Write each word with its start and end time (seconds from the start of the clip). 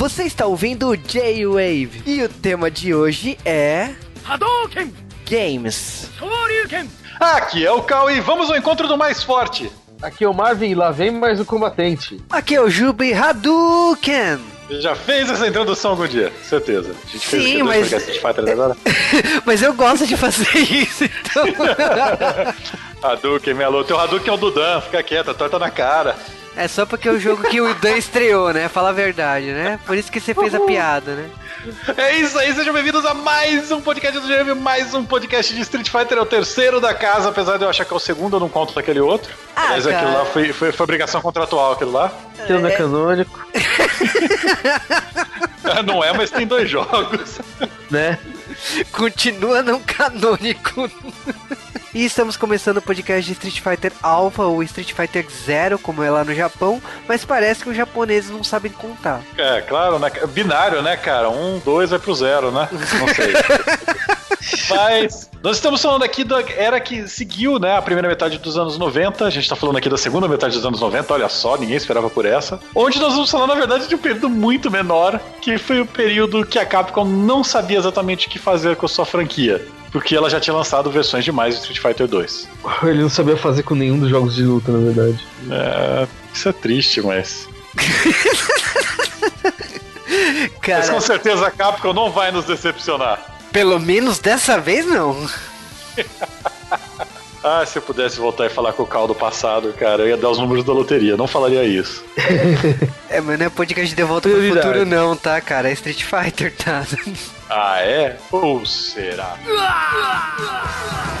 Você 0.00 0.22
está 0.22 0.46
ouvindo 0.46 0.88
o 0.88 0.96
J-Wave 0.96 2.02
e 2.06 2.22
o 2.22 2.28
tema 2.30 2.70
de 2.70 2.94
hoje 2.94 3.36
é 3.44 3.90
Hadouken! 4.26 4.94
Games. 5.28 6.08
Shoryuken! 6.18 6.90
Aqui 7.20 7.66
é 7.66 7.70
o 7.70 7.82
Cal 7.82 8.10
e 8.10 8.18
vamos 8.18 8.48
ao 8.48 8.56
encontro 8.56 8.88
do 8.88 8.96
mais 8.96 9.22
forte. 9.22 9.70
Aqui 10.00 10.24
é 10.24 10.26
o 10.26 10.32
Marvin 10.32 10.70
e 10.70 10.74
lá 10.74 10.90
vem 10.90 11.10
mais 11.10 11.38
um 11.38 11.44
combatente. 11.44 12.18
Aqui 12.30 12.54
é 12.54 12.62
o 12.62 12.70
Jubi 12.70 13.12
Hadouken. 13.12 14.40
Já 14.70 14.94
fez 14.94 15.28
essa 15.28 15.46
introdução 15.46 15.90
algum 15.90 16.06
dia? 16.08 16.32
Certeza. 16.48 16.92
A 16.92 17.06
gente 17.12 17.26
fez 17.26 17.42
Sim, 17.44 17.62
dois 17.62 17.92
mas- 17.92 18.04
Fighter 18.04 18.48
agora. 18.52 18.74
Mas 19.44 19.60
eu 19.60 19.74
gosto 19.74 20.06
de 20.06 20.16
fazer 20.16 20.56
isso, 20.56 21.04
então. 21.04 21.44
Hadouken, 23.04 23.52
Melo. 23.52 23.84
Teu 23.84 24.00
Hadouken 24.00 24.30
é 24.30 24.32
o 24.32 24.38
Dudan, 24.38 24.80
fica 24.80 25.02
quieta, 25.02 25.34
torta 25.34 25.58
na 25.58 25.70
cara. 25.70 26.16
É 26.56 26.66
só 26.68 26.84
porque 26.84 27.08
é 27.08 27.12
o 27.12 27.18
jogo 27.20 27.44
que 27.44 27.60
o 27.60 27.72
Dan 27.74 27.96
estreou, 27.96 28.52
né? 28.52 28.68
Fala 28.68 28.90
a 28.90 28.92
verdade, 28.92 29.46
né? 29.52 29.78
Por 29.86 29.96
isso 29.96 30.10
que 30.10 30.20
você 30.20 30.34
fez 30.34 30.54
a 30.54 30.60
piada, 30.60 31.14
né? 31.14 31.30
É 31.96 32.16
isso 32.18 32.38
aí, 32.38 32.52
sejam 32.54 32.74
bem-vindos 32.74 33.04
a 33.06 33.14
mais 33.14 33.70
um 33.70 33.80
podcast 33.80 34.18
do 34.18 34.26
GM, 34.26 34.54
mais 34.60 34.92
um 34.92 35.04
podcast 35.04 35.54
de 35.54 35.60
Street 35.60 35.88
Fighter. 35.88 36.18
É 36.18 36.20
o 36.20 36.26
terceiro 36.26 36.80
da 36.80 36.92
casa, 36.92 37.28
apesar 37.28 37.56
de 37.56 37.64
eu 37.64 37.68
achar 37.68 37.84
que 37.84 37.92
é 37.92 37.96
o 37.96 38.00
segundo, 38.00 38.36
eu 38.36 38.40
não 38.40 38.48
conto 38.48 38.74
daquele 38.74 39.00
outro. 39.00 39.32
Ah, 39.54 39.68
Mas 39.70 39.86
aquilo 39.86 40.02
cara. 40.12 40.18
lá 40.18 40.24
foi, 40.26 40.52
foi, 40.52 40.72
foi 40.72 40.84
obrigação 40.84 41.20
contratual, 41.20 41.72
aquilo 41.72 41.92
lá. 41.92 42.10
Aquilo 42.38 42.60
não 42.60 42.68
é 42.68 42.76
canônico, 42.76 43.46
Não 45.86 46.02
é, 46.02 46.12
mas 46.12 46.30
tem 46.30 46.46
dois 46.46 46.68
jogos. 46.68 47.38
né? 47.90 48.18
Continua 48.92 49.62
não 49.62 49.80
canônico. 49.80 50.90
E 51.92 52.04
estamos 52.04 52.36
começando 52.36 52.76
o 52.76 52.82
podcast 52.82 53.24
de 53.26 53.32
Street 53.32 53.60
Fighter 53.60 53.92
Alpha 54.00 54.44
ou 54.44 54.62
Street 54.62 54.92
Fighter 54.92 55.26
Zero, 55.28 55.78
como 55.78 56.02
é 56.02 56.10
lá 56.10 56.24
no 56.24 56.34
Japão, 56.34 56.80
mas 57.08 57.24
parece 57.24 57.64
que 57.64 57.70
os 57.70 57.76
japoneses 57.76 58.30
não 58.30 58.44
sabem 58.44 58.70
contar. 58.70 59.20
É, 59.36 59.60
claro, 59.62 59.98
né? 59.98 60.10
Binário, 60.28 60.82
né, 60.82 60.96
cara? 60.96 61.28
Um, 61.28 61.58
dois 61.58 61.90
vai 61.90 61.98
pro 61.98 62.14
zero, 62.14 62.52
né? 62.52 62.68
Não 62.70 63.08
sei. 63.14 63.32
Mas 64.68 65.30
nós 65.42 65.56
estamos 65.56 65.80
falando 65.82 66.02
aqui 66.02 66.24
da 66.24 66.42
era 66.42 66.80
que 66.80 67.06
seguiu, 67.08 67.58
né, 67.58 67.76
a 67.76 67.82
primeira 67.82 68.08
metade 68.08 68.38
dos 68.38 68.56
anos 68.56 68.78
90. 68.78 69.24
A 69.24 69.30
gente 69.30 69.48
tá 69.48 69.56
falando 69.56 69.76
aqui 69.76 69.88
da 69.88 69.96
segunda 69.96 70.28
metade 70.28 70.56
dos 70.56 70.64
anos 70.64 70.80
90, 70.80 71.14
olha 71.14 71.28
só, 71.28 71.56
ninguém 71.56 71.76
esperava 71.76 72.08
por 72.08 72.24
essa. 72.24 72.60
Onde 72.74 72.98
nós 72.98 73.14
vamos 73.14 73.30
falar, 73.30 73.46
na 73.46 73.54
verdade, 73.54 73.88
de 73.88 73.94
um 73.94 73.98
período 73.98 74.28
muito 74.28 74.70
menor, 74.70 75.20
que 75.40 75.58
foi 75.58 75.80
o 75.80 75.86
período 75.86 76.44
que 76.44 76.58
a 76.58 76.66
Capcom 76.66 77.04
não 77.04 77.44
sabia 77.44 77.78
exatamente 77.78 78.26
o 78.26 78.30
que 78.30 78.38
fazer 78.38 78.76
com 78.76 78.86
a 78.86 78.88
sua 78.88 79.04
franquia. 79.04 79.64
Porque 79.92 80.14
ela 80.14 80.30
já 80.30 80.38
tinha 80.38 80.54
lançado 80.54 80.88
versões 80.90 81.24
demais 81.24 81.54
de 81.54 81.60
Street 81.60 81.80
Fighter 81.80 82.06
2. 82.06 82.48
Ele 82.84 83.02
não 83.02 83.10
sabia 83.10 83.36
fazer 83.36 83.64
com 83.64 83.74
nenhum 83.74 83.98
dos 83.98 84.08
jogos 84.08 84.36
de 84.36 84.44
luta, 84.44 84.70
na 84.70 84.78
verdade. 84.78 85.26
É, 85.50 86.06
isso 86.32 86.48
é 86.48 86.52
triste, 86.52 87.02
mas. 87.02 87.48
Mas 90.10 90.86
Cara, 90.86 90.88
com 90.88 91.00
certeza 91.00 91.46
a 91.46 91.50
Capcom 91.50 91.92
não 91.92 92.10
vai 92.10 92.32
nos 92.32 92.44
decepcionar. 92.44 93.39
Pelo 93.52 93.78
menos 93.78 94.18
dessa 94.18 94.58
vez 94.58 94.86
não. 94.86 95.16
Ah, 97.42 97.64
se 97.64 97.78
eu 97.78 97.82
pudesse 97.82 98.18
voltar 98.18 98.44
e 98.44 98.50
falar 98.50 98.74
com 98.74 98.82
o 98.82 98.86
Cal 98.86 99.08
do 99.08 99.14
passado, 99.14 99.72
cara, 99.72 100.02
eu 100.02 100.08
ia 100.08 100.16
dar 100.16 100.28
os 100.28 100.38
números 100.38 100.62
da 100.62 100.74
loteria, 100.74 101.16
não 101.16 101.26
falaria 101.26 101.64
isso. 101.64 102.04
É, 103.08 103.20
mas 103.20 103.40
não 103.40 103.46
é 103.46 103.48
podcast 103.48 103.92
de 103.92 104.02
volta 104.04 104.28
pro 104.28 104.40
futuro 104.40 104.86
não, 104.86 105.16
tá, 105.16 105.40
cara? 105.40 105.68
É 105.68 105.72
Street 105.72 106.04
Fighter, 106.04 106.54
tá? 106.54 106.86
Ah, 107.48 107.80
é? 107.80 108.16
Ou 108.30 108.64
será? 108.64 109.36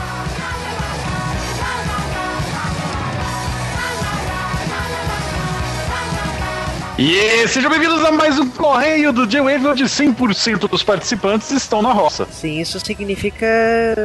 E 7.02 7.48
sejam 7.48 7.70
bem-vindos 7.70 8.04
a 8.04 8.12
mais 8.12 8.38
um 8.38 8.50
Correio 8.50 9.10
do 9.10 9.26
J-Wave, 9.26 9.68
onde 9.68 9.84
100% 9.84 10.68
dos 10.68 10.82
participantes 10.82 11.50
estão 11.50 11.80
na 11.80 11.94
roça. 11.94 12.26
Sim, 12.30 12.60
isso 12.60 12.78
significa 12.78 13.46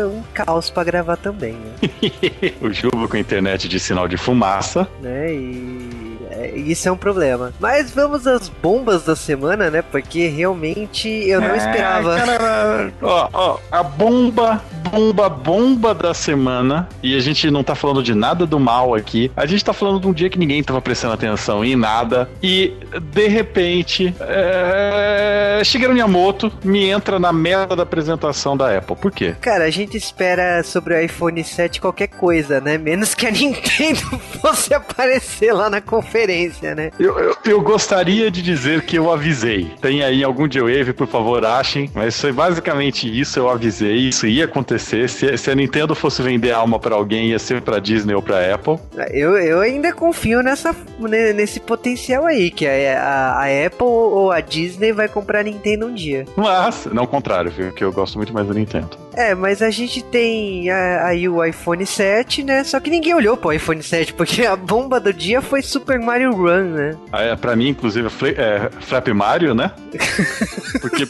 um 0.05 0.23
caos 0.33 0.69
pra 0.69 0.81
gravar 0.85 1.17
também, 1.17 1.51
né? 1.51 1.89
o 2.61 2.71
Juba 2.71 3.05
com 3.09 3.17
internet 3.17 3.67
de 3.67 3.81
sinal 3.81 4.07
de 4.07 4.15
fumaça. 4.15 4.87
né? 5.01 5.29
E 5.33 6.04
é, 6.45 6.57
isso 6.57 6.87
é 6.87 6.91
um 6.91 6.97
problema. 6.97 7.53
Mas 7.59 7.91
vamos 7.91 8.25
às 8.27 8.49
bombas 8.49 9.03
da 9.03 9.15
semana, 9.15 9.69
né? 9.69 9.81
Porque 9.81 10.27
realmente 10.27 11.07
eu 11.09 11.41
não 11.41 11.49
É, 11.49 11.57
esperava. 11.57 12.15
cara, 12.17 12.93
ó, 13.01 13.29
ó, 13.33 13.57
a 13.71 13.83
bomba, 13.83 14.61
bomba, 14.91 15.29
bomba 15.29 15.93
da 15.93 16.13
semana. 16.13 16.87
E 17.01 17.15
a 17.15 17.19
gente 17.19 17.49
não 17.51 17.63
tá 17.63 17.75
falando 17.75 18.01
de 18.03 18.13
nada 18.13 18.45
do 18.45 18.59
mal 18.59 18.93
aqui. 18.95 19.31
A 19.35 19.45
gente 19.45 19.63
tá 19.63 19.73
falando 19.73 19.99
de 19.99 20.07
um 20.07 20.13
dia 20.13 20.29
que 20.29 20.37
ninguém 20.39 20.63
tava 20.63 20.81
prestando 20.81 21.13
atenção 21.13 21.63
em 21.63 21.75
nada. 21.75 22.29
E 22.41 22.73
de 23.13 23.27
repente, 23.27 24.13
é... 24.19 25.61
Shigeru 25.63 25.93
Miyamoto 25.93 26.51
me 26.63 26.85
entra 26.89 27.19
na 27.19 27.31
merda 27.33 27.75
da 27.75 27.83
apresentação 27.83 28.55
da 28.55 28.77
Apple. 28.77 28.95
Por 28.95 29.11
quê? 29.11 29.35
Cara, 29.41 29.65
a 29.65 29.69
gente 29.69 29.97
espera 29.97 30.63
sobre 30.63 30.93
o 30.95 30.99
iPhone 31.01 31.43
7 31.43 31.81
qualquer 31.81 32.07
coisa, 32.07 32.59
né? 32.61 32.77
Menos 32.77 33.13
que 33.13 33.25
a 33.25 33.31
Nintendo 33.35 34.19
fosse 34.41 34.73
aparecer 34.73 35.53
lá 35.53 35.69
na 35.69 35.81
conferência, 35.81 36.34
né? 36.75 36.91
Eu, 36.99 37.17
eu, 37.19 37.35
eu 37.45 37.61
gostaria 37.61 38.29
de 38.29 38.41
dizer 38.41 38.81
que 38.83 38.97
eu 38.97 39.11
avisei. 39.11 39.71
Tem 39.81 40.03
aí 40.03 40.23
algum 40.23 40.47
J-Wave, 40.47 40.93
por 40.93 41.07
favor, 41.07 41.45
achem. 41.45 41.89
Mas 41.93 42.19
foi 42.19 42.31
basicamente 42.31 43.07
isso, 43.19 43.39
eu 43.39 43.49
avisei. 43.49 43.95
Isso 43.95 44.27
ia 44.27 44.45
acontecer. 44.45 45.09
Se, 45.09 45.37
se 45.37 45.51
a 45.51 45.55
Nintendo 45.55 45.95
fosse 45.95 46.21
vender 46.21 46.51
alma 46.51 46.79
pra 46.79 46.95
alguém, 46.95 47.27
ia 47.29 47.39
ser 47.39 47.61
pra 47.61 47.79
Disney 47.79 48.13
ou 48.13 48.21
pra 48.21 48.53
Apple. 48.53 48.77
Eu, 49.11 49.37
eu 49.37 49.59
ainda 49.61 49.91
confio 49.93 50.41
nessa, 50.41 50.75
ne- 50.99 51.33
nesse 51.33 51.59
potencial 51.59 52.25
aí, 52.25 52.49
que 52.51 52.67
a, 52.67 53.01
a, 53.01 53.43
a 53.43 53.65
Apple 53.67 53.85
ou 53.87 54.31
a 54.31 54.39
Disney 54.41 54.91
vai 54.91 55.07
comprar 55.07 55.39
a 55.39 55.43
Nintendo 55.43 55.87
um 55.87 55.93
dia. 55.93 56.25
Mas, 56.35 56.87
não 56.91 57.03
o 57.03 57.07
contrário, 57.07 57.51
viu? 57.51 57.71
Que 57.71 57.83
eu 57.83 57.91
gosto 57.91 58.17
muito 58.17 58.33
mais 58.33 58.47
da 58.47 58.53
Nintendo. 58.53 59.04
É, 59.15 59.33
mas 59.33 59.61
a 59.61 59.69
gente 59.69 60.03
tem 60.03 60.69
aí 60.69 61.27
o 61.29 61.43
iPhone 61.43 61.85
7, 61.85 62.43
né? 62.43 62.63
Só 62.63 62.79
que 62.79 62.89
ninguém 62.89 63.13
olhou 63.13 63.37
pro 63.37 63.53
iPhone 63.53 63.81
7, 63.81 64.13
porque 64.13 64.45
a 64.45 64.55
bomba 64.55 64.99
do 64.99 65.13
dia 65.13 65.41
foi 65.41 65.61
Super 65.61 65.99
Mario 65.99 66.31
Run, 66.33 66.63
né? 66.71 66.95
Ah, 67.11 67.21
É, 67.23 67.35
pra 67.35 67.55
mim, 67.55 67.69
inclusive, 67.69 68.07
é 68.07 68.09
Fla- 68.09 68.29
é 68.29 68.69
Flap 68.81 69.07
Mario, 69.09 69.55
né? 69.55 69.71
Porque, 70.81 71.07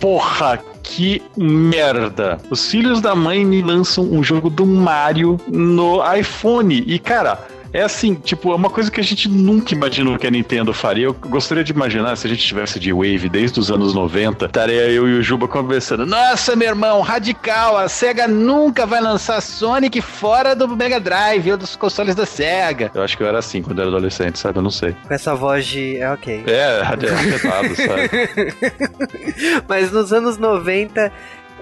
porra, 0.00 0.58
que 0.82 1.22
merda. 1.36 2.38
Os 2.50 2.68
filhos 2.70 3.00
da 3.00 3.14
mãe 3.14 3.44
me 3.44 3.62
lançam 3.62 4.04
um 4.04 4.22
jogo 4.22 4.50
do 4.50 4.66
Mario 4.66 5.38
no 5.48 6.00
iPhone. 6.14 6.82
E, 6.86 6.98
cara. 6.98 7.38
É 7.72 7.82
assim, 7.82 8.14
tipo, 8.14 8.52
é 8.52 8.54
uma 8.54 8.68
coisa 8.68 8.90
que 8.90 9.00
a 9.00 9.04
gente 9.04 9.28
nunca 9.28 9.74
imaginou 9.74 10.18
que 10.18 10.26
a 10.26 10.30
Nintendo 10.30 10.74
faria. 10.74 11.06
Eu 11.06 11.14
gostaria 11.14 11.64
de 11.64 11.72
imaginar 11.72 12.14
se 12.16 12.26
a 12.26 12.30
gente 12.30 12.46
tivesse 12.46 12.78
de 12.78 12.92
Wave 12.92 13.30
desde 13.30 13.58
os 13.58 13.70
anos 13.70 13.94
90, 13.94 14.44
estaria 14.44 14.90
eu 14.90 15.08
e 15.08 15.18
o 15.18 15.22
Juba 15.22 15.48
conversando. 15.48 16.04
Nossa, 16.04 16.54
meu 16.54 16.68
irmão, 16.68 17.00
radical, 17.00 17.78
a 17.78 17.88
SEGA 17.88 18.28
nunca 18.28 18.84
vai 18.84 19.00
lançar 19.00 19.40
Sonic 19.40 20.02
fora 20.02 20.54
do 20.54 20.68
Mega 20.68 21.00
Drive 21.00 21.50
ou 21.50 21.56
dos 21.56 21.74
consoles 21.74 22.14
da 22.14 22.26
SEGA. 22.26 22.90
Eu 22.94 23.02
acho 23.02 23.16
que 23.16 23.22
eu 23.22 23.26
era 23.26 23.38
assim 23.38 23.62
quando 23.62 23.78
eu 23.78 23.82
era 23.82 23.90
adolescente, 23.90 24.38
sabe? 24.38 24.58
Eu 24.58 24.62
não 24.62 24.70
sei. 24.70 24.94
Com 25.06 25.14
essa 25.14 25.34
voz 25.34 25.64
de. 25.64 25.96
É 25.96 26.12
ok. 26.12 26.44
É, 26.46 26.80
afetado, 26.82 27.74
sabe? 27.74 29.64
Mas 29.66 29.90
nos 29.90 30.12
anos 30.12 30.36
90. 30.36 31.10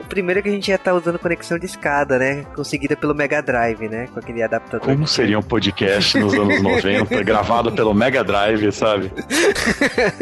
O 0.00 0.05
Primeiro 0.05 0.43
que 0.43 0.49
a 0.49 0.53
gente 0.53 0.69
ia 0.69 0.75
estar 0.75 0.94
usando 0.94 1.19
conexão 1.19 1.59
de 1.59 1.66
escada, 1.66 2.19
né? 2.19 2.44
Conseguida 2.55 2.97
pelo 2.97 3.15
Mega 3.15 3.41
Drive, 3.43 3.88
né? 3.88 4.09
Com 4.12 4.19
aquele 4.21 4.43
adaptador. 4.43 4.81
Como 4.87 5.06
seria 5.06 5.38
um 5.38 5.43
podcast 5.43 6.19
nos 6.19 6.34
anos 6.34 6.61
90, 6.62 7.22
gravado 7.22 7.72
pelo 7.72 7.94
Mega 7.94 8.22
Drive, 8.25 8.71
sabe? 8.72 9.11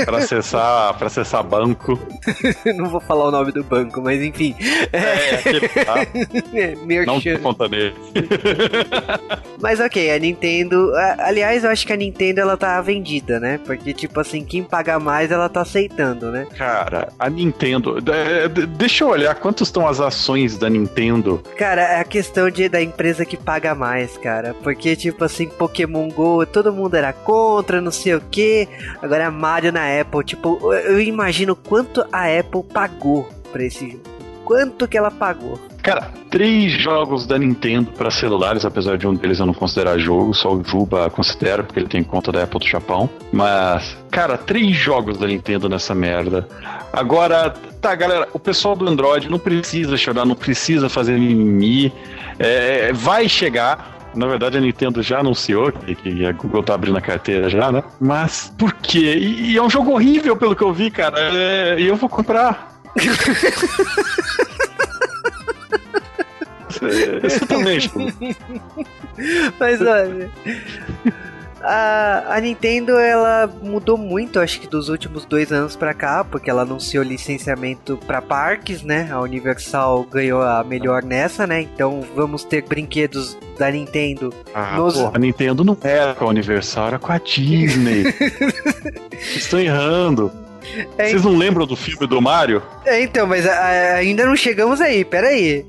Pra 0.05 0.19
acessar, 0.19 0.95
pra 0.95 1.07
acessar 1.07 1.43
banco. 1.43 1.99
Não 2.77 2.87
vou 2.91 3.01
falar 3.01 3.29
o 3.29 3.31
nome 3.31 3.53
do 3.53 3.65
banco, 3.65 4.01
mas 4.03 4.21
enfim. 4.23 4.55
É, 4.93 5.35
aquele, 5.37 5.69
tá? 5.69 5.95
É, 6.59 6.75
Não 7.07 7.21
conta 7.43 7.69
nele. 7.69 7.95
Mas 9.61 9.81
ok, 9.81 10.11
a 10.11 10.19
Nintendo. 10.19 10.93
a- 10.95 11.17
Aliás, 11.29 11.65
eu 11.65 11.71
acho 11.71 11.87
que 11.87 11.93
a 11.93 11.97
Nintendo 11.97 12.41
ela 12.41 12.57
tá 12.57 12.81
vendida, 12.81 13.39
né? 13.41 13.59
Porque, 13.65 13.93
tipo 13.93 14.19
assim, 14.21 14.45
quem 14.45 14.63
pagar 14.63 14.99
mais 14.99 15.31
ela 15.31 15.49
tá 15.49 15.61
aceitando, 15.63 16.31
né? 16.31 16.47
Cara, 16.57 17.09
a 17.19 17.29
Nintendo. 17.29 17.99
é, 18.13 18.49
Deixa 18.49 19.05
eu 19.05 19.09
olhar 19.09 19.35
quantos 19.35 19.68
estão 19.69 19.87
as 19.87 20.01
ações 20.01 20.59
da 20.59 20.69
Nintendo. 20.69 21.43
Cara, 21.57 21.83
é 21.83 22.01
a 22.01 22.05
questão 22.05 22.51
de, 22.51 22.69
da 22.69 22.83
empresa 22.83 23.25
que 23.25 23.37
paga 23.37 23.75
mais, 23.75 24.17
cara. 24.19 24.55
Porque, 24.63 24.97
tipo 24.97 25.25
assim, 25.25 25.49
Pokémon 25.49 26.09
GO, 26.09 26.45
todo 26.47 26.73
mundo 26.73 26.95
era 26.95 27.13
contra, 27.13 27.81
não 27.81 27.93
sei 27.93 28.15
o 28.15 28.21
que. 28.21 28.69
Agora 29.01 29.31
Mario 29.31 29.73
na 29.73 30.01
Apple, 30.01 30.25
tipo, 30.25 30.73
eu 30.73 31.01
imagino 31.01 31.55
quanto 31.55 32.05
a 32.13 32.25
Apple 32.39 32.65
pagou 32.65 33.29
pra 33.53 33.63
esse 33.63 33.91
jogo. 33.91 34.03
Quanto 34.45 34.89
que 34.89 34.97
ela 34.97 35.11
pagou? 35.11 35.59
Cara, 35.89 36.13
três 36.29 36.73
jogos 36.73 37.27
da 37.27 37.39
Nintendo 37.39 37.91
para 37.93 38.11
celulares, 38.11 38.63
apesar 38.67 38.99
de 38.99 39.09
um 39.09 39.15
deles 39.15 39.39
eu 39.39 39.47
não 39.47 39.55
considerar 39.55 39.97
jogo, 39.97 40.35
só 40.35 40.53
o 40.53 40.63
Juba 40.63 41.09
considera, 41.09 41.63
porque 41.63 41.81
ele 41.81 41.89
tem 41.89 42.03
conta 42.03 42.31
da 42.31 42.43
Apple 42.43 42.61
do 42.61 42.67
Japão. 42.67 43.09
Mas, 43.33 43.97
cara, 44.11 44.37
três 44.37 44.77
jogos 44.77 45.17
da 45.17 45.27
Nintendo 45.27 45.67
nessa 45.67 45.95
merda. 45.95 46.47
Agora, 46.93 47.55
tá, 47.81 47.95
galera, 47.95 48.29
o 48.35 48.39
pessoal 48.39 48.77
do 48.77 48.87
Android 48.87 49.31
não 49.31 49.39
precisa 49.39 49.97
chorar, 49.97 50.27
não 50.27 50.35
precisa 50.35 50.91
fazer 50.91 51.19
mimimi. 51.19 51.91
É, 52.39 52.93
vai 52.93 53.27
chegar. 53.27 53.97
Na 54.15 54.27
verdade, 54.27 54.59
a 54.59 54.61
Nintendo 54.61 55.03
já 55.03 55.21
anunciou 55.21 55.73
que, 55.73 56.27
a 56.27 56.33
Google 56.33 56.63
tá 56.63 56.75
abrindo 56.75 56.99
a 56.99 57.01
carteira 57.01 57.49
já, 57.49 57.73
né? 57.73 57.83
Mas 57.99 58.53
por 58.59 58.75
quê? 58.75 59.17
E, 59.17 59.57
é 59.57 59.63
um 59.63 59.71
jogo 59.71 59.93
horrível, 59.93 60.37
pelo 60.37 60.55
que 60.55 60.63
eu 60.63 60.71
vi, 60.71 60.91
cara. 60.91 61.19
É, 61.19 61.81
E 61.81 61.87
eu 61.87 61.97
vou 61.97 62.11
comprar. 62.11 62.77
Exatamente. 67.23 67.91
Mas 69.59 69.81
olha. 69.81 70.31
A, 71.61 72.37
a 72.37 72.41
Nintendo 72.41 72.93
ela 72.99 73.53
mudou 73.63 73.99
muito, 73.99 74.39
acho 74.39 74.61
que 74.61 74.69
dos 74.69 74.89
últimos 74.89 75.25
dois 75.25 75.51
anos 75.51 75.75
pra 75.75 75.93
cá, 75.93 76.23
porque 76.23 76.49
ela 76.49 76.63
anunciou 76.63 77.03
licenciamento 77.03 77.99
pra 78.07 78.23
parques, 78.23 78.83
né? 78.85 79.09
A 79.11 79.21
Universal 79.21 80.05
ganhou 80.05 80.41
a 80.41 80.63
melhor 80.63 81.03
nessa, 81.03 81.49
né? 81.49 81.63
Então 81.63 82.05
vamos 82.15 82.45
ter 82.45 82.63
brinquedos 82.63 83.37
da 83.59 83.71
Nintendo 83.73 84.33
Ah, 84.55 84.77
Nos- 84.77 84.95
porra, 84.95 85.13
a 85.15 85.19
Nintendo 85.19 85.65
não 85.65 85.77
era 85.83 86.15
com 86.15 86.27
a 86.27 86.29
Universal, 86.29 86.87
era 86.89 86.99
com 87.01 87.11
a 87.11 87.19
Disney. 87.19 88.05
Estão 89.35 89.59
errando. 89.59 90.31
É, 90.99 91.09
Vocês 91.09 91.25
não 91.25 91.37
lembram 91.37 91.67
do 91.67 91.77
filme 91.77 92.07
do 92.07 92.21
Mario? 92.21 92.63
É, 92.85 93.03
então, 93.03 93.27
mas 93.27 93.47
a- 93.47 93.53
a- 93.53 93.95
ainda 93.97 94.27
não 94.27 94.37
chegamos 94.37 94.81
aí, 94.81 95.05
peraí. 95.05 95.65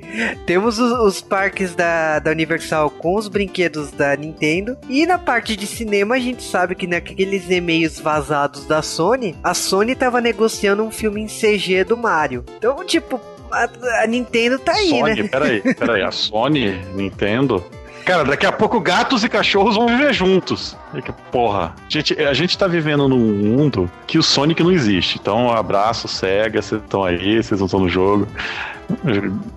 Temos 0.46 0.80
os, 0.80 0.92
os 0.92 1.22
parques 1.22 1.76
da, 1.76 2.20
da 2.20 2.32
Universal 2.32 2.90
com 2.90 3.16
os 3.16 3.28
brinquedos 3.28 3.92
da 3.92 4.16
Nintendo. 4.16 4.78
E 4.90 5.06
na 5.06 5.18
parte 5.18 5.56
de 5.56 5.66
cinema, 5.68 6.16
a 6.16 6.20
gente 6.20 6.44
sabe 6.44 6.76
que 6.76 6.88
naqueles 6.88 7.50
e-mails 7.50 8.00
vazados 8.00 8.66
da 8.66 8.82
Sony, 8.82 9.36
a 9.44 9.54
Sony 9.54 9.96
tava 9.96 10.20
negociando 10.22 10.84
um 10.84 10.92
filme 10.92 11.22
em 11.22 11.28
CG 11.28 11.84
do 11.84 11.96
Mario. 11.98 12.44
Então, 12.58 12.84
tipo, 12.86 13.20
a, 13.52 13.70
a 14.04 14.08
Nintendo 14.08 14.60
tá 14.60 14.74
aí, 14.74 14.90
Sony, 14.90 15.24
né? 15.24 15.28
peraí, 15.30 15.62
peraí. 15.76 16.02
A 16.04 16.12
Sony, 16.12 16.72
Nintendo. 16.96 17.64
Cara, 18.06 18.24
daqui 18.24 18.46
a 18.46 18.52
pouco 18.52 18.80
gatos 18.80 19.24
e 19.24 19.30
cachorros 19.30 19.76
vão 19.76 19.88
viver 19.88 20.14
juntos. 20.14 20.76
Que 21.04 21.12
Porra. 21.32 21.74
Gente, 21.88 22.20
a 22.20 22.34
gente 22.34 22.58
tá 22.58 22.68
vivendo 22.68 23.08
num 23.08 23.20
mundo 23.20 23.90
que 24.08 24.18
o 24.18 24.24
Sonic 24.24 24.64
não 24.64 24.72
existe. 24.72 25.18
Então, 25.20 25.52
abraço, 25.52 26.08
Sega, 26.08 26.62
vocês 26.62 26.82
estão 26.82 27.04
aí, 27.04 27.42
vocês 27.42 27.60
não 27.60 27.66
estão 27.66 27.80
no 27.80 27.90
jogo. 27.90 28.28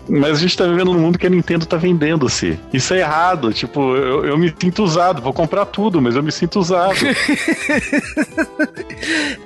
Mas 0.08 0.38
a 0.38 0.40
gente 0.40 0.56
tá 0.56 0.66
vivendo 0.66 0.92
num 0.92 1.00
mundo 1.00 1.18
que 1.18 1.26
a 1.26 1.30
Nintendo 1.30 1.64
tá 1.66 1.76
vendendo-se. 1.76 2.58
Isso 2.72 2.94
é 2.94 2.98
errado. 2.98 3.52
Tipo, 3.52 3.96
eu, 3.96 4.24
eu 4.24 4.38
me 4.38 4.52
sinto 4.58 4.82
usado. 4.82 5.22
Vou 5.22 5.32
comprar 5.32 5.66
tudo, 5.66 6.00
mas 6.00 6.14
eu 6.16 6.22
me 6.22 6.32
sinto 6.32 6.58
usado. 6.58 6.96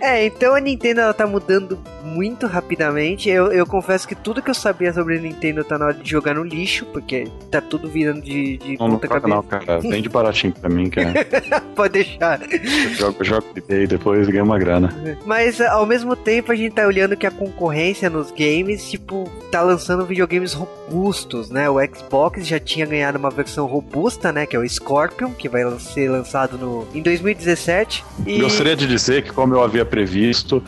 É, 0.00 0.26
então 0.26 0.54
a 0.54 0.60
Nintendo 0.60 1.00
ela 1.00 1.14
tá 1.14 1.26
mudando 1.26 1.78
muito 2.04 2.46
rapidamente. 2.46 3.28
Eu, 3.28 3.50
eu 3.50 3.66
confesso 3.66 4.06
que 4.06 4.14
tudo 4.14 4.42
que 4.42 4.50
eu 4.50 4.54
sabia 4.54 4.92
sobre 4.92 5.16
a 5.16 5.20
Nintendo 5.20 5.64
tá 5.64 5.78
na 5.78 5.86
hora 5.86 5.94
de 5.94 6.08
jogar 6.08 6.34
no 6.34 6.44
lixo, 6.44 6.84
porque 6.92 7.26
tá 7.50 7.60
tudo 7.60 7.88
virando 7.88 8.20
de, 8.20 8.58
de 8.58 8.78
não, 8.78 8.88
não 8.88 8.98
ponta 8.98 9.08
troca 9.08 9.28
cabeça. 9.28 9.36
não, 9.36 9.42
cara. 9.42 9.80
Vende 9.80 10.08
baratinho 10.08 10.52
pra 10.52 10.68
mim, 10.68 10.90
cara. 10.90 11.12
Pode 11.74 11.94
deixar. 11.94 12.40
Eu 12.42 12.94
jogo, 12.94 13.24
jogo 13.24 13.46
e 13.68 13.86
depois 13.86 14.28
ganho 14.28 14.44
uma 14.44 14.58
grana. 14.58 14.94
Mas 15.24 15.60
ao 15.60 15.86
mesmo 15.86 16.14
tempo 16.14 16.52
a 16.52 16.54
gente 16.54 16.74
tá 16.74 16.86
olhando 16.86 17.16
que 17.16 17.26
a 17.26 17.30
concorrência 17.30 18.10
nos 18.10 18.30
games, 18.30 18.88
tipo, 18.90 19.24
tá 19.50 19.62
lançando 19.62 19.75
videogames 20.06 20.52
robustos, 20.52 21.50
né? 21.50 21.68
O 21.68 21.76
Xbox 21.80 22.46
já 22.46 22.58
tinha 22.58 22.86
ganhado 22.86 23.18
uma 23.18 23.30
versão 23.30 23.66
robusta, 23.66 24.32
né? 24.32 24.46
Que 24.46 24.56
é 24.56 24.58
o 24.58 24.68
Scorpion, 24.68 25.32
que 25.32 25.48
vai 25.48 25.62
ser 25.78 26.10
lançado 26.10 26.56
no, 26.58 26.86
em 26.94 27.02
2017. 27.02 28.04
E 28.26 28.40
Gostaria 28.40 28.76
de 28.76 28.86
dizer 28.86 29.22
que, 29.22 29.32
como 29.32 29.54
eu 29.54 29.62
havia 29.62 29.84
previsto, 29.84 30.62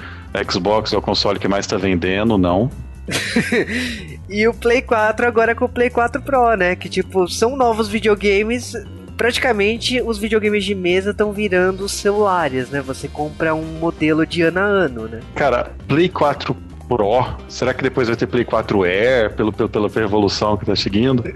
Xbox 0.50 0.92
é 0.92 0.96
o 0.96 1.02
console 1.02 1.38
que 1.38 1.48
mais 1.48 1.64
está 1.64 1.76
vendendo, 1.76 2.36
não. 2.36 2.70
E 4.28 4.46
o 4.46 4.52
Play 4.52 4.82
4 4.82 5.26
agora 5.26 5.54
com 5.54 5.64
o 5.64 5.68
Play 5.68 5.88
4 5.88 6.20
Pro, 6.20 6.54
né? 6.54 6.76
Que 6.76 6.88
tipo, 6.88 7.26
são 7.28 7.56
novos 7.56 7.88
videogames. 7.88 8.74
Praticamente 9.16 10.00
os 10.02 10.18
videogames 10.18 10.64
de 10.64 10.74
mesa 10.74 11.10
estão 11.10 11.32
virando 11.32 11.88
celulares, 11.88 12.68
né? 12.68 12.82
Você 12.82 13.08
compra 13.08 13.54
um 13.54 13.64
modelo 13.78 14.26
de 14.26 14.42
ano 14.42 14.60
a 14.60 14.62
ano, 14.62 15.08
né? 15.08 15.20
Cara, 15.34 15.72
Play 15.88 16.10
4 16.10 16.54
Pro, 16.88 17.36
será 17.48 17.74
que 17.74 17.82
depois 17.82 18.08
vai 18.08 18.16
ter 18.16 18.26
Play 18.26 18.44
4 18.44 18.82
Air, 18.84 19.34
pelo, 19.34 19.52
pelo- 19.52 19.68
pela 19.68 19.88
revolução 19.88 20.56
que 20.56 20.64
tá 20.64 20.74
seguindo? 20.74 21.22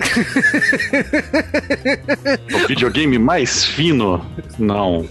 o 2.54 2.58
videogame 2.66 3.19
mais 3.19 3.64
fino? 3.64 4.25
Não. 4.58 5.06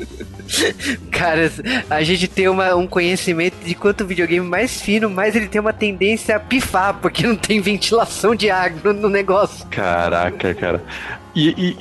Cara, 1.12 1.51
a 1.89 2.03
gente 2.03 2.27
tem 2.27 2.48
uma- 2.48 2.75
um 2.75 2.88
conhecimento 2.88 3.56
de 3.63 3.75
quanto 3.75 4.03
o 4.03 4.07
videogame 4.07 4.45
mais 4.48 4.81
fino, 4.81 5.09
mais 5.09 5.36
ele 5.36 5.48
tem 5.48 5.62
uma 5.62 5.74
tendência 5.74 6.36
a 6.36 6.39
pifar, 6.39 6.95
porque 7.01 7.25
não 7.25 7.36
tem 7.36 7.62
ventilação 7.62 8.36
de 8.36 8.50
ar 8.50 8.71
no, 8.83 8.94
no 8.94 9.09
negócio. 9.09 9.65
Caraca, 9.68 10.53
cara. 10.53 10.83
E, 11.33 11.50
e- 11.50 11.77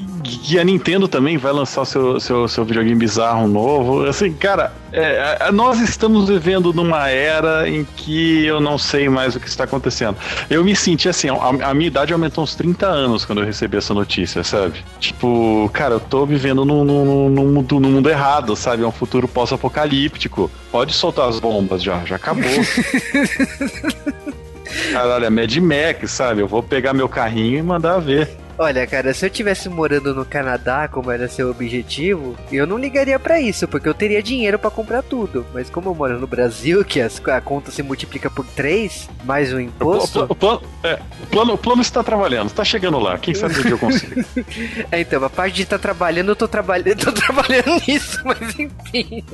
e 0.55 0.59
a 0.61 0.63
Nintendo 0.65 1.09
também 1.09 1.37
vai 1.37 1.53
lançar 1.53 1.85
seu, 1.85 2.21
seu, 2.21 2.47
seu 2.47 2.65
videogame 2.65 2.95
bizarro 2.97 3.49
novo. 3.49 4.05
Assim, 4.05 4.33
cara, 4.33 4.73
é, 4.93 5.39
a- 5.41 5.51
nós 5.51 5.81
estamos 5.81 6.29
vivendo 6.29 6.73
numa 6.73 7.09
era 7.09 7.69
em 7.69 7.85
que 7.97 8.45
eu 8.47 8.61
não 8.61 8.79
sei 8.79 9.09
mais 9.09 9.35
o 9.35 9.41
que 9.41 9.49
está 9.49 9.65
acontecendo. 9.65 10.17
Eu 10.49 10.63
me 10.63 10.77
senti 10.77 11.09
assim, 11.09 11.29
a, 11.31 11.71
a 11.71 11.75
minha 11.75 11.89
idade 11.89 12.13
aumentou 12.13 12.45
uns 12.45 12.55
30 12.55 12.87
anos 12.87 13.25
quando 13.25 13.41
eu 13.41 13.45
recebi 13.45 13.77
essa 13.77 13.93
notícia, 13.93 14.45
sabe? 14.45 14.85
Tipo, 15.01 15.69
cara, 15.73 15.95
eu 15.95 16.01
tô 16.01 16.25
vivendo 16.25 16.65
num, 16.65 16.85
num, 16.85 17.29
num 17.29 17.47
mundo, 17.53 17.81
num 17.81 17.91
mundo 17.91 18.09
errado, 18.09 18.55
sabe? 18.61 18.83
É 18.83 18.87
um 18.87 18.93
futuro 18.93 19.27
pós-apocalíptico. 19.27 20.51
Pode 20.71 20.93
soltar 20.93 21.29
as 21.29 21.41
bombas 21.41 21.83
já, 21.83 22.05
já 22.05 22.17
acabou. 22.17 22.45
Caralho, 24.93 25.25
é 25.25 25.31
Mad 25.31 25.57
Max, 25.57 26.13
sabe? 26.13 26.43
Eu 26.43 26.47
vou 26.47 26.63
pegar 26.63 26.93
meu 26.93 27.09
carrinho 27.09 27.59
e 27.59 27.63
mandar 27.63 27.99
ver. 27.99 28.40
Olha, 28.63 28.87
cara, 28.87 29.15
se 29.15 29.25
eu 29.25 29.31
tivesse 29.31 29.71
morando 29.71 30.15
no 30.15 30.23
Canadá, 30.23 30.87
como 30.87 31.11
era 31.11 31.27
seu 31.29 31.51
objetivo, 31.51 32.37
eu 32.53 32.67
não 32.67 32.77
ligaria 32.77 33.19
pra 33.19 33.41
isso, 33.41 33.67
porque 33.67 33.89
eu 33.89 33.95
teria 33.95 34.23
dinheiro 34.23 34.59
pra 34.59 34.71
comprar 34.71 35.03
tudo. 35.03 35.47
Mas 35.55 35.71
como 35.71 35.89
eu 35.89 35.95
moro 35.95 36.21
no 36.21 36.27
Brasil, 36.27 36.85
que 36.85 37.01
as- 37.01 37.23
a 37.27 37.41
conta 37.41 37.71
se 37.71 37.83
multiplica 37.83 38.29
por 38.29 38.45
3, 38.45 39.09
mais 39.25 39.51
o 39.51 39.57
O, 39.57 39.61
imposto. 39.61 40.27
o 40.29 40.35
plano, 40.35 40.61
é, 40.85 40.99
o, 41.23 41.27
plano, 41.29 41.55
o 41.55 41.59
plano 41.59 41.81
está 41.81 42.03
trabalhando, 42.03 42.49
está 42.49 42.63
chegando 42.63 42.99
lá. 42.99 43.17
Quem 43.17 43.35
sabe 43.35 43.59
onde 43.61 43.71
eu 43.71 43.79
consigo. 43.79 44.21
É, 44.93 45.01
então, 45.01 45.25
a 45.25 45.31
parte 45.31 45.55
de 45.55 45.63
estar 45.63 45.79
trabalhando, 45.79 46.29
eu 46.33 46.37
tô 46.37 46.47
trabalhando, 46.47 46.99
tô 47.03 47.13
trabalhando 47.13 47.81
nisso, 47.89 48.19
mas 48.27 48.39
enfim. 48.59 49.25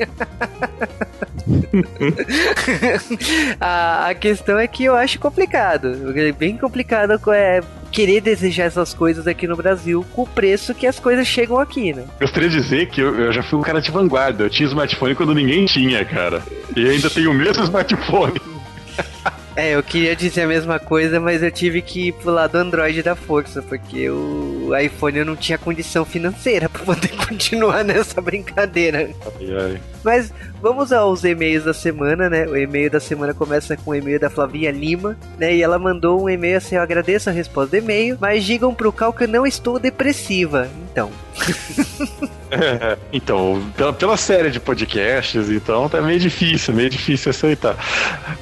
a, 3.61 4.09
a 4.09 4.15
questão 4.15 4.59
é 4.59 4.67
que 4.67 4.85
eu 4.85 4.95
acho 4.95 5.19
complicado. 5.19 6.13
É 6.17 6.33
bem 6.33 6.57
complicado 6.57 7.19
é, 7.33 7.61
querer 7.91 8.21
desejar 8.21 8.65
essas 8.65 8.93
coisas 8.93 9.16
aqui 9.25 9.47
no 9.47 9.57
Brasil 9.57 10.05
com 10.13 10.23
o 10.23 10.27
preço 10.27 10.75
que 10.75 10.87
as 10.87 10.99
coisas 10.99 11.27
chegam 11.27 11.61
aqui, 11.61 11.93
né? 11.93 12.05
Gostaria 12.21 12.49
de 12.49 12.57
dizer 12.57 12.89
que 12.89 13.01
eu, 13.01 13.15
eu 13.15 13.33
já 13.33 13.43
fui 13.45 13.59
um 13.59 13.63
cara 13.63 13.81
de 13.81 13.91
vanguarda. 13.91 14.45
Eu 14.45 14.51
tinha 14.51 14.69
smartphone 14.69 15.15
quando 15.15 15.33
ninguém 15.33 15.65
tinha, 15.67 16.05
cara. 16.05 16.43
E 16.75 16.89
ainda 16.89 17.09
tenho 17.09 17.31
o 17.31 17.35
mesmo 17.35 17.63
smartphone. 17.63 18.41
É, 19.57 19.75
eu 19.75 19.83
queria 19.83 20.15
dizer 20.15 20.43
a 20.43 20.47
mesma 20.47 20.79
coisa, 20.79 21.19
mas 21.19 21.43
eu 21.43 21.51
tive 21.51 21.81
que 21.81 22.09
ir 22.09 22.13
pro 22.13 22.31
lado 22.31 22.57
Android 22.57 23.03
da 23.03 23.17
força, 23.17 23.63
porque 23.63 24.11
o 24.11 24.71
iPhone 24.79 25.17
eu 25.17 25.25
não 25.25 25.35
tinha 25.35 25.57
condição 25.57 26.05
financeira 26.05 26.69
pra 26.69 26.85
poder 26.85 27.09
continuar 27.27 27.83
nessa 27.83 28.21
brincadeira. 28.21 29.09
Ai, 29.41 29.57
ai. 29.59 29.81
Mas 30.07 30.33
vamos 30.63 30.93
aos 30.93 31.25
e-mails 31.25 31.65
da 31.65 31.75
semana, 31.75 32.31
né? 32.31 32.47
O 32.47 32.57
e-mail 32.57 32.89
da 32.89 33.01
semana 33.01 33.35
começa 33.35 33.77
com 33.77 33.91
o 33.91 33.95
e-mail 33.95 34.21
da 34.21 34.31
Flavinha 34.31 34.71
Lima, 34.71 35.19
né? 35.37 35.53
E 35.57 35.63
ela 35.65 35.81
mandou 35.81 36.23
um 36.23 36.31
e-mail 36.31 36.59
assim: 36.59 36.77
eu 36.77 36.81
agradeço 36.81 37.29
a 37.29 37.33
resposta 37.33 37.73
do 37.73 37.83
e-mail, 37.83 38.17
mas 38.21 38.45
digam 38.45 38.73
pro 38.73 38.93
Cal 38.93 39.13
que 39.13 39.25
eu 39.25 39.29
não 39.29 39.45
estou 39.45 39.81
depressiva. 39.81 40.69
Então, 40.93 41.11
É, 42.51 42.97
então, 43.13 43.61
pela, 43.77 43.93
pela 43.93 44.17
série 44.17 44.51
de 44.51 44.61
podcasts, 44.61 45.51
então 45.51 45.89
tá 45.89 46.01
meio 46.01 46.21
difícil, 46.21 46.73
meio 46.73 46.89
difícil 46.89 47.31
aceitar. 47.31 47.77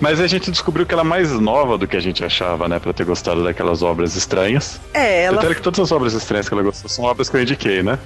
Mas 0.01 0.21
a 0.21 0.27
gente 0.27 0.51
descobriu 0.51 0.85
que 0.85 0.93
ela 0.93 1.03
é 1.03 1.07
mais 1.07 1.33
nova 1.33 1.79
do 1.79 1.87
que 1.87 1.97
a 1.97 2.01
gente 2.01 2.23
achava, 2.23 2.69
né? 2.69 2.79
Pra 2.79 2.93
ter 2.93 3.05
gostado 3.05 3.43
daquelas 3.43 3.83
obras 3.83 4.15
estranhas. 4.17 4.79
é, 4.93 5.23
ela. 5.25 5.41
Até 5.41 5.55
que 5.55 5.63
todas 5.63 5.81
as 5.81 5.91
obras 5.91 6.13
estranhas 6.13 6.47
que 6.47 6.55
ela 6.55 6.63
gostou 6.63 6.91
são 6.91 7.07
obras 7.07 7.31
que 7.31 7.37
eu 7.37 7.41
indiquei, 7.41 7.83
né? 7.83 7.99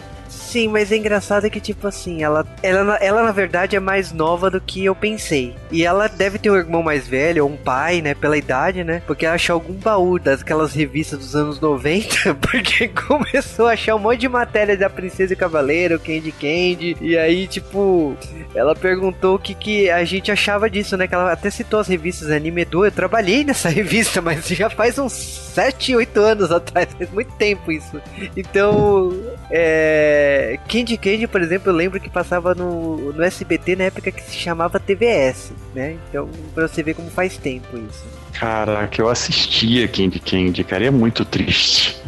Sim, 0.49 0.69
mas 0.69 0.91
é 0.91 0.97
engraçado 0.97 1.51
que, 1.51 1.61
tipo 1.61 1.87
assim, 1.87 2.23
ela, 2.23 2.43
ela, 2.63 2.97
ela 2.97 3.23
na 3.23 3.33
verdade 3.33 3.77
é 3.77 3.81
mais 3.81 4.13
nova 4.13 4.51
do 4.51 4.59
que 4.59 4.83
eu 4.83 4.95
pensei. 4.95 5.55
E 5.71 5.85
ela 5.85 6.09
deve 6.09 6.39
ter 6.39 6.51
um 6.51 6.57
irmão 6.57 6.83
mais 6.83 7.07
velho, 7.07 7.45
ou 7.45 7.51
um 7.51 7.57
pai, 7.57 8.01
né, 8.01 8.15
pela 8.15 8.35
idade, 8.35 8.83
né? 8.83 9.03
Porque 9.07 9.27
ela 9.27 9.35
achou 9.35 9.53
algum 9.53 9.75
baú 9.75 10.19
daquelas 10.19 10.73
revistas 10.73 11.19
dos 11.19 11.37
anos 11.37 11.61
90, 11.61 12.35
porque 12.41 12.89
começou 12.89 13.67
a 13.67 13.73
achar 13.73 13.95
um 13.95 13.99
monte 13.99 14.21
de 14.21 14.29
matéria 14.29 14.75
da 14.75 14.89
Princesa 14.89 15.35
e 15.35 15.37
Cavaleiro, 15.37 16.01
Candy 16.01 16.33
Candy. 16.33 16.97
E 16.99 17.19
aí, 17.19 17.47
tipo, 17.47 18.17
ela 18.55 18.75
perguntou 18.75 19.37
o 19.37 19.39
que, 19.39 19.55
que 19.55 19.91
a 19.91 20.03
gente 20.05 20.33
achava 20.33 20.71
disso, 20.71 20.97
né? 20.97 21.07
Que 21.07 21.15
ela 21.15 21.31
até 21.31 21.51
citou 21.51 21.79
as 21.79 21.89
revistas 21.89 22.31
Anime 22.31 22.63
Edu. 22.63 22.87
Eu 22.87 22.93
trabalhei 22.93 23.45
nessa 23.45 23.69
revista, 23.71 24.23
mas 24.23 24.49
já 24.49 24.71
faz 24.71 24.99
uns 24.99 25.13
7, 25.13 25.95
8 25.95 26.21
anos 26.21 26.51
atrás, 26.51 26.89
faz 26.97 27.11
muito 27.11 27.33
tempo 27.35 27.71
isso. 27.71 28.01
Então, 28.35 29.13
é, 29.51 30.38
É, 30.39 30.57
Candy 30.69 30.97
Candy, 30.97 31.27
por 31.27 31.43
exemplo, 31.43 31.69
eu 31.69 31.75
lembro 31.75 31.99
que 31.99 32.09
passava 32.09 32.55
no, 32.55 33.13
no 33.13 33.23
SBT 33.25 33.75
na 33.75 33.85
época 33.85 34.13
que 34.13 34.23
se 34.23 34.37
chamava 34.37 34.79
TVS, 34.79 35.51
né? 35.75 35.97
Então, 36.09 36.29
pra 36.55 36.69
você 36.69 36.81
ver 36.81 36.95
como 36.95 37.11
faz 37.11 37.37
tempo 37.37 37.77
isso. 37.77 38.07
Caraca, 38.33 39.03
eu 39.03 39.09
assistia 39.09 39.89
Candy 39.89 40.21
Candy, 40.21 40.63
cara, 40.63 40.85
e 40.85 40.87
é 40.87 40.91
muito 40.93 41.25
triste. 41.25 42.01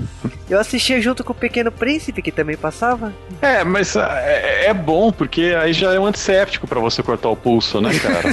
Eu 0.49 0.61
assistia 0.61 1.01
junto 1.01 1.25
com 1.25 1.33
o 1.33 1.35
Pequeno 1.35 1.73
Príncipe, 1.73 2.23
que 2.23 2.31
também 2.31 2.57
passava. 2.57 3.13
É, 3.43 3.65
mas 3.65 3.97
ah, 3.97 4.21
é, 4.23 4.67
é 4.67 4.75
bom, 4.75 5.11
porque 5.11 5.57
aí 5.61 5.73
já 5.73 5.93
é 5.93 5.99
um 5.99 6.07
antisséptico 6.07 6.69
pra 6.69 6.79
você 6.79 7.03
cortar 7.03 7.31
o 7.31 7.37
pulso, 7.37 7.81
né, 7.81 7.91
cara? 7.99 8.29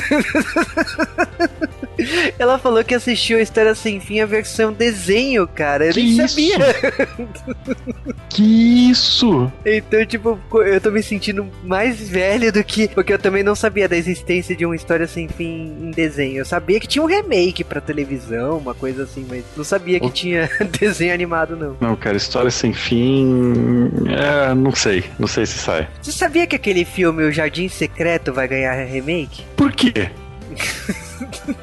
Ela 2.38 2.58
falou 2.60 2.84
que 2.84 2.94
assistiu 2.96 3.38
a 3.38 3.42
História 3.42 3.74
Sem 3.75 4.00
Fim, 4.00 4.20
a 4.20 4.25
versão 4.25 4.72
desenho, 4.74 5.48
cara. 5.48 5.86
Eu 5.88 5.94
Que 5.94 6.01
nem 6.04 6.10
isso? 6.10 6.27
sabia. 6.30 6.58
que 8.30 8.89
isso? 8.92 9.51
Então, 9.66 10.06
tipo, 10.06 10.39
eu 10.66 10.80
tô 10.82 10.92
me 10.92 11.01
sentindo 11.01 11.48
mais 11.63 12.08
velho 12.10 12.51
do 12.51 12.63
que. 12.63 12.88
Porque 12.89 13.12
eu 13.13 13.20
também 13.20 13.44
não 13.44 13.56
sabia 13.56 13.88
da 13.88 13.96
existência 13.98 14.56
de 14.56 14.66
uma 14.66 14.75
História 14.75 15.08
Sem 15.08 15.27
Fim 15.27 15.75
em 15.82 15.92
desenho. 15.92 16.38
Eu 16.38 16.46
sabia 16.46 16.80
que 16.80 16.88
tinha 16.88 17.01
um 17.04 17.08
remake 17.08 17.63
pra 17.63 17.82
televisão, 17.82 18.58
uma 18.58 18.74
coisa 18.74 19.04
assim, 19.04 19.25
mas 19.30 19.44
não 19.56 19.63
sabia 19.63 20.00
que 20.00 20.08
O- 20.08 20.12
tinha 20.12 20.50
desenho 20.80 21.13
animado, 21.13 21.56
não. 21.56 21.77
Não, 21.80 21.96
cara, 21.96 22.18
história 22.18 22.51
sem 22.51 22.74
fim. 22.74 23.89
É, 24.10 24.54
não 24.54 24.74
sei. 24.74 25.04
Não 25.20 25.27
sei 25.27 25.46
se 25.46 25.58
sai. 25.58 25.88
Você 26.01 26.12
sabia 26.12 26.46
que 26.48 26.56
aquele 26.56 26.86
filme 26.86 27.24
O 27.24 27.32
Jardim 27.32 27.68
Secreto 27.68 28.32
vai 28.34 28.48
ganhar 28.48 28.74
remake? 28.86 29.44
Por 29.56 29.72
quê? 29.72 30.10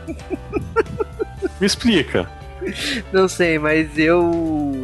Me 1.61 1.67
explica. 1.67 2.29
Não 3.13 3.29
sei, 3.29 3.59
mas 3.59 3.97
eu. 3.99 4.31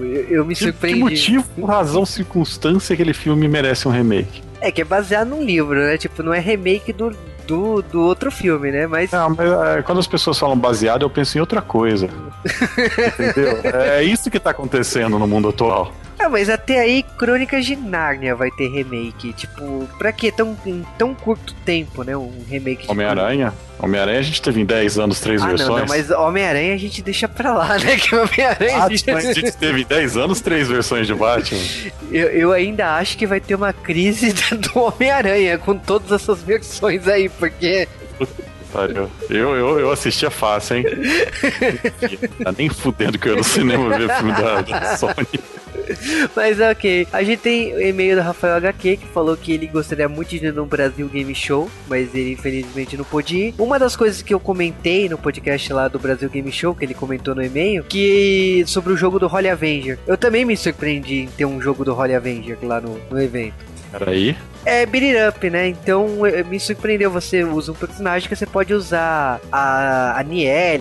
Eu, 0.02 0.28
eu 0.28 0.44
me 0.44 0.54
Que, 0.54 0.60
que 0.60 0.64
surpreendi. 0.70 1.00
motivo, 1.00 1.64
razão, 1.64 2.04
circunstância 2.04 2.92
aquele 2.94 3.14
filme 3.14 3.48
merece 3.48 3.88
um 3.88 3.90
remake? 3.90 4.42
É 4.60 4.70
que 4.70 4.82
é 4.82 4.84
baseado 4.84 5.28
num 5.28 5.42
livro, 5.42 5.78
né? 5.80 5.96
Tipo, 5.96 6.22
não 6.22 6.34
é 6.34 6.38
remake 6.38 6.92
do, 6.92 7.10
do, 7.46 7.80
do 7.82 8.02
outro 8.02 8.30
filme, 8.30 8.70
né? 8.70 8.86
Mas. 8.86 9.10
Não, 9.10 9.30
mas 9.30 9.50
é, 9.50 9.82
quando 9.82 9.98
as 9.98 10.06
pessoas 10.06 10.38
falam 10.38 10.58
baseado, 10.58 11.02
eu 11.02 11.10
penso 11.10 11.38
em 11.38 11.40
outra 11.40 11.62
coisa. 11.62 12.08
Entendeu? 13.18 13.60
É 13.72 14.02
isso 14.02 14.30
que 14.30 14.38
tá 14.38 14.50
acontecendo 14.50 15.18
no 15.18 15.26
mundo 15.26 15.48
atual. 15.48 15.92
Ah, 16.22 16.28
mas 16.28 16.50
até 16.50 16.78
aí, 16.80 17.02
Crônicas 17.16 17.64
de 17.64 17.74
Nárnia 17.74 18.34
vai 18.36 18.50
ter 18.50 18.68
remake. 18.68 19.32
Tipo, 19.32 19.88
pra 19.98 20.12
que 20.12 20.30
tão, 20.30 20.56
em 20.66 20.84
tão 20.98 21.14
curto 21.14 21.54
tempo, 21.64 22.02
né? 22.04 22.14
Um 22.16 22.30
remake 22.48 22.84
de 22.84 22.90
Homem-Aranha? 22.90 23.54
Homem-Aranha 23.78 24.18
a 24.18 24.22
gente 24.22 24.42
teve 24.42 24.60
em 24.60 24.66
10 24.66 24.98
anos 24.98 25.18
três 25.20 25.40
Ah, 25.40 25.46
não, 25.46 25.56
versões. 25.56 25.80
não, 25.80 25.86
mas 25.88 26.10
Homem-Aranha 26.10 26.74
a 26.74 26.76
gente 26.76 27.00
deixa 27.00 27.26
pra 27.26 27.54
lá, 27.54 27.78
né? 27.80 27.96
Que 27.96 28.14
Homem-Aranha. 28.14 28.84
a 28.84 28.88
gente- 28.90 29.10
a 29.10 29.20
gente 29.32 29.52
teve 29.56 29.80
em 29.80 29.86
10 29.86 30.16
anos 30.18 30.40
três 30.42 30.68
versões 30.68 31.06
de 31.06 31.14
Batman. 31.14 31.58
eu, 32.12 32.28
eu 32.28 32.52
ainda 32.52 32.96
acho 32.96 33.16
que 33.16 33.26
vai 33.26 33.40
ter 33.40 33.54
uma 33.54 33.72
crise 33.72 34.34
do 34.58 34.78
Homem-Aranha 34.78 35.56
com 35.56 35.76
todas 35.78 36.12
essas 36.12 36.42
versões 36.42 37.08
aí, 37.08 37.28
porque. 37.30 37.88
Pariu. 38.72 39.10
Eu, 39.28 39.56
eu, 39.56 39.80
eu 39.80 39.90
assistia 39.90 40.30
fácil, 40.30 40.76
hein? 40.76 40.84
tá 42.42 42.52
nem 42.56 42.68
fudendo 42.68 43.18
que 43.18 43.28
eu 43.28 43.32
ia 43.32 43.38
no 43.38 43.44
cinema 43.44 43.98
ver 43.98 44.10
filme 44.16 44.32
da, 44.32 44.60
da 44.62 44.96
Sony. 44.96 45.14
Mas 46.34 46.60
ok. 46.60 47.06
A 47.12 47.22
gente 47.22 47.40
tem 47.40 47.74
o 47.74 47.80
e-mail 47.80 48.16
do 48.16 48.22
Rafael 48.22 48.54
HQ 48.56 48.98
que 48.98 49.06
falou 49.06 49.36
que 49.36 49.52
ele 49.52 49.66
gostaria 49.66 50.08
muito 50.08 50.30
de 50.30 50.46
ir 50.46 50.52
no 50.52 50.64
Brasil 50.64 51.08
Game 51.08 51.34
Show, 51.34 51.70
mas 51.88 52.14
ele 52.14 52.32
infelizmente 52.32 52.96
não 52.96 53.04
pôde 53.04 53.36
ir. 53.36 53.54
Uma 53.58 53.78
das 53.78 53.96
coisas 53.96 54.22
que 54.22 54.32
eu 54.32 54.40
comentei 54.40 55.08
no 55.08 55.18
podcast 55.18 55.72
lá 55.72 55.88
do 55.88 55.98
Brasil 55.98 56.28
Game 56.28 56.50
Show, 56.52 56.74
que 56.74 56.84
ele 56.84 56.94
comentou 56.94 57.34
no 57.34 57.42
e-mail, 57.42 57.84
que 57.84 58.64
sobre 58.66 58.92
o 58.92 58.96
jogo 58.96 59.18
do 59.18 59.26
Holy 59.26 59.48
Avenger. 59.48 59.98
Eu 60.06 60.16
também 60.16 60.44
me 60.44 60.56
surpreendi 60.56 61.22
em 61.22 61.26
ter 61.28 61.44
um 61.44 61.60
jogo 61.60 61.84
do 61.84 61.94
Holy 61.94 62.14
Avenger 62.14 62.58
lá 62.62 62.80
no, 62.80 63.00
no 63.10 63.20
evento. 63.20 63.54
Peraí. 63.90 64.36
É 64.64 64.84
beat 64.84 65.16
up, 65.28 65.48
né? 65.48 65.68
Então 65.68 66.26
eh, 66.26 66.42
me 66.44 66.58
surpreendeu. 66.60 67.10
Você 67.10 67.44
usa 67.44 67.72
um 67.72 67.74
personagem 67.74 68.28
que 68.28 68.36
você 68.36 68.46
pode 68.46 68.72
usar 68.74 69.40
a, 69.50 70.18
a 70.18 70.24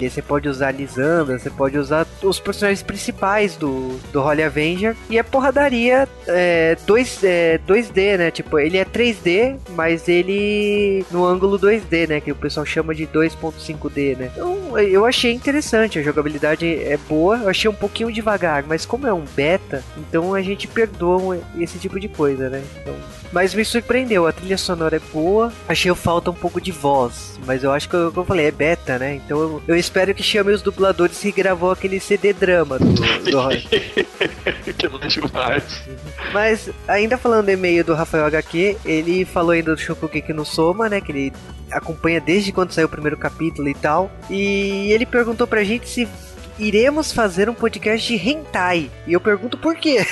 você 0.09 0.21
pode 0.21 0.47
usar 0.47 0.67
a 0.67 0.71
Lisandra, 0.71 1.39
você 1.39 1.49
pode 1.49 1.77
usar 1.77 2.05
os 2.21 2.39
personagens 2.39 2.83
principais 2.83 3.55
do, 3.55 3.97
do 4.11 4.21
Holy 4.21 4.43
Avenger. 4.43 4.95
E 5.09 5.17
é 5.17 5.23
porradaria 5.23 6.07
é, 6.27 6.77
2, 6.85 7.23
é, 7.23 7.59
2D, 7.67 8.17
né? 8.17 8.31
Tipo, 8.31 8.59
ele 8.59 8.77
é 8.77 8.85
3D, 8.85 9.57
mas 9.71 10.07
ele 10.07 11.05
no 11.11 11.25
ângulo 11.25 11.57
2D, 11.57 12.07
né? 12.07 12.21
Que 12.21 12.31
o 12.31 12.35
pessoal 12.35 12.65
chama 12.65 12.93
de 12.93 13.07
2.5D, 13.07 14.17
né? 14.17 14.31
Então 14.33 14.77
eu 14.77 15.05
achei 15.05 15.33
interessante. 15.33 15.99
A 15.99 16.03
jogabilidade 16.03 16.67
é 16.67 16.97
boa. 16.97 17.37
Eu 17.37 17.49
achei 17.49 17.69
um 17.69 17.73
pouquinho 17.73 18.11
devagar, 18.11 18.63
mas 18.63 18.85
como 18.85 19.07
é 19.07 19.13
um 19.13 19.23
beta, 19.35 19.83
então 19.97 20.33
a 20.33 20.41
gente 20.41 20.67
perdoa 20.67 21.39
esse 21.57 21.77
tipo 21.79 21.99
de 21.99 22.07
coisa, 22.07 22.49
né? 22.49 22.63
Então, 22.81 22.95
mas 23.31 23.53
me 23.53 23.63
surpreendeu, 23.69 24.27
a 24.27 24.31
trilha 24.31 24.57
sonora 24.57 24.97
é 24.97 25.01
boa. 25.13 25.51
Achei 25.67 25.93
falta 25.95 26.31
um 26.31 26.33
pouco 26.33 26.59
de 26.61 26.71
voz, 26.71 27.39
mas 27.45 27.63
eu 27.63 27.71
acho 27.71 27.89
que 27.89 27.95
eu, 27.95 28.09
como 28.09 28.21
eu 28.21 28.25
falei, 28.25 28.47
é 28.47 28.51
beta, 28.51 28.97
né? 28.97 29.15
Então 29.15 29.39
eu, 29.39 29.63
eu 29.67 29.75
espero 29.75 30.13
que 30.13 30.23
chame 30.23 30.51
os 30.51 30.61
dubladores 30.61 31.19
que 31.19 31.31
gravou 31.31 31.71
aquele 31.71 31.99
CD 31.99 32.33
drama 32.33 32.79
do, 32.79 32.85
do 32.85 32.93
que 34.73 34.87
não 34.89 34.99
demais. 34.99 35.83
Mas 36.33 36.69
ainda 36.87 37.17
falando 37.17 37.45
do 37.45 37.51
e-mail 37.51 37.83
do 37.83 37.93
Rafael 37.93 38.25
HQ, 38.25 38.77
ele 38.85 39.25
falou 39.25 39.51
ainda 39.51 39.75
do 39.75 39.81
Shokugeki 39.81 40.33
no 40.33 40.45
Soma, 40.45 40.89
né? 40.89 41.01
Que 41.01 41.11
ele 41.11 41.33
acompanha 41.71 42.19
desde 42.19 42.51
quando 42.51 42.71
saiu 42.71 42.87
o 42.87 42.89
primeiro 42.89 43.17
capítulo 43.17 43.67
e 43.69 43.73
tal. 43.73 44.11
E 44.29 44.91
ele 44.91 45.05
perguntou 45.05 45.47
pra 45.47 45.63
gente 45.63 45.87
se 45.87 46.07
iremos 46.59 47.11
fazer 47.11 47.49
um 47.49 47.53
podcast 47.53 48.07
de 48.07 48.29
hentai. 48.29 48.91
E 49.07 49.13
eu 49.13 49.21
pergunto 49.21 49.57
por 49.57 49.75
quê? 49.75 50.05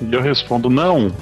E 0.00 0.12
eu 0.12 0.20
respondo: 0.20 0.68
não. 0.68 1.12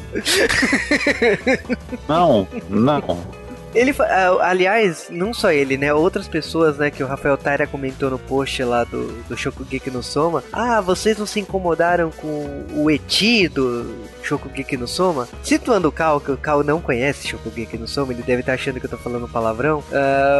não, 2.08 2.48
não. 2.68 3.43
Ele, 3.74 3.94
ah, 4.00 4.36
aliás, 4.40 5.08
não 5.10 5.34
só 5.34 5.50
ele, 5.50 5.76
né? 5.76 5.92
Outras 5.92 6.28
pessoas, 6.28 6.78
né? 6.78 6.90
Que 6.90 7.02
o 7.02 7.06
Rafael 7.06 7.36
Taira 7.36 7.66
comentou 7.66 8.10
no 8.10 8.18
post 8.18 8.62
lá 8.62 8.84
do, 8.84 9.06
do 9.24 9.36
Shokugeki 9.36 9.90
no 9.90 10.02
Soma. 10.02 10.44
Ah, 10.52 10.80
vocês 10.80 11.18
não 11.18 11.26
se 11.26 11.40
incomodaram 11.40 12.10
com 12.10 12.64
o 12.74 12.90
Eti 12.90 13.48
do 13.48 13.94
Shokugeki 14.22 14.76
no 14.76 14.86
Soma? 14.86 15.28
Situando 15.42 15.88
o 15.88 15.92
Cal, 15.92 16.20
que 16.20 16.30
o 16.30 16.36
Cal 16.36 16.62
não 16.62 16.80
conhece 16.80 17.28
Shokugeki 17.28 17.76
no 17.76 17.88
Soma, 17.88 18.12
ele 18.12 18.22
deve 18.22 18.40
estar 18.40 18.54
achando 18.54 18.78
que 18.78 18.86
eu 18.86 18.90
tô 18.90 18.96
falando 18.96 19.28
palavrão. 19.28 19.82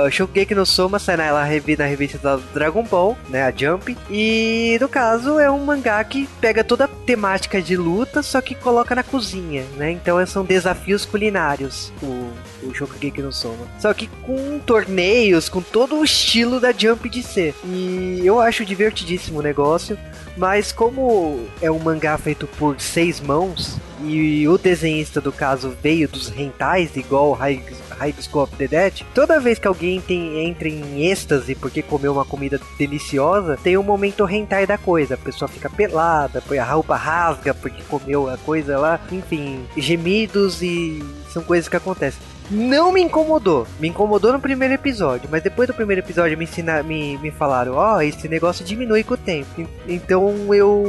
O 0.07 0.11
Shokugeki 0.11 0.55
no 0.55 0.67
Soma 0.67 0.99
sai 0.99 1.17
na, 1.17 1.33
na 1.33 1.45
revista 1.45 2.19
da 2.19 2.37
Dragon 2.53 2.83
Ball, 2.85 3.17
né? 3.29 3.43
A 3.43 3.51
Jump. 3.51 3.97
E 4.11 4.79
no 4.81 4.89
caso 4.89 5.39
é 5.39 5.51
um 5.51 5.65
mangá 5.65 6.03
que 6.05 6.29
pega 6.41 6.63
toda 6.63 6.85
a 6.85 6.89
temática 6.89 7.61
de 7.61 7.77
luta, 7.77 8.23
só 8.23 8.41
que 8.41 8.55
coloca 8.55 8.95
na 8.95 9.03
cozinha, 9.03 9.65
né? 9.77 9.91
Então 9.91 10.25
são 10.27 10.45
desafios 10.45 11.05
culinários. 11.05 11.93
O, 12.03 12.33
o 12.69 12.75
Shokugeki 12.75 13.24
no 13.25 13.33
Soma. 13.33 13.67
Só 13.79 13.93
que 13.93 14.07
com 14.23 14.59
torneios, 14.59 15.49
com 15.49 15.61
todo 15.61 15.97
o 15.97 16.05
estilo 16.05 16.61
da 16.61 16.73
Jump 16.73 17.09
de 17.09 17.23
ser. 17.23 17.55
E 17.65 18.21
eu 18.25 18.41
acho 18.41 18.65
divertidíssimo 18.65 19.41
o 19.41 19.43
negócio. 19.43 19.99
Mas 20.37 20.73
como 20.73 21.47
é 21.63 21.71
um 21.71 21.79
mangá 21.79 22.19
feito 22.19 22.47
por 22.59 22.81
seis 22.81 23.21
mãos, 23.21 23.79
e 24.03 24.47
o 24.49 24.59
desenhista 24.59 25.21
do 25.21 25.31
caso 25.31 25.75
veio 25.81 26.09
dos 26.09 26.29
rentais, 26.29 26.97
igual 26.97 27.33
High, 27.33 27.63
High 27.99 28.15
School 28.21 28.43
of 28.43 28.57
the 28.57 28.67
Dead, 28.67 29.03
toda 29.15 29.39
vez 29.39 29.59
que 29.59 29.69
alguém 29.69 30.01
tem, 30.01 30.45
entra 30.45 30.69
em 30.69 31.07
êxtase 31.07 31.55
porque 31.55 31.83
comeu 31.83 32.13
uma 32.13 32.25
comida 32.25 32.61
deliciosa, 32.77 33.57
tem 33.63 33.77
um 33.79 33.83
momento 33.83 34.29
hentai 34.29 34.67
da 34.67 34.77
coisa. 34.77 35.15
A 35.15 35.19
pessoa 35.19 35.49
fica 35.49 35.71
pelada, 35.71 36.43
a 36.61 36.65
roupa 36.65 36.97
rasga 36.97 37.55
porque 37.55 37.83
comeu 37.85 38.29
a 38.29 38.37
coisa 38.37 38.77
lá. 38.79 39.01
Enfim, 39.13 39.65
gemidos 39.77 40.63
e 40.63 41.03
são 41.33 41.43
coisas 41.43 41.69
que 41.69 41.77
acontecem. 41.77 42.21
Não 42.51 42.93
me 42.93 43.01
incomodou. 43.03 43.67
Me 43.81 43.89
incomodou 43.89 44.33
no 44.33 44.41
primeiro 44.41 44.75
episódio, 44.75 45.29
mas 45.31 45.43
depois 45.43 45.67
do 45.69 45.75
primeiro 45.75 46.01
episódio 46.03 46.37
me, 46.37 46.45
ensina, 46.45 46.83
me, 46.83 47.17
me 47.19 47.31
falaram: 47.31 47.75
Ó, 47.75 48.01
esse 48.03 48.29
negócio 48.29 48.65
diminui 48.65 49.03
com 49.03 49.15
o 49.15 49.17
tempo. 49.19 49.49
En- 49.61 49.69
Então 49.89 50.53
eu, 50.55 50.85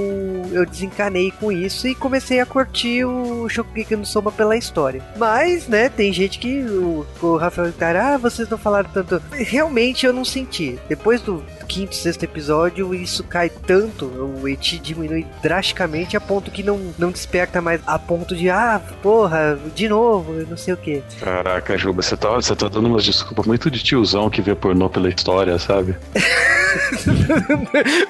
eu 0.51 0.65
desencanei 0.65 1.31
com 1.31 1.51
isso 1.51 1.87
e 1.87 1.95
comecei 1.95 2.39
a 2.39 2.45
curtir 2.45 3.05
o 3.05 3.47
Shokugeki 3.47 3.95
no 3.95 4.05
Soma 4.05 4.31
pela 4.31 4.57
história. 4.57 5.01
Mas, 5.17 5.67
né, 5.67 5.89
tem 5.89 6.11
gente 6.11 6.39
que 6.39 6.61
o, 6.63 7.05
o 7.21 7.37
Rafael 7.37 7.71
Tara, 7.71 8.15
ah, 8.15 8.17
vocês 8.17 8.49
não 8.49 8.57
falaram 8.57 8.89
tanto. 8.93 9.21
Realmente 9.31 10.05
eu 10.05 10.13
não 10.13 10.25
senti. 10.25 10.77
Depois 10.89 11.21
do 11.21 11.43
quinto, 11.65 11.95
sexto 11.95 12.23
episódio, 12.23 12.93
isso 12.93 13.23
cai 13.23 13.49
tanto, 13.49 14.05
o 14.05 14.47
Eti 14.47 14.79
diminui 14.79 15.25
drasticamente 15.41 16.15
a 16.15 16.21
ponto 16.21 16.51
que 16.51 16.63
não, 16.63 16.79
não 16.97 17.11
desperta 17.11 17.61
mais 17.61 17.81
a 17.85 17.99
ponto 17.99 18.35
de, 18.35 18.49
ah, 18.49 18.81
porra, 19.01 19.57
de 19.73 19.89
novo, 19.89 20.33
não 20.49 20.57
sei 20.57 20.73
o 20.73 20.77
que. 20.77 21.03
Caraca, 21.19 21.77
Juba, 21.77 22.01
você 22.01 22.15
tá, 22.15 22.29
você 22.29 22.55
tá 22.55 22.67
dando 22.67 22.87
umas 22.87 23.03
desculpas 23.03 23.45
muito 23.45 23.69
de 23.69 23.83
tiozão 23.83 24.29
que 24.29 24.41
vê 24.41 24.55
pornô 24.55 24.89
pela 24.89 25.09
história, 25.09 25.57
sabe? 25.59 25.95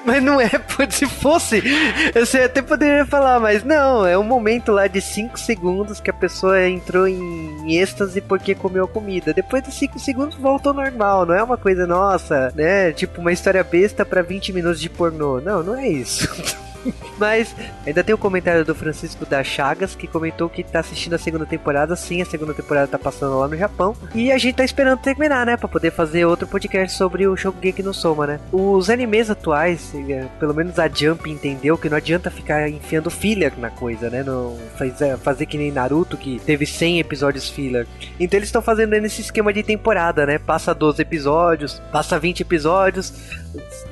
mas 0.04 0.22
não 0.22 0.40
é, 0.40 0.50
se 0.90 1.06
fosse, 1.06 1.62
você 2.14 2.40
até 2.40 2.62
poderia 2.62 3.06
falar, 3.06 3.40
mas 3.40 3.62
não, 3.62 4.06
é 4.06 4.16
um 4.18 4.24
momento 4.24 4.72
lá 4.72 4.86
de 4.86 5.00
5 5.00 5.38
segundos 5.38 6.00
que 6.00 6.10
a 6.10 6.14
pessoa 6.14 6.68
entrou 6.68 7.06
em 7.06 7.76
êxtase 7.76 8.20
porque 8.20 8.54
comeu 8.54 8.84
a 8.84 8.88
comida. 8.88 9.32
Depois 9.32 9.62
de 9.62 9.72
5 9.72 9.98
segundos 9.98 10.36
voltou 10.36 10.70
ao 10.70 10.76
normal, 10.76 11.26
não 11.26 11.34
é 11.34 11.42
uma 11.42 11.56
coisa 11.56 11.86
nossa, 11.86 12.52
né? 12.54 12.92
Tipo 12.92 13.20
uma 13.20 13.32
história 13.32 13.45
besta 13.62 14.04
pra 14.04 14.22
20 14.22 14.52
minutos 14.52 14.80
de 14.80 14.88
pornô. 14.88 15.40
Não, 15.40 15.62
não 15.62 15.76
é 15.76 15.88
isso. 15.88 16.28
Mas 17.18 17.54
ainda 17.86 18.04
tem 18.04 18.14
o 18.14 18.18
comentário 18.18 18.64
do 18.64 18.74
Francisco 18.74 19.24
da 19.24 19.42
Chagas 19.42 19.94
que 19.94 20.06
comentou 20.06 20.48
que 20.48 20.62
tá 20.62 20.80
assistindo 20.80 21.14
a 21.14 21.18
segunda 21.18 21.46
temporada. 21.46 21.96
Sim, 21.96 22.22
a 22.22 22.26
segunda 22.26 22.54
temporada 22.54 22.86
tá 22.86 22.98
passando 22.98 23.38
lá 23.38 23.48
no 23.48 23.56
Japão. 23.56 23.96
E 24.14 24.30
a 24.30 24.38
gente 24.38 24.56
tá 24.56 24.64
esperando 24.64 25.00
terminar, 25.00 25.46
né? 25.46 25.56
Pra 25.56 25.68
poder 25.68 25.90
fazer 25.90 26.24
outro 26.24 26.46
podcast 26.46 26.96
sobre 26.96 27.26
o 27.26 27.36
Shokugeki 27.36 27.82
no 27.82 27.94
Soma, 27.94 28.26
né? 28.26 28.40
Os 28.52 28.90
animes 28.90 29.30
atuais, 29.30 29.92
eh, 29.94 30.26
pelo 30.38 30.54
menos 30.54 30.78
a 30.78 30.88
Jump 30.88 31.30
entendeu 31.30 31.76
que 31.78 31.88
não 31.88 31.96
adianta 31.96 32.30
ficar 32.30 32.68
enfiando 32.68 33.10
filler 33.10 33.52
na 33.58 33.70
coisa, 33.70 34.10
né? 34.10 34.22
Não 34.22 34.56
faz, 34.76 35.00
eh, 35.00 35.16
fazer 35.16 35.46
que 35.46 35.58
nem 35.58 35.70
Naruto, 35.70 36.16
que 36.16 36.40
teve 36.40 36.66
100 36.66 37.00
episódios 37.00 37.48
filler. 37.48 37.86
Então 38.18 38.38
eles 38.38 38.48
estão 38.48 38.62
fazendo 38.62 38.90
nesse 39.00 39.20
esquema 39.20 39.52
de 39.52 39.62
temporada, 39.62 40.26
né? 40.26 40.38
Passa 40.38 40.74
12 40.74 41.02
episódios, 41.02 41.80
passa 41.90 42.18
20 42.18 42.40
episódios. 42.40 43.12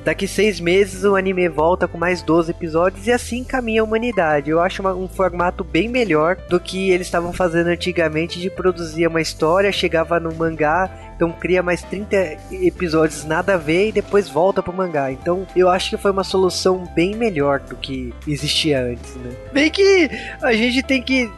Daqui 0.03 0.27
seis 0.27 0.59
meses 0.59 1.03
o 1.03 1.15
anime 1.15 1.47
volta 1.49 1.87
com 1.87 1.97
mais 1.97 2.21
12 2.21 2.51
episódios 2.51 3.07
e 3.07 3.11
assim 3.11 3.43
caminha 3.43 3.81
a 3.81 3.83
humanidade. 3.83 4.49
Eu 4.49 4.59
acho 4.59 4.81
uma, 4.81 4.93
um 4.93 5.07
formato 5.07 5.63
bem 5.63 5.87
melhor 5.87 6.37
do 6.49 6.59
que 6.59 6.91
eles 6.91 7.07
estavam 7.07 7.33
fazendo 7.33 7.67
antigamente 7.67 8.39
de 8.39 8.49
produzir 8.49 9.07
uma 9.07 9.21
história, 9.21 9.71
chegava 9.71 10.19
no 10.19 10.33
mangá, 10.33 11.14
então 11.15 11.31
cria 11.31 11.63
mais 11.63 11.81
30 11.83 12.15
episódios 12.51 13.23
nada 13.25 13.53
a 13.53 13.57
ver 13.57 13.89
e 13.89 13.91
depois 13.91 14.27
volta 14.29 14.61
pro 14.61 14.73
mangá. 14.73 15.11
Então 15.11 15.45
eu 15.55 15.69
acho 15.69 15.89
que 15.91 15.97
foi 15.97 16.11
uma 16.11 16.23
solução 16.23 16.83
bem 16.95 17.15
melhor 17.15 17.59
do 17.59 17.75
que 17.75 18.13
existia 18.27 18.81
antes, 18.81 19.15
né? 19.15 19.31
Bem 19.53 19.69
que 19.71 20.09
a 20.41 20.53
gente 20.53 20.83
tem 20.83 21.01
que 21.01 21.29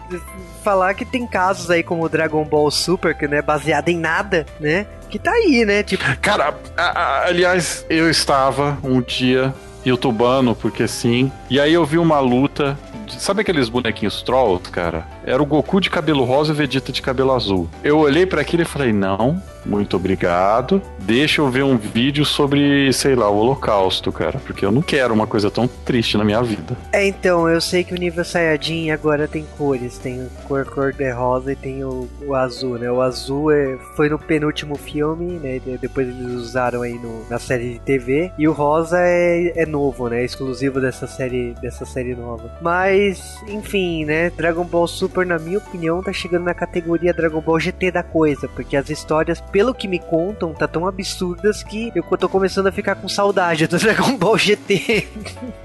falar 0.64 0.94
que 0.94 1.06
tem 1.06 1.26
casos 1.26 1.70
aí 1.72 1.84
como 1.84 2.04
o 2.04 2.10
Dragon 2.10 2.44
Ball 2.44 2.70
Super, 2.72 3.16
que 3.16 3.28
não 3.28 3.38
é 3.38 3.42
baseado 3.42 3.90
em 3.90 3.98
nada, 3.98 4.46
né? 4.60 4.86
Que 5.10 5.18
tá 5.18 5.32
aí, 5.32 5.64
né? 5.66 5.84
Tipo, 5.84 6.04
Cara, 6.22 6.54
a- 6.76 6.82
a- 7.00 7.26
aliás, 7.28 7.86
eu 7.90 8.10
estava 8.10 8.78
um 8.84 9.02
dia 9.02 9.54
youtubando, 9.86 10.54
porque 10.54 10.86
sim, 10.88 11.32
e 11.50 11.60
aí 11.60 11.74
eu 11.74 11.86
vi 11.86 11.98
uma 11.98 12.20
luta. 12.20 12.78
de- 13.06 13.22
Sabe 13.22 13.40
aqueles 13.42 13.70
bonequinhos 13.70 14.22
trolls, 14.22 14.70
cara? 14.70 15.08
Era 15.26 15.42
o 15.42 15.46
Goku 15.46 15.80
de 15.80 15.90
cabelo 15.90 16.26
rosa 16.26 16.52
e 16.52 16.54
o 16.54 16.56
Vegeta 16.56 16.92
de 16.92 17.02
cabelo 17.02 17.32
azul. 17.34 17.70
Eu 17.82 18.00
olhei 18.00 18.26
pra 18.26 18.42
aquilo 18.42 18.64
e 18.64 18.66
falei: 18.66 18.92
não, 18.92 19.42
muito 19.66 19.96
obrigado. 19.98 20.82
Deixa 21.00 21.42
eu 21.42 21.50
ver 21.50 21.64
um 21.64 21.78
vídeo 21.78 22.26
sobre, 22.26 22.92
sei 22.94 23.16
lá, 23.16 23.30
o 23.30 23.38
Holocausto, 23.38 24.12
cara. 24.12 24.40
Porque 24.46 24.66
eu 24.66 24.72
não 24.72 24.82
quero 24.82 25.14
uma 25.14 25.28
coisa 25.28 25.50
tão 25.52 25.68
triste 25.68 26.18
na 26.18 26.24
minha 26.24 26.42
vida. 26.42 26.76
É, 26.92 27.06
então, 27.08 27.48
eu 27.50 27.60
sei 27.62 27.84
que 27.84 27.94
o 27.94 27.98
nível 27.98 28.24
Saiyajin 28.24 28.92
agora 28.92 29.28
tem 29.28 29.46
cores. 29.58 29.98
Tem 29.98 30.28
cor 30.46 30.66
cor 30.66 30.94
de 30.94 31.10
rosa 31.12 31.52
e 31.52 31.56
tem 31.56 31.84
o, 31.84 32.08
o 32.26 32.36
azul, 32.36 32.78
né? 32.78 32.92
O 32.92 33.02
azul 33.02 33.52
é, 33.52 33.78
foi 33.96 34.10
no 34.10 34.18
penúltimo 34.20 34.76
filme, 34.76 35.40
né? 35.40 35.60
de- 35.60 35.78
Depois 35.78 36.08
eles 36.08 36.28
usaram 36.34 36.82
aí 36.82 36.94
no- 36.94 37.26
na 37.30 37.40
série 37.40 37.74
de 37.74 37.80
TV. 37.80 38.32
E 38.38 38.48
o 38.48 38.52
rosa 38.54 38.98
é, 39.00 39.54
é 39.62 39.66
novo, 39.66 40.08
né? 40.10 40.24
Exclusivo 40.24 40.80
dessa 40.82 41.08
série, 41.08 41.54
dessa 41.62 41.86
série 41.86 42.16
nova. 42.16 42.52
Mas, 42.62 43.42
enfim, 43.48 44.06
né? 44.06 44.30
Dragon 44.32 44.64
Ball 44.64 44.88
Super, 44.88 45.26
na 45.26 45.38
minha 45.40 45.58
opinião, 45.58 46.02
tá 46.02 46.12
chegando 46.14 46.44
na 46.46 46.54
categoria 46.54 47.14
Dragon 47.14 47.42
Ball 47.42 47.60
GT 47.60 47.92
da 47.92 48.04
coisa. 48.04 48.48
Porque 48.50 48.76
as 48.78 48.90
histórias, 48.90 49.42
pelo 49.58 49.74
que 49.74 49.88
me 49.88 49.98
contam, 49.98 50.54
tá 50.54 50.68
tão 50.68 50.86
absurdas 50.86 51.64
que 51.64 51.92
eu 51.96 52.04
tô 52.16 52.30
começando 52.30 52.68
a 52.68 52.72
ficar 52.72 52.94
com 52.94 53.10
saudade 53.10 53.66
do 53.66 53.76
Dragon 53.82 54.16
Ball 54.16 54.38
GT. 54.38 55.08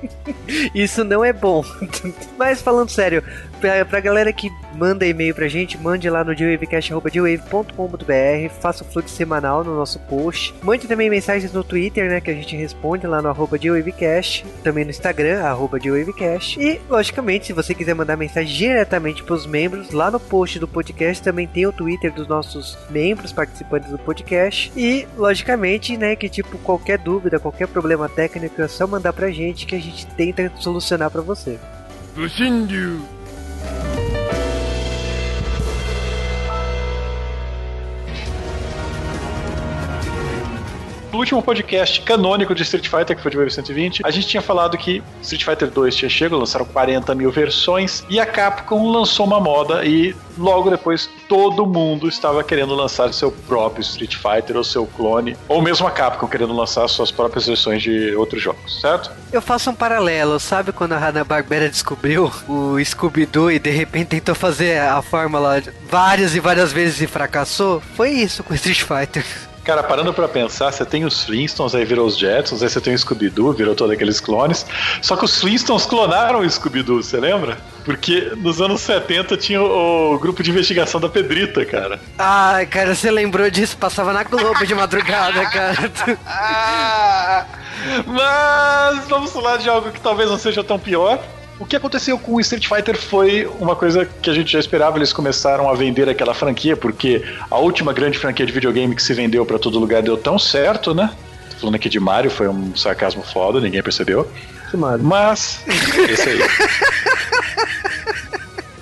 Isso 0.74 1.04
não 1.04 1.22
é 1.22 1.30
bom. 1.30 1.62
Mas 2.38 2.62
falando 2.62 2.88
sério, 2.88 3.22
pra, 3.62 3.84
pra 3.84 4.00
galera 4.00 4.32
que 4.32 4.52
manda 4.74 5.06
e-mail 5.06 5.32
pra 5.32 5.46
gente, 5.46 5.78
mande 5.78 6.10
lá 6.10 6.24
no 6.24 6.34
dewavecast.com.br, 6.34 8.54
faça 8.60 8.82
o 8.82 8.86
fluxo 8.86 9.14
semanal 9.14 9.62
no 9.62 9.76
nosso 9.76 10.00
post. 10.00 10.52
Mande 10.62 10.88
também 10.88 11.08
mensagens 11.08 11.52
no 11.52 11.62
Twitter, 11.62 12.10
né, 12.10 12.20
que 12.20 12.30
a 12.30 12.34
gente 12.34 12.56
responde 12.56 13.06
lá 13.06 13.22
no 13.22 13.28
arroba 13.28 13.56
dewavecast, 13.56 14.44
também 14.64 14.84
no 14.84 14.90
Instagram, 14.90 15.42
arroba. 15.42 15.78
E, 16.60 16.80
logicamente, 16.90 17.46
se 17.46 17.52
você 17.52 17.72
quiser 17.72 17.94
mandar 17.94 18.16
mensagem 18.16 18.52
diretamente 18.52 19.22
pros 19.22 19.46
membros, 19.46 19.92
lá 19.92 20.10
no 20.10 20.18
post 20.18 20.58
do 20.58 20.66
podcast 20.66 21.22
também 21.22 21.46
tem 21.46 21.66
o 21.66 21.72
Twitter 21.72 22.12
dos 22.12 22.26
nossos 22.26 22.76
membros 22.90 23.32
participantes 23.32 23.90
do 23.90 23.98
podcast. 23.98 24.72
E, 24.76 25.06
logicamente, 25.16 25.96
né, 25.96 26.16
que 26.16 26.28
tipo, 26.28 26.58
qualquer 26.58 26.98
dúvida, 26.98 27.38
qualquer 27.38 27.68
problema 27.68 28.08
técnico, 28.08 28.60
é 28.60 28.66
só 28.66 28.86
mandar 28.86 29.12
pra 29.12 29.30
gente 29.30 29.66
que 29.66 29.76
a 29.76 29.80
gente 29.80 30.06
tenta 30.08 30.50
solucionar 30.56 31.10
pra 31.10 31.20
você. 31.20 31.58
Thank 33.62 33.96
you. 33.96 34.01
No 41.12 41.18
último 41.18 41.42
podcast 41.42 42.00
canônico 42.00 42.54
de 42.54 42.62
Street 42.62 42.88
Fighter, 42.88 43.14
que 43.14 43.20
foi 43.20 43.30
de 43.30 43.36
Wave 43.36 43.50
120, 43.50 44.00
a 44.02 44.10
gente 44.10 44.26
tinha 44.26 44.40
falado 44.40 44.78
que 44.78 45.02
Street 45.20 45.44
Fighter 45.44 45.70
2 45.70 45.94
tinha 45.94 46.08
chegado, 46.08 46.38
lançaram 46.38 46.64
40 46.64 47.14
mil 47.14 47.30
versões, 47.30 48.02
e 48.08 48.18
a 48.18 48.24
Capcom 48.24 48.90
lançou 48.90 49.26
uma 49.26 49.38
moda 49.38 49.84
e 49.84 50.16
logo 50.38 50.70
depois 50.70 51.10
todo 51.28 51.66
mundo 51.66 52.08
estava 52.08 52.42
querendo 52.42 52.74
lançar 52.74 53.12
seu 53.12 53.30
próprio 53.30 53.82
Street 53.82 54.16
Fighter 54.16 54.56
ou 54.56 54.64
seu 54.64 54.86
clone, 54.86 55.36
ou 55.48 55.60
mesmo 55.60 55.86
a 55.86 55.90
Capcom 55.90 56.26
querendo 56.26 56.54
lançar 56.54 56.88
suas 56.88 57.10
próprias 57.10 57.46
versões 57.46 57.82
de 57.82 58.14
outros 58.16 58.42
jogos, 58.42 58.80
certo? 58.80 59.10
Eu 59.30 59.42
faço 59.42 59.68
um 59.68 59.74
paralelo, 59.74 60.40
sabe 60.40 60.72
quando 60.72 60.92
a 60.92 60.98
Hanna-Barbera 60.98 61.68
descobriu 61.68 62.32
o 62.48 62.82
Scooby-Doo 62.82 63.50
e 63.50 63.58
de 63.58 63.70
repente 63.70 64.08
tentou 64.08 64.34
fazer 64.34 64.80
a 64.80 65.02
fórmula 65.02 65.62
várias 65.90 66.34
e 66.34 66.40
várias 66.40 66.72
vezes 66.72 67.02
e 67.02 67.06
fracassou? 67.06 67.82
Foi 67.94 68.08
isso 68.08 68.42
com 68.42 68.54
Street 68.54 68.80
Fighter. 68.80 69.51
Cara, 69.64 69.82
parando 69.82 70.12
pra 70.12 70.26
pensar, 70.26 70.72
você 70.72 70.84
tem 70.84 71.04
os 71.04 71.22
Flintstones, 71.24 71.72
aí 71.74 71.84
virou 71.84 72.06
os 72.06 72.18
Jetsons, 72.18 72.62
aí 72.64 72.68
você 72.68 72.80
tem 72.80 72.94
o 72.94 72.98
Scooby-Doo, 72.98 73.52
virou 73.52 73.76
todos 73.76 73.94
aqueles 73.94 74.18
clones. 74.18 74.66
Só 75.00 75.16
que 75.16 75.24
os 75.24 75.40
Flintstones 75.40 75.86
clonaram 75.86 76.40
o 76.40 76.50
Scooby-Doo, 76.50 77.00
você 77.00 77.20
lembra? 77.20 77.56
Porque 77.84 78.32
nos 78.36 78.60
anos 78.60 78.80
70 78.80 79.36
tinha 79.36 79.62
o, 79.62 80.14
o 80.14 80.18
grupo 80.18 80.42
de 80.42 80.50
investigação 80.50 81.00
da 81.00 81.08
Pedrita, 81.08 81.64
cara. 81.64 82.00
Ai, 82.18 82.66
cara, 82.66 82.94
você 82.94 83.08
lembrou 83.10 83.48
disso? 83.50 83.76
Passava 83.76 84.12
na 84.12 84.24
Globo 84.24 84.66
de 84.66 84.74
madrugada, 84.74 85.44
cara. 85.50 85.90
Ah, 86.26 87.46
mas 88.04 89.06
vamos 89.08 89.32
falar 89.32 89.58
de 89.58 89.68
algo 89.68 89.92
que 89.92 90.00
talvez 90.00 90.28
não 90.28 90.38
seja 90.38 90.64
tão 90.64 90.78
pior. 90.78 91.20
O 91.62 91.64
que 91.64 91.76
aconteceu 91.76 92.18
com 92.18 92.34
o 92.34 92.40
Street 92.40 92.66
Fighter 92.66 92.98
foi 92.98 93.48
uma 93.60 93.76
coisa 93.76 94.04
que 94.04 94.28
a 94.28 94.34
gente 94.34 94.50
já 94.50 94.58
esperava. 94.58 94.98
Eles 94.98 95.12
começaram 95.12 95.70
a 95.70 95.74
vender 95.74 96.08
aquela 96.08 96.34
franquia, 96.34 96.76
porque 96.76 97.24
a 97.48 97.56
última 97.56 97.92
grande 97.92 98.18
franquia 98.18 98.44
de 98.44 98.52
videogame 98.52 98.96
que 98.96 99.02
se 99.02 99.14
vendeu 99.14 99.46
pra 99.46 99.60
todo 99.60 99.78
lugar 99.78 100.02
deu 100.02 100.16
tão 100.16 100.40
certo, 100.40 100.92
né? 100.92 101.12
Tô 101.50 101.58
falando 101.58 101.76
aqui 101.76 101.88
de 101.88 102.00
Mario, 102.00 102.32
foi 102.32 102.48
um 102.48 102.74
sarcasmo 102.74 103.22
foda, 103.22 103.60
ninguém 103.60 103.80
percebeu. 103.80 104.28
Mario. 104.74 105.04
Mas. 105.04 105.62
Esse 106.10 106.30
aí. 106.30 106.40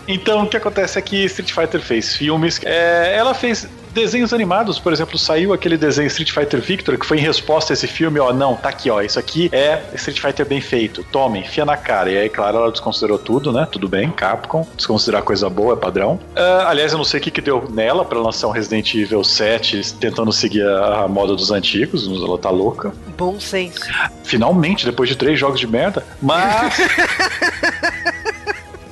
Então, 0.08 0.44
o 0.44 0.48
que 0.48 0.56
acontece 0.56 0.98
é 0.98 1.02
que 1.02 1.22
Street 1.26 1.52
Fighter 1.52 1.82
fez 1.82 2.16
filmes. 2.16 2.58
é, 2.64 3.14
ela 3.14 3.34
fez 3.34 3.68
desenhos 3.92 4.32
animados, 4.32 4.78
por 4.78 4.92
exemplo, 4.92 5.18
saiu 5.18 5.52
aquele 5.52 5.76
desenho 5.76 6.06
Street 6.06 6.30
Fighter 6.30 6.60
Victor, 6.60 6.98
que 6.98 7.06
foi 7.06 7.18
em 7.18 7.20
resposta 7.20 7.72
a 7.72 7.74
esse 7.74 7.86
filme, 7.86 8.18
ó, 8.20 8.32
não, 8.32 8.56
tá 8.56 8.68
aqui, 8.68 8.90
ó, 8.90 9.00
isso 9.00 9.18
aqui 9.18 9.48
é 9.52 9.82
Street 9.94 10.20
Fighter 10.20 10.46
bem 10.46 10.60
feito, 10.60 11.04
tome, 11.04 11.40
enfia 11.40 11.64
na 11.64 11.76
cara. 11.76 12.10
E 12.10 12.16
aí, 12.16 12.28
claro, 12.28 12.58
ela 12.58 12.70
desconsiderou 12.70 13.18
tudo, 13.18 13.52
né? 13.52 13.66
Tudo 13.70 13.88
bem, 13.88 14.10
Capcom, 14.10 14.66
desconsiderar 14.76 15.22
coisa 15.22 15.48
boa 15.48 15.74
é 15.74 15.76
padrão. 15.76 16.18
Ah, 16.36 16.66
aliás, 16.68 16.92
eu 16.92 16.98
não 16.98 17.04
sei 17.04 17.20
o 17.20 17.22
que, 17.22 17.30
que 17.30 17.40
deu 17.40 17.68
nela 17.70 18.04
pra 18.04 18.18
lançar 18.18 18.48
um 18.48 18.52
Resident 18.52 18.94
Evil 18.94 19.24
7 19.24 19.94
tentando 19.94 20.32
seguir 20.32 20.66
a, 20.66 21.04
a 21.04 21.08
moda 21.08 21.34
dos 21.34 21.50
antigos, 21.50 22.06
ela 22.06 22.38
tá 22.38 22.50
louca. 22.50 22.92
Bom 23.16 23.38
senso. 23.40 23.80
Finalmente, 24.24 24.84
depois 24.84 25.08
de 25.08 25.16
três 25.16 25.38
jogos 25.38 25.60
de 25.60 25.66
merda, 25.66 26.04
mas. 26.20 26.76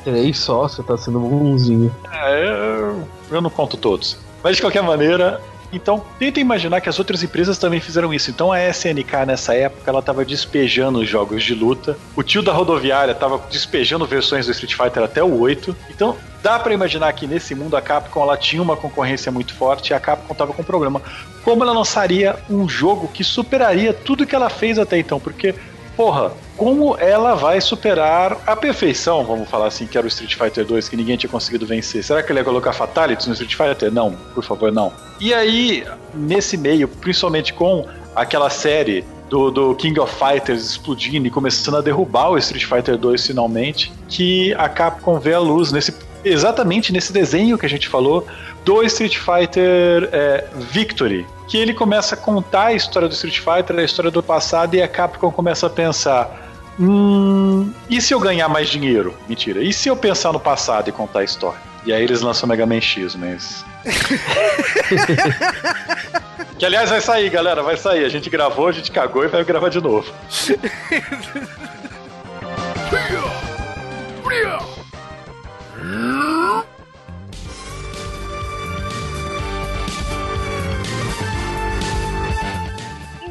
Três 0.05 0.39
só, 0.39 0.63
você 0.63 0.83
tá 0.83 0.97
sendo 0.97 1.19
bonzinho. 1.21 1.95
É, 2.11 2.49
eu, 2.49 3.07
eu 3.31 3.41
não 3.43 3.51
conto 3.51 3.77
todos. 3.77 4.17
Mas 4.43 4.57
de 4.57 4.63
qualquer 4.63 4.83
maneira, 4.83 5.41
então 5.73 6.03
tenta 6.19 6.41
imaginar 6.41 6.81
que 6.81 6.89
as 6.89 6.99
outras 6.99 7.23
empresas 7.23 7.59
também 7.59 7.81
fizeram 7.81 8.13
isso. 8.13 8.31
Então 8.31 8.51
a 8.51 8.69
SNK 8.69 9.27
nessa 9.27 9.55
época 9.55 9.91
ela 9.91 10.01
estava 10.01 10.25
despejando 10.25 11.01
os 11.01 11.09
jogos 11.09 11.43
de 11.45 11.55
luta. 11.55 11.97
O 12.17 12.23
tio 12.23 12.43
da 12.43 12.53
rodoviária 12.53 13.13
estava 13.13 13.41
despejando 13.51 14.07
versões 14.07 14.47
do 14.47 14.53
Street 14.53 14.75
Fighter 14.75 15.03
até 15.03 15.23
o 15.23 15.39
8. 15.39 15.77
Então 15.91 16.17
dá 16.43 16.59
para 16.59 16.73
imaginar 16.73 17.13
que 17.13 17.27
nesse 17.27 17.55
mundo 17.55 17.77
a 17.77 17.83
Capcom 17.83 18.23
ela 18.23 18.37
tinha 18.37 18.63
uma 18.63 18.77
concorrência 18.77 19.31
muito 19.31 19.55
forte 19.55 19.91
e 19.91 19.95
a 19.95 20.01
Capcom 20.01 20.33
estava 20.33 20.53
com 20.53 20.63
problema. 20.63 21.03
Como 21.45 21.63
ela 21.63 21.73
lançaria 21.73 22.37
um 22.49 22.69
jogo 22.69 23.09
que 23.09 23.23
superaria 23.23 23.93
tudo 23.93 24.27
que 24.27 24.35
ela 24.35 24.49
fez 24.49 24.79
até 24.79 24.99
então? 24.99 25.21
Porque 25.21 25.55
porra, 25.99 26.31
como 26.57 26.97
ela 26.97 27.35
vai 27.35 27.61
superar 27.61 28.39
a 28.47 28.55
perfeição, 28.55 29.25
vamos 29.25 29.51
falar 29.51 29.67
assim, 29.67 29.85
que 29.85 29.99
era 29.99 30.05
o 30.05 30.09
Street 30.09 30.37
Fighter 30.37 30.65
2, 30.65 30.89
que 30.89 30.97
ninguém 30.97 31.17
tinha 31.17 31.29
conseguido 31.29 31.67
vencer? 31.67 32.05
Será 32.05 32.23
que 32.23 32.31
ele 32.31 32.39
ia 32.39 32.45
colocar 32.45 32.73
Fatalities 32.73 33.27
no 33.27 33.33
Street 33.33 33.57
Fighter? 33.57 33.91
Não, 33.91 34.13
por 34.33 34.45
favor, 34.45 34.71
não. 34.71 34.93
E 35.21 35.35
aí, 35.35 35.85
nesse 36.15 36.57
meio, 36.57 36.87
principalmente 36.87 37.53
com 37.53 37.85
aquela 38.15 38.49
série 38.49 39.05
do, 39.29 39.51
do 39.51 39.75
King 39.75 39.99
of 39.99 40.15
Fighters 40.15 40.71
explodindo 40.71 41.27
e 41.27 41.31
começando 41.33 41.79
a 41.79 41.81
derrubar 41.81 42.31
o 42.31 42.39
Street 42.39 42.65
Fighter 42.65 42.97
2 42.97 43.27
finalmente, 43.27 43.93
que 44.09 44.55
a 44.55 44.69
Capcom 44.69 45.19
vê 45.19 45.35
a 45.35 45.41
luz 45.41 45.73
nesse 45.73 45.93
exatamente 46.25 46.93
nesse 46.93 47.13
desenho 47.13 47.57
que 47.57 47.65
a 47.65 47.69
gente 47.69 47.89
falou 47.89 48.27
do 48.65 48.83
Street 48.83 49.17
Fighter 49.17 50.09
é, 50.13 50.45
Victory, 50.71 51.27
que 51.49 51.57
ele 51.57 51.73
começa 51.73 52.15
a 52.15 52.19
contar 52.19 52.67
a 52.67 52.73
história 52.75 53.09
do 53.09 53.15
Street 53.15 53.39
Fighter, 53.39 53.79
a 53.79 53.83
história 53.83 54.11
do 54.11 54.23
passado, 54.23 54.75
e 54.75 54.83
a 54.83 54.87
Capcom 54.87 55.31
começa 55.31 55.67
a 55.67 55.71
pensar: 55.71 56.47
hum, 56.79 57.73
e 57.89 58.01
se 58.01 58.13
eu 58.13 58.21
ganhar 58.21 58.49
mais 58.49 58.69
dinheiro? 58.69 59.15
Mentira. 59.27 59.63
E 59.63 59.73
se 59.73 59.89
eu 59.89 59.97
pensar 59.97 60.33
no 60.33 60.39
passado 60.39 60.89
e 60.89 60.93
contar 60.93 61.21
a 61.21 61.25
história? 61.25 61.59
E 61.87 61.93
aí 61.93 62.03
eles 62.03 62.21
lançam 62.21 62.49
Mega 62.49 62.67
Man 62.67 62.81
X, 62.81 63.15
mas. 63.15 63.65
que 66.59 66.67
aliás 66.67 66.91
vai 66.91 67.01
sair, 67.01 67.31
galera, 67.31 67.63
vai 67.63 67.79
sair. 67.79 68.05
A 68.05 68.09
gente 68.09 68.29
gravou, 68.29 68.69
a 68.69 68.73
gente 68.73 68.91
cagou 68.91 69.25
e 69.25 69.29
vai 69.29 69.43
gravar 69.43 69.71
de 69.71 69.81
novo. 69.81 70.13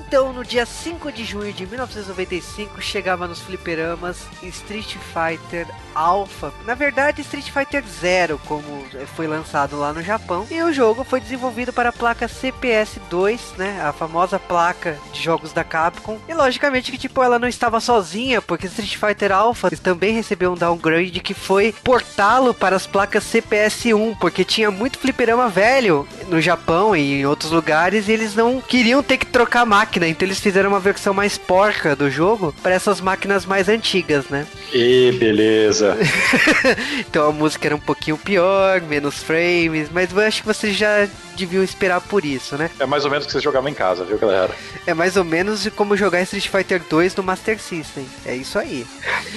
Então, 0.08 0.32
no 0.32 0.46
dia 0.46 0.65
5 0.65 1.12
de 1.12 1.26
junho 1.26 1.52
de 1.52 1.67
1995, 1.67 2.82
chegava 2.82 3.28
nos 3.28 3.41
fliperamas 3.41 4.26
Street 4.41 4.96
Fighter 4.96 5.67
Alpha. 5.93 6.54
Na 6.65 6.76
verdade, 6.76 7.20
Street 7.22 7.52
Fighter 7.52 7.84
Zero, 7.86 8.39
como 8.46 8.86
foi 9.17 9.28
lançado 9.28 9.78
lá 9.78 9.91
no 9.91 10.02
Japão. 10.02 10.48
E 10.50 10.63
o 10.63 10.72
jogo 10.72 11.04
foi 11.04 11.20
desenvolvido 11.20 11.74
para 11.74 11.89
a 11.89 11.93
placa 11.93 12.26
CPS-2, 12.26 13.58
né? 13.58 13.82
A 13.84 13.91
famosa 13.91 14.39
placa 14.39 14.98
de 15.12 15.22
jogos 15.22 15.52
da 15.52 15.65
Capcom. 15.65 16.17
E 16.30 16.34
logicamente 16.34 16.89
que, 16.89 16.98
tipo, 16.98 17.22
ela 17.22 17.38
não 17.38 17.48
estava 17.48 17.82
sozinha, 17.82 18.41
porque 18.41 18.67
Street 18.67 18.96
Fighter 18.96 19.34
Alpha 19.34 19.70
também 19.72 20.13
recebeu 20.13 20.54
um 20.54 20.56
downgrade 20.56 21.20
que 21.20 21.34
foi 21.34 21.76
portá-lo 21.84 22.54
para 22.54 22.78
as 22.78 22.88
placas 22.88 23.26
CPS-1, 23.26 24.17
porque 24.20 24.46
tinha 24.46 24.72
muito 24.72 25.00
fliperama 25.00 25.50
velho 25.50 26.08
no 26.30 26.39
Japão 26.39 26.96
e 26.96 27.20
em 27.20 27.26
outros 27.26 27.52
lugares 27.52 28.08
e 28.08 28.13
eles 28.13 28.36
não 28.36 28.62
queriam 28.62 29.04
ter 29.04 29.17
que 29.17 29.26
trocar 29.26 29.65
máquina 29.65 29.97
máquina, 29.98 30.08
então 30.08 30.28
eles 30.28 30.40
fizeram 30.40 30.70
uma 30.70 30.80
versão 30.80 31.14
mais 31.14 31.38
porca 31.38 31.96
do 31.96 32.10
jogo 32.10 32.54
para 32.62 32.74
essas 32.74 33.02
máquinas 33.02 33.46
mais 33.46 33.68
antigas, 33.68 34.26
né? 34.30 34.46
E 34.72 35.12
beleza. 35.14 35.98
então 37.00 37.28
a 37.30 37.32
música 37.32 37.68
era 37.68 37.76
um 37.76 37.80
pouquinho 37.80 38.18
pior, 38.18 38.82
menos 38.82 39.24
frames, 39.24 39.90
mas 39.92 40.12
eu 40.12 40.20
acho 40.20 40.42
que 40.42 40.48
vocês 40.48 40.76
já 40.76 41.08
deviam 41.36 41.64
esperar 41.64 42.02
por 42.02 42.24
isso, 42.24 42.58
né? 42.58 42.70
É 42.80 42.86
mais 42.86 43.06
ou 43.06 43.12
menos 43.12 43.26
o 43.26 43.28
que 43.28 43.34
você 43.34 43.40
jogava 43.40 43.70
em 43.70 43.74
casa, 43.74 44.04
viu, 44.04 44.18
galera? 44.18 44.54
É 44.86 44.94
mais 44.94 45.18
ou 45.18 45.24
menos 45.24 45.68
como 45.76 45.98
jogar 45.98 46.22
Street 46.22 46.48
Fighter 46.48 46.82
2 46.90 47.16
no 47.16 47.24
Master 47.24 47.60
System. 47.60 48.06
É 48.26 48.36
isso 48.36 48.58
aí. 48.58 48.86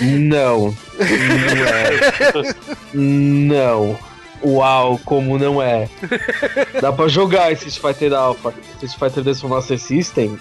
Não. 0.01 0.77
Não 1.01 1.67
é. 1.67 2.55
Não. 2.93 4.10
Uau, 4.43 4.99
como 5.05 5.39
não 5.39 5.61
é? 5.61 5.89
Dá 6.81 6.93
pra 6.93 7.09
jogar 7.09 7.53
esse 7.53 7.69
Street 7.69 7.95
Fighter 7.95 8.13
Alpha, 8.15 8.55
Street 8.75 8.99
Fighter 8.99 9.25
2 9.25 9.41
pro 9.41 9.49
Master 9.49 9.79
System? 9.79 10.39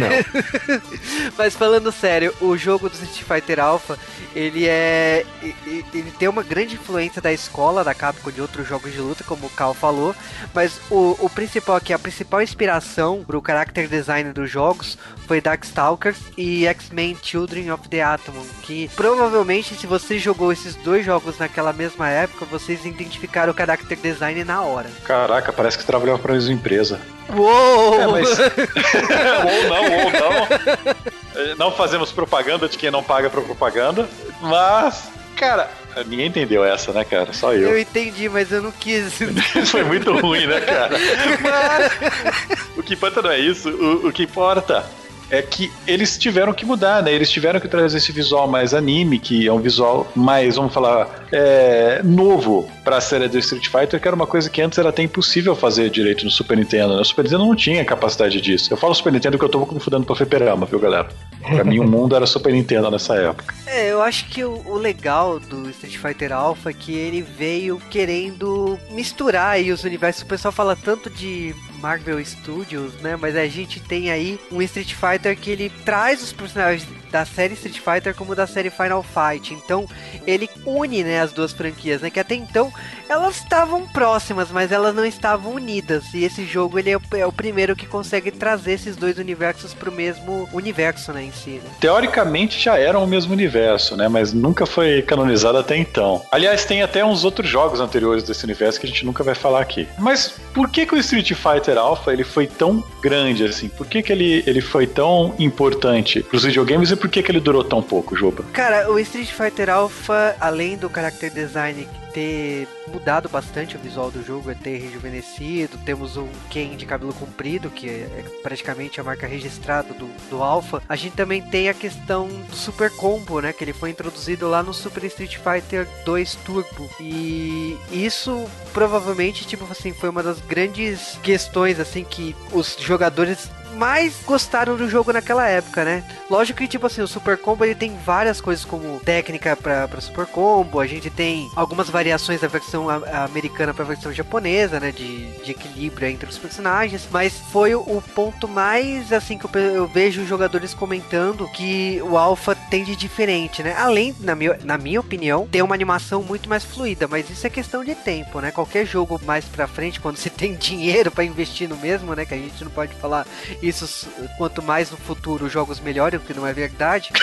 Não. 0.00 0.82
Mas 1.36 1.54
falando 1.54 1.90
sério, 1.90 2.34
o 2.40 2.56
jogo 2.56 2.88
do 2.88 2.94
Street 2.94 3.22
Fighter 3.22 3.60
Alpha, 3.60 3.98
ele 4.34 4.66
é. 4.66 5.24
Ele 5.66 6.12
tem 6.18 6.28
uma 6.28 6.42
grande 6.42 6.74
influência 6.74 7.22
da 7.22 7.32
escola 7.32 7.82
da 7.82 7.94
Capcom 7.94 8.30
de 8.30 8.40
outros 8.40 8.68
jogos 8.68 8.92
de 8.92 9.00
luta, 9.00 9.24
como 9.24 9.46
o 9.46 9.50
Cal 9.50 9.74
falou. 9.74 10.14
Mas 10.54 10.80
o, 10.90 11.16
o 11.18 11.30
principal 11.30 11.76
aqui, 11.76 11.92
a 11.92 11.98
principal 11.98 12.42
inspiração 12.42 13.24
pro 13.26 13.42
character 13.44 13.88
design 13.88 14.32
dos 14.32 14.50
jogos 14.50 14.98
foi 15.26 15.40
Darkstalkers 15.40 16.18
e 16.36 16.66
X-Men 16.66 17.16
Children 17.22 17.72
of 17.72 17.88
the 17.88 18.02
Atom. 18.02 18.34
Que 18.62 18.90
provavelmente, 18.94 19.74
se 19.74 19.86
você 19.86 20.18
jogou 20.18 20.52
esses 20.52 20.74
dois 20.76 21.04
jogos 21.04 21.38
naquela 21.38 21.72
mesma 21.72 22.08
época, 22.08 22.44
vocês 22.44 22.81
identificaram 22.84 23.52
o 23.52 23.56
character 23.56 23.98
design 23.98 24.44
na 24.44 24.62
hora. 24.62 24.90
Caraca, 25.04 25.52
parece 25.52 25.78
que 25.78 25.84
trabalhava 25.84 26.18
pra 26.18 26.34
mesma 26.34 26.52
empresa. 26.52 27.00
Uou! 27.28 28.00
É, 28.00 28.06
mas... 28.06 28.38
ou 28.38 29.68
não, 29.68 29.84
ou 30.04 30.10
não. 30.10 31.56
Não 31.56 31.72
fazemos 31.72 32.12
propaganda 32.12 32.68
de 32.68 32.76
quem 32.76 32.90
não 32.90 33.02
paga 33.02 33.30
pra 33.30 33.40
propaganda, 33.40 34.08
mas, 34.40 35.08
cara, 35.36 35.70
Ninguém 36.06 36.26
entendeu 36.26 36.64
essa, 36.64 36.92
né, 36.92 37.04
cara? 37.04 37.32
Só 37.32 37.52
eu. 37.52 37.70
Eu 37.70 37.78
entendi, 37.78 38.28
mas 38.28 38.50
eu 38.50 38.62
não 38.62 38.72
quis. 38.72 39.20
Isso 39.20 39.66
foi 39.70 39.84
muito 39.84 40.10
ruim, 40.18 40.46
né, 40.46 40.60
cara? 40.60 40.96
Mas 41.42 42.60
o 42.76 42.82
que 42.82 42.94
importa 42.94 43.20
não 43.20 43.30
é 43.30 43.38
isso. 43.38 43.68
O, 43.68 44.08
o 44.08 44.12
que 44.12 44.22
importa 44.22 44.86
é 45.32 45.40
que 45.40 45.72
eles 45.86 46.18
tiveram 46.18 46.52
que 46.52 46.66
mudar, 46.66 47.02
né? 47.02 47.10
Eles 47.10 47.30
tiveram 47.30 47.58
que 47.58 47.66
trazer 47.66 47.96
esse 47.96 48.12
visual 48.12 48.46
mais 48.46 48.74
anime, 48.74 49.18
que 49.18 49.46
é 49.46 49.52
um 49.52 49.58
visual 49.58 50.06
mais, 50.14 50.56
vamos 50.56 50.74
falar, 50.74 51.26
é, 51.32 52.02
novo 52.04 52.70
para 52.84 52.98
a 52.98 53.00
série 53.00 53.26
do 53.28 53.38
Street 53.38 53.66
Fighter, 53.66 53.98
que 53.98 54.06
era 54.06 54.14
uma 54.14 54.26
coisa 54.26 54.50
que 54.50 54.60
antes 54.60 54.78
era 54.78 54.90
até 54.90 55.02
impossível 55.02 55.56
fazer 55.56 55.88
direito 55.88 56.22
no 56.22 56.30
Super 56.30 56.58
Nintendo. 56.58 56.94
Né? 56.94 57.00
O 57.00 57.04
Super 57.04 57.22
Nintendo 57.22 57.46
não 57.46 57.56
tinha 57.56 57.82
capacidade 57.82 58.42
disso. 58.42 58.70
Eu 58.70 58.76
falo 58.76 58.94
Super 58.94 59.10
Nintendo 59.10 59.38
que 59.38 59.44
eu 59.44 59.48
tô 59.48 59.66
me 59.72 59.80
fudendo 59.80 60.04
pra 60.04 60.14
fliperama, 60.14 60.66
viu, 60.66 60.78
galera? 60.78 61.08
Pra 61.40 61.64
mim 61.64 61.78
o 61.78 61.88
mundo 61.88 62.14
era 62.14 62.26
Super 62.26 62.52
Nintendo 62.52 62.90
nessa 62.90 63.14
época. 63.14 63.54
É, 63.66 63.90
eu 63.90 64.02
acho 64.02 64.26
que 64.26 64.44
o, 64.44 64.62
o 64.66 64.76
legal 64.76 65.40
do 65.40 65.70
Street 65.70 65.96
Fighter 65.96 66.30
Alpha 66.30 66.68
é 66.68 66.74
que 66.74 66.94
ele 66.94 67.22
veio 67.22 67.80
querendo 67.90 68.78
misturar 68.90 69.52
aí 69.52 69.72
os 69.72 69.82
universos. 69.82 70.24
O 70.24 70.26
pessoal 70.26 70.52
fala 70.52 70.76
tanto 70.76 71.08
de 71.08 71.54
Marvel 71.82 72.24
Studios, 72.24 72.94
né? 73.02 73.16
Mas 73.16 73.36
a 73.36 73.46
gente 73.48 73.80
tem 73.80 74.10
aí 74.10 74.38
um 74.50 74.62
Street 74.62 74.94
Fighter 74.94 75.36
que 75.36 75.50
ele 75.50 75.70
traz 75.84 76.22
os 76.22 76.32
personagens 76.32 76.86
da 77.10 77.26
série 77.26 77.52
Street 77.54 77.78
Fighter 77.78 78.14
como 78.14 78.34
da 78.34 78.46
série 78.46 78.70
Final 78.70 79.02
Fight. 79.02 79.52
Então, 79.52 79.86
ele 80.26 80.48
une, 80.64 81.04
né, 81.04 81.20
as 81.20 81.32
duas 81.32 81.52
franquias, 81.52 82.00
né? 82.00 82.08
Que 82.08 82.20
até 82.20 82.34
então 82.34 82.72
elas 83.08 83.36
estavam 83.36 83.86
próximas, 83.86 84.50
mas 84.50 84.72
elas 84.72 84.94
não 84.94 85.04
estavam 85.04 85.52
unidas. 85.52 86.04
E 86.14 86.24
esse 86.24 86.46
jogo 86.46 86.78
ele 86.78 86.90
é 86.90 86.96
o, 86.96 87.02
é 87.12 87.26
o 87.26 87.32
primeiro 87.32 87.76
que 87.76 87.86
consegue 87.86 88.30
trazer 88.30 88.72
esses 88.72 88.96
dois 88.96 89.18
universos 89.18 89.74
pro 89.74 89.92
mesmo 89.92 90.48
universo, 90.52 91.12
né, 91.12 91.24
em 91.24 91.32
si. 91.32 91.60
Né? 91.62 91.70
Teoricamente 91.80 92.58
já 92.58 92.78
eram 92.78 93.04
o 93.04 93.06
mesmo 93.06 93.32
universo, 93.32 93.96
né? 93.96 94.08
Mas 94.08 94.32
nunca 94.32 94.64
foi 94.64 95.02
canonizado 95.02 95.58
até 95.58 95.76
então. 95.76 96.22
Aliás, 96.30 96.64
tem 96.64 96.82
até 96.82 97.04
uns 97.04 97.24
outros 97.24 97.48
jogos 97.48 97.80
anteriores 97.80 98.22
desse 98.22 98.44
universo 98.44 98.80
que 98.80 98.86
a 98.86 98.88
gente 98.88 99.04
nunca 99.04 99.22
vai 99.22 99.34
falar 99.34 99.60
aqui. 99.60 99.86
Mas 99.98 100.34
por 100.54 100.70
que 100.70 100.86
que 100.86 100.94
o 100.94 100.98
Street 100.98 101.32
Fighter 101.34 101.71
Alpha 101.78 102.12
ele 102.12 102.24
foi 102.24 102.46
tão 102.46 102.82
grande 103.00 103.44
assim? 103.44 103.68
Por 103.68 103.86
que 103.86 104.02
que 104.02 104.12
ele, 104.12 104.42
ele 104.46 104.60
foi 104.60 104.86
tão 104.86 105.34
importante 105.38 106.22
pros 106.22 106.44
videogames 106.44 106.90
e 106.90 106.96
por 106.96 107.08
que 107.08 107.22
que 107.22 107.30
ele 107.30 107.40
durou 107.40 107.64
tão 107.64 107.82
pouco, 107.82 108.16
Juba? 108.16 108.44
Cara, 108.52 108.90
o 108.90 108.98
Street 108.98 109.30
Fighter 109.30 109.70
Alpha, 109.70 110.36
além 110.40 110.76
do 110.76 110.88
character 110.88 111.32
design 111.32 111.88
ter 112.12 112.68
mudado 112.88 113.28
bastante 113.28 113.76
o 113.76 113.78
visual 113.78 114.10
do 114.10 114.22
jogo, 114.24 114.50
é 114.50 114.54
ter 114.54 114.78
rejuvenescido. 114.78 115.78
Temos 115.78 116.16
um 116.16 116.28
Ken 116.50 116.76
de 116.76 116.86
cabelo 116.86 117.14
comprido, 117.14 117.70
que 117.70 117.88
é, 117.88 117.92
é 117.92 118.24
praticamente 118.42 119.00
a 119.00 119.04
marca 119.04 119.26
registrada 119.26 119.92
do, 119.94 120.06
do 120.28 120.42
Alpha. 120.42 120.82
A 120.88 120.96
gente 120.96 121.14
também 121.14 121.42
tem 121.42 121.68
a 121.68 121.74
questão 121.74 122.28
do 122.28 122.56
Super 122.56 122.90
Combo, 122.90 123.40
né? 123.40 123.52
Que 123.52 123.64
ele 123.64 123.72
foi 123.72 123.90
introduzido 123.90 124.48
lá 124.48 124.62
no 124.62 124.74
Super 124.74 125.04
Street 125.04 125.36
Fighter 125.36 125.86
2 126.04 126.34
Turbo. 126.36 126.90
E 127.00 127.76
isso 127.90 128.46
provavelmente, 128.72 129.46
tipo 129.46 129.66
assim, 129.70 129.92
foi 129.92 130.08
uma 130.08 130.22
das 130.22 130.40
grandes 130.40 131.18
questões, 131.22 131.78
assim, 131.78 132.04
que 132.04 132.34
os 132.52 132.76
jogadores 132.78 133.48
mais 133.72 134.14
gostaram 134.24 134.76
do 134.76 134.88
jogo 134.88 135.12
naquela 135.12 135.46
época, 135.46 135.84
né? 135.84 136.04
Lógico 136.30 136.58
que, 136.58 136.68
tipo 136.68 136.86
assim, 136.86 137.02
o 137.02 137.08
Super 137.08 137.36
Combo 137.36 137.64
ele 137.64 137.74
tem 137.74 137.96
várias 138.04 138.40
coisas 138.40 138.64
como 138.64 139.00
técnica 139.00 139.56
para 139.56 140.00
Super 140.00 140.26
Combo, 140.26 140.80
a 140.80 140.86
gente 140.86 141.10
tem 141.10 141.50
algumas 141.56 141.88
variações 141.90 142.40
da 142.40 142.48
versão 142.48 142.86
americana 142.88 143.74
para 143.74 143.84
a 143.84 143.88
versão 143.88 144.12
japonesa, 144.12 144.80
né? 144.80 144.92
De, 144.92 145.32
de 145.42 145.50
equilíbrio 145.50 146.08
entre 146.08 146.28
os 146.28 146.38
personagens, 146.38 147.06
mas 147.10 147.38
foi 147.52 147.74
o 147.74 148.02
ponto 148.14 148.48
mais, 148.48 149.12
assim, 149.12 149.36
que 149.38 149.44
eu, 149.44 149.60
eu 149.60 149.86
vejo 149.86 150.26
jogadores 150.26 150.74
comentando 150.74 151.48
que 151.48 152.00
o 152.02 152.16
Alpha 152.16 152.54
tem 152.54 152.84
de 152.84 152.96
diferente, 152.96 153.62
né? 153.62 153.74
Além, 153.76 154.14
na 154.20 154.34
minha, 154.34 154.58
na 154.64 154.78
minha 154.78 155.00
opinião, 155.00 155.46
ter 155.46 155.62
uma 155.62 155.74
animação 155.74 156.22
muito 156.22 156.48
mais 156.48 156.64
fluida, 156.64 157.06
mas 157.08 157.28
isso 157.30 157.46
é 157.46 157.50
questão 157.50 157.84
de 157.84 157.94
tempo, 157.94 158.40
né? 158.40 158.50
Qualquer 158.50 158.86
jogo 158.86 159.20
mais 159.24 159.44
pra 159.44 159.66
frente, 159.66 160.00
quando 160.00 160.16
você 160.16 160.30
tem 160.30 160.54
dinheiro 160.54 161.10
para 161.10 161.24
investir 161.24 161.68
no 161.68 161.76
mesmo, 161.76 162.14
né? 162.14 162.24
Que 162.24 162.34
a 162.34 162.38
gente 162.38 162.64
não 162.64 162.70
pode 162.70 162.94
falar 162.94 163.26
isso 163.62 164.08
quanto 164.36 164.60
mais 164.60 164.90
no 164.90 164.96
futuro 164.96 165.46
os 165.46 165.52
jogos 165.52 165.78
melhorem, 165.78 166.18
o 166.18 166.22
que 166.22 166.34
não 166.34 166.46
é 166.46 166.52
verdade. 166.52 167.10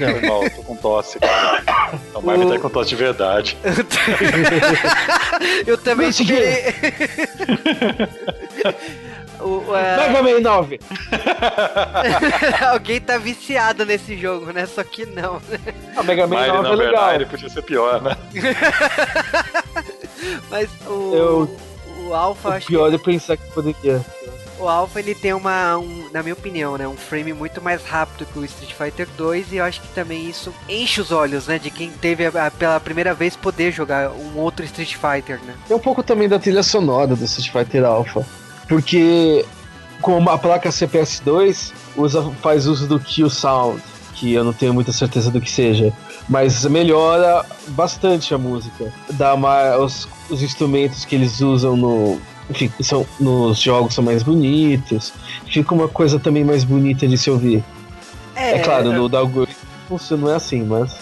não, 0.00 0.28
mal, 0.28 0.50
tô 0.50 0.62
com 0.62 0.76
tosse, 0.76 1.18
cara. 1.18 1.62
O 2.14 2.22
Marvin 2.22 2.48
tá 2.48 2.58
com 2.58 2.70
tosse 2.70 2.90
de 2.90 2.96
verdade. 2.96 3.58
Eu 5.66 5.76
também 5.76 6.08
esperei. 6.08 6.74
O, 9.40 9.58
uh... 9.58 9.72
Mega 9.72 10.22
Man 10.22 10.40
9! 10.40 10.80
Alguém 12.70 13.00
tá 13.00 13.18
viciado 13.18 13.84
nesse 13.84 14.16
jogo, 14.16 14.52
né? 14.52 14.66
Só 14.66 14.84
que 14.84 15.04
não. 15.04 15.34
Né? 15.48 15.58
A 15.96 16.02
Mega 16.02 16.26
Man 16.26 16.46
9 16.46 16.46
é 16.46 16.52
legal. 16.52 16.76
Verdade, 16.76 17.14
ele 17.16 17.26
podia 17.26 17.48
ser 17.48 17.62
pior, 17.62 18.00
né? 18.00 18.16
Mas 20.48 20.70
o. 20.86 21.14
Eu... 21.14 21.56
O 22.06 22.14
Alpha. 22.14 22.58
O 22.58 22.60
pior 22.60 22.90
que... 22.90 22.96
é 22.96 22.98
pensar 22.98 23.36
que 23.36 23.50
poderia 23.52 24.04
o 24.62 24.68
Alpha 24.68 25.00
ele 25.00 25.14
tem 25.14 25.32
uma, 25.32 25.76
um, 25.76 26.08
na 26.12 26.22
minha 26.22 26.34
opinião, 26.34 26.76
né, 26.76 26.86
um 26.86 26.96
frame 26.96 27.32
muito 27.32 27.60
mais 27.60 27.84
rápido 27.84 28.26
que 28.26 28.38
o 28.38 28.44
Street 28.44 28.72
Fighter 28.72 29.08
2 29.16 29.52
e 29.52 29.56
eu 29.56 29.64
acho 29.64 29.80
que 29.80 29.88
também 29.88 30.28
isso 30.28 30.52
enche 30.68 31.00
os 31.00 31.10
olhos, 31.10 31.46
né, 31.46 31.58
de 31.58 31.70
quem 31.70 31.90
teve 31.90 32.26
a, 32.26 32.46
a, 32.46 32.50
pela 32.50 32.78
primeira 32.80 33.12
vez 33.12 33.36
poder 33.36 33.72
jogar 33.72 34.10
um 34.10 34.38
outro 34.38 34.64
Street 34.64 34.94
Fighter, 34.94 35.40
né. 35.44 35.54
É 35.68 35.74
um 35.74 35.80
pouco 35.80 36.02
também 36.02 36.28
da 36.28 36.38
trilha 36.38 36.62
sonora 36.62 37.16
do 37.16 37.24
Street 37.24 37.50
Fighter 37.50 37.84
Alpha, 37.84 38.24
porque 38.68 39.44
com 40.00 40.28
a 40.28 40.38
placa 40.38 40.68
CPS2 40.68 41.72
usa, 41.96 42.22
faz 42.42 42.66
uso 42.66 42.86
do 42.86 42.98
Kill 42.98 43.30
Sound, 43.30 43.82
que 44.14 44.32
eu 44.32 44.44
não 44.44 44.52
tenho 44.52 44.74
muita 44.74 44.92
certeza 44.92 45.30
do 45.30 45.40
que 45.40 45.50
seja. 45.50 45.92
Mas 46.28 46.64
melhora 46.64 47.44
bastante 47.68 48.32
a 48.32 48.38
música. 48.38 48.92
Dá 49.10 49.36
mais, 49.36 49.78
os, 49.80 50.08
os 50.30 50.42
instrumentos 50.42 51.04
que 51.04 51.16
eles 51.16 51.40
usam 51.40 51.76
no, 51.76 52.20
enfim, 52.52 52.72
são, 52.80 53.06
nos 53.18 53.58
jogos 53.58 53.94
são 53.94 54.04
mais 54.04 54.22
bonitos. 54.22 55.12
Fica 55.46 55.74
uma 55.74 55.88
coisa 55.88 56.18
também 56.18 56.44
mais 56.44 56.64
bonita 56.64 57.08
de 57.08 57.18
se 57.18 57.30
ouvir. 57.30 57.64
É, 58.36 58.52
é 58.52 58.58
claro, 58.60 58.92
no 58.92 59.08
Dalguri 59.08 59.50
não 60.10 60.30
é 60.30 60.36
assim, 60.36 60.62
mas. 60.62 60.96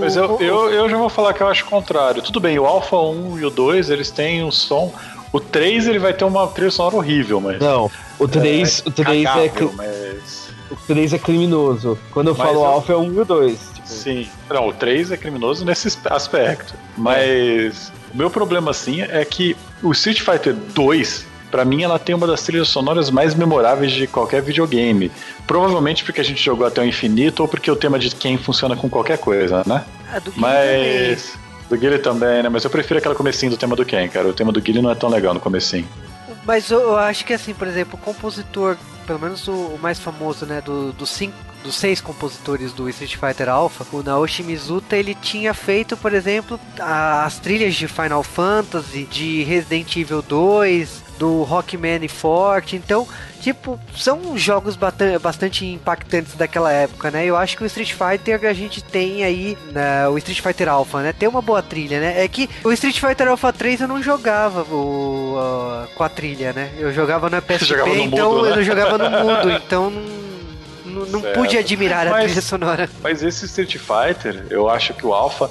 Mas 0.00 0.16
eu, 0.16 0.40
eu, 0.40 0.70
eu 0.70 0.88
já 0.88 0.96
vou 0.96 1.10
falar 1.10 1.34
que 1.34 1.42
eu 1.42 1.48
acho 1.48 1.64
o 1.64 1.68
contrário. 1.68 2.22
Tudo 2.22 2.40
bem, 2.40 2.58
o 2.58 2.64
Alpha 2.64 2.96
1 2.96 3.38
e 3.38 3.44
o 3.44 3.50
2, 3.50 3.90
eles 3.90 4.10
têm 4.10 4.42
um 4.42 4.50
som. 4.50 4.92
O 5.30 5.40
3 5.40 5.88
ele 5.88 5.98
vai 5.98 6.14
ter 6.14 6.24
uma 6.24 6.46
trilha 6.46 6.70
sonora 6.70 6.96
horrível, 6.96 7.40
mas. 7.40 7.58
Não, 7.58 7.90
o 8.18 8.26
3, 8.26 8.82
é, 8.86 8.88
o 8.88 8.92
3 8.92 9.24
é. 9.24 9.52
Mas... 9.76 10.48
O 10.70 10.76
3 10.86 11.12
é 11.12 11.18
criminoso. 11.18 11.98
Quando 12.12 12.28
eu 12.28 12.34
mas 12.34 12.46
falo 12.46 12.60
eu... 12.60 12.64
Alpha 12.64 12.92
é 12.92 12.96
o 12.96 13.00
1 13.00 13.12
e 13.12 13.20
o 13.20 13.24
2. 13.24 13.58
Tipo... 13.74 13.88
Sim. 13.88 14.28
Não, 14.48 14.68
o 14.68 14.72
3 14.72 15.12
é 15.12 15.16
criminoso 15.16 15.64
nesse 15.64 15.98
aspecto. 16.06 16.74
Mas. 16.96 17.92
É. 18.00 18.03
Meu 18.14 18.30
problema, 18.30 18.70
assim, 18.70 19.02
é 19.02 19.24
que 19.24 19.56
o 19.82 19.90
Street 19.92 20.20
Fighter 20.20 20.54
2, 20.54 21.26
para 21.50 21.64
mim, 21.64 21.82
ela 21.82 21.98
tem 21.98 22.14
uma 22.14 22.26
das 22.26 22.42
trilhas 22.42 22.68
sonoras 22.68 23.10
mais 23.10 23.34
memoráveis 23.34 23.90
de 23.90 24.06
qualquer 24.06 24.40
videogame. 24.40 25.10
Provavelmente 25.46 26.04
porque 26.04 26.20
a 26.20 26.24
gente 26.24 26.42
jogou 26.42 26.66
até 26.66 26.80
o 26.80 26.84
infinito 26.84 27.40
ou 27.40 27.48
porque 27.48 27.70
o 27.70 27.76
tema 27.76 27.98
de 27.98 28.14
quem 28.14 28.38
funciona 28.38 28.76
com 28.76 28.88
qualquer 28.88 29.18
coisa, 29.18 29.62
né? 29.66 29.84
Ah, 30.12 30.20
do 30.20 30.32
Mas. 30.36 31.32
Também. 31.32 31.44
Do 31.68 31.78
Guile 31.78 31.98
também, 31.98 32.42
né? 32.42 32.48
Mas 32.48 32.62
eu 32.62 32.70
prefiro 32.70 32.98
aquela 32.98 33.14
comecinho 33.14 33.50
do 33.50 33.56
tema 33.56 33.74
do 33.74 33.86
Ken, 33.86 34.06
cara. 34.08 34.28
O 34.28 34.34
tema 34.34 34.52
do 34.52 34.60
Guile 34.60 34.82
não 34.82 34.90
é 34.90 34.94
tão 34.94 35.08
legal 35.08 35.32
no 35.32 35.40
comecinho. 35.40 35.88
Mas 36.44 36.70
eu, 36.70 36.96
acho 36.96 37.24
que 37.24 37.32
assim, 37.32 37.54
por 37.54 37.66
exemplo, 37.66 37.98
o 38.00 38.04
compositor, 38.04 38.76
pelo 39.06 39.18
menos 39.18 39.48
o, 39.48 39.52
o 39.52 39.78
mais 39.80 39.98
famoso, 39.98 40.44
né, 40.44 40.60
do, 40.60 40.92
do 40.92 41.06
cinco 41.06 41.34
dos 41.64 41.74
seis 41.74 42.00
compositores 42.00 42.72
do 42.72 42.88
Street 42.90 43.16
Fighter 43.16 43.48
Alpha, 43.48 43.84
o 43.90 44.02
Naoshi 44.02 44.42
Mizuta 44.42 44.96
ele 44.96 45.14
tinha 45.14 45.54
feito, 45.54 45.96
por 45.96 46.12
exemplo, 46.12 46.60
as 46.78 47.38
trilhas 47.38 47.74
de 47.74 47.88
Final 47.88 48.22
Fantasy, 48.22 49.04
de 49.04 49.42
Resident 49.42 49.96
Evil 49.96 50.20
2, 50.20 51.02
do 51.18 51.42
Rockman 51.42 52.06
Forte. 52.08 52.76
Então, 52.76 53.06
tipo, 53.40 53.78
são 53.96 54.36
jogos 54.36 54.76
bastante 54.76 55.64
impactantes 55.64 56.34
daquela 56.34 56.70
época, 56.70 57.10
né? 57.10 57.24
Eu 57.24 57.36
acho 57.36 57.56
que 57.56 57.62
o 57.62 57.66
Street 57.66 57.92
Fighter 57.92 58.46
a 58.46 58.52
gente 58.52 58.82
tem 58.82 59.24
aí, 59.24 59.56
né, 59.72 60.06
o 60.08 60.18
Street 60.18 60.40
Fighter 60.40 60.68
Alpha, 60.68 61.02
né? 61.02 61.12
Tem 61.12 61.28
uma 61.28 61.42
boa 61.42 61.62
trilha, 61.62 62.00
né? 62.00 62.22
É 62.22 62.28
que 62.28 62.48
o 62.62 62.72
Street 62.72 63.00
Fighter 63.00 63.28
Alpha 63.28 63.52
3 63.52 63.82
eu 63.82 63.88
não 63.88 64.02
jogava 64.02 64.62
o, 64.62 65.36
uh, 65.36 65.88
com 65.94 66.04
a 66.04 66.08
trilha, 66.08 66.52
né? 66.52 66.70
Eu 66.78 66.92
jogava 66.92 67.30
no 67.30 67.40
PSP, 67.40 67.74
então 68.02 68.32
mudo, 68.34 68.50
né? 68.50 68.58
eu 68.58 68.64
jogava 68.64 68.98
no 68.98 69.10
mundo, 69.10 69.50
então 69.64 69.92
não 70.94 71.20
pude 71.20 71.56
admirar 71.58 72.06
mas, 72.06 72.14
a 72.14 72.24
trilha 72.24 72.42
sonora. 72.42 72.90
Mas 73.02 73.22
esse 73.22 73.44
Street 73.46 73.76
Fighter, 73.76 74.46
eu 74.50 74.68
acho 74.68 74.94
que 74.94 75.06
o 75.06 75.12
Alpha, 75.12 75.50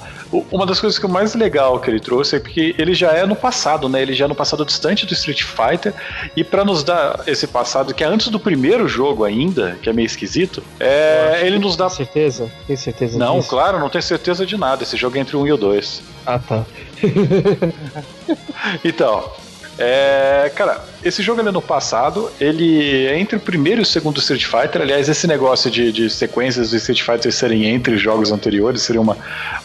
uma 0.50 0.66
das 0.66 0.80
coisas 0.80 0.98
que 0.98 1.06
o 1.06 1.08
mais 1.08 1.34
legal 1.34 1.78
que 1.78 1.90
ele 1.90 2.00
trouxe 2.00 2.36
é 2.36 2.40
porque 2.40 2.74
ele 2.78 2.94
já 2.94 3.12
é 3.12 3.26
no 3.26 3.36
passado, 3.36 3.88
né? 3.88 4.02
Ele 4.02 4.14
já 4.14 4.24
é 4.24 4.28
no 4.28 4.34
passado 4.34 4.64
distante 4.64 5.06
do 5.06 5.12
Street 5.12 5.42
Fighter 5.42 5.92
e 6.36 6.42
para 6.42 6.64
nos 6.64 6.82
dar 6.82 7.22
esse 7.26 7.46
passado 7.46 7.94
que 7.94 8.02
é 8.02 8.06
antes 8.06 8.28
do 8.28 8.40
primeiro 8.40 8.88
jogo 8.88 9.24
ainda, 9.24 9.78
que 9.82 9.88
é 9.88 9.92
meio 9.92 10.06
esquisito, 10.06 10.62
é, 10.80 11.40
ele 11.42 11.58
nos 11.58 11.76
dá 11.76 11.88
Tem 11.88 11.96
certeza? 11.96 12.50
Tem 12.66 12.76
certeza 12.76 13.18
Não, 13.18 13.38
disso? 13.38 13.48
claro, 13.50 13.78
não 13.78 13.88
tenho 13.88 14.02
certeza 14.02 14.46
de 14.46 14.56
nada. 14.56 14.82
Esse 14.82 14.96
jogo 14.96 15.16
é 15.16 15.20
entre 15.20 15.36
o 15.36 15.40
1 15.42 15.46
e 15.46 15.52
o 15.52 15.56
2. 15.56 16.02
Ah, 16.26 16.38
tá. 16.38 16.64
então, 18.84 19.30
é, 19.78 20.52
cara, 20.54 20.84
esse 21.02 21.22
jogo 21.22 21.40
ele 21.40 21.48
é 21.48 21.52
no 21.52 21.62
passado, 21.62 22.30
ele 22.40 23.06
é 23.06 23.18
entre 23.18 23.36
o 23.36 23.40
primeiro 23.40 23.80
e 23.80 23.82
o 23.82 23.86
segundo 23.86 24.20
Street 24.20 24.44
Fighter. 24.44 24.82
Aliás, 24.82 25.08
esse 25.08 25.26
negócio 25.26 25.70
de, 25.70 25.90
de 25.90 26.08
sequências 26.08 26.70
do 26.70 26.76
Street 26.76 27.02
Fighter 27.02 27.32
serem 27.32 27.66
entre 27.66 27.96
jogos 27.98 28.30
anteriores 28.30 28.82
seria 28.82 29.00
uma, 29.00 29.16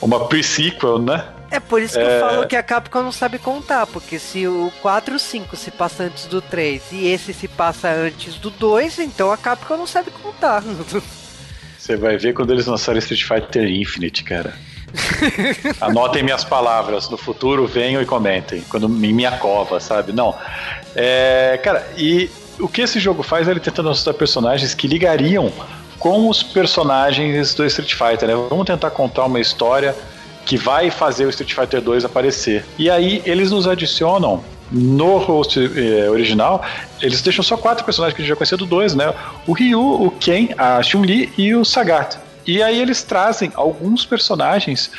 uma 0.01 0.27
pre-sequel, 0.27 0.99
né? 0.99 1.25
É 1.51 1.59
por 1.59 1.81
isso 1.81 1.93
que 1.93 1.99
é... 1.99 2.17
eu 2.17 2.19
falo 2.19 2.47
que 2.47 2.55
a 2.55 2.63
Capcom 2.63 3.03
não 3.03 3.11
sabe 3.11 3.39
contar, 3.39 3.87
porque 3.87 4.19
se 4.19 4.47
o 4.47 4.71
4 4.81 5.13
e 5.13 5.17
o 5.17 5.19
5 5.19 5.55
se 5.55 5.71
passa 5.71 6.03
antes 6.03 6.25
do 6.25 6.41
3 6.41 6.83
e 6.91 7.07
esse 7.07 7.33
se 7.33 7.47
passa 7.47 7.89
antes 7.89 8.35
do 8.35 8.49
2, 8.49 8.99
então 8.99 9.31
a 9.31 9.37
Capcom 9.37 9.77
não 9.77 9.87
sabe 9.87 10.11
contar. 10.11 10.63
Você 11.77 11.95
vai 11.95 12.17
ver 12.17 12.33
quando 12.33 12.51
eles 12.51 12.67
lançarem 12.67 12.99
Street 12.99 13.23
Fighter 13.23 13.67
Infinite, 13.67 14.23
cara. 14.23 14.53
Anotem 15.81 16.23
minhas 16.23 16.43
palavras. 16.43 17.09
No 17.09 17.17
futuro 17.17 17.67
venham 17.67 18.01
e 18.01 18.05
comentem. 18.05 18.61
Quando 18.69 18.87
em 18.87 19.13
minha 19.13 19.31
cova, 19.31 19.79
sabe? 19.79 20.11
Não. 20.11 20.35
É, 20.95 21.59
cara, 21.63 21.87
e 21.97 22.29
o 22.59 22.67
que 22.67 22.81
esse 22.81 22.99
jogo 22.99 23.23
faz 23.23 23.47
é 23.47 23.51
ele 23.51 23.59
tentando 23.59 23.89
mostrar 23.89 24.13
personagens 24.13 24.73
que 24.73 24.87
ligariam 24.87 25.51
com 25.97 26.29
os 26.29 26.41
personagens 26.41 27.53
do 27.53 27.65
Street 27.65 27.93
Fighter, 27.93 28.27
né? 28.27 28.35
Vamos 28.49 28.65
tentar 28.65 28.89
contar 28.91 29.25
uma 29.25 29.39
história 29.39 29.95
que 30.45 30.57
vai 30.57 30.89
fazer 30.89 31.25
o 31.25 31.29
Street 31.29 31.53
Fighter 31.53 31.81
2 31.81 32.05
aparecer. 32.05 32.65
E 32.77 32.89
aí 32.89 33.21
eles 33.25 33.51
nos 33.51 33.67
adicionam 33.67 34.43
no 34.71 35.17
host 35.17 35.59
eh, 35.59 36.09
original, 36.09 36.63
eles 37.01 37.21
deixam 37.21 37.43
só 37.43 37.57
quatro 37.57 37.83
personagens 37.83 38.15
que 38.15 38.21
a 38.21 38.23
gente 38.23 38.29
já 38.29 38.35
conhecia 38.35 38.57
do 38.57 38.65
2, 38.65 38.95
né? 38.95 39.13
O 39.47 39.53
Ryu, 39.53 39.79
o 39.79 40.11
Ken, 40.11 40.49
a 40.57 40.81
Chun-Li 40.83 41.31
e 41.37 41.55
o 41.55 41.65
Sagat. 41.65 42.17
E 42.49 42.63
aí 42.63 42.81
eles 42.81 43.03
trazem 43.03 43.51
alguns 43.53 44.03
personagens 44.03 44.89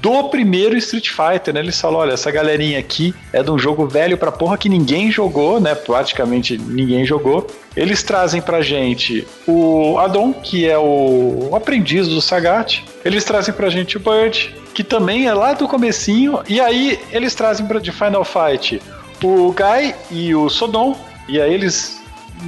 do 0.00 0.24
primeiro 0.24 0.76
Street 0.76 1.10
Fighter, 1.10 1.54
né? 1.54 1.60
Eles 1.60 1.80
falam, 1.80 2.00
olha, 2.00 2.14
essa 2.14 2.32
galerinha 2.32 2.80
aqui 2.80 3.14
é 3.32 3.44
de 3.44 3.50
um 3.50 3.56
jogo 3.56 3.86
velho 3.86 4.18
pra 4.18 4.32
porra 4.32 4.58
que 4.58 4.68
ninguém 4.68 5.08
jogou, 5.08 5.60
né? 5.60 5.72
Praticamente 5.76 6.58
ninguém 6.58 7.04
jogou. 7.04 7.46
Eles 7.76 8.02
trazem 8.02 8.42
pra 8.42 8.60
gente 8.60 9.24
o 9.46 9.96
Adon, 10.00 10.32
que 10.32 10.68
é 10.68 10.76
o, 10.76 11.50
aprendiz 11.54 12.08
do 12.08 12.20
Sagat. 12.20 12.84
Eles 13.04 13.24
trazem 13.24 13.54
pra 13.54 13.70
gente 13.70 13.96
o 13.96 14.00
Bird, 14.00 14.52
que 14.74 14.82
também 14.82 15.28
é 15.28 15.32
lá 15.32 15.52
do 15.52 15.68
comecinho. 15.68 16.40
E 16.48 16.60
aí 16.60 16.98
eles 17.12 17.36
trazem 17.36 17.66
pra, 17.66 17.78
de 17.78 17.92
Final 17.92 18.24
Fight 18.24 18.82
o 19.22 19.52
Guy 19.52 19.94
e 20.10 20.34
o 20.34 20.48
Sodom. 20.48 20.96
E 21.28 21.40
aí 21.40 21.54
eles 21.54 21.95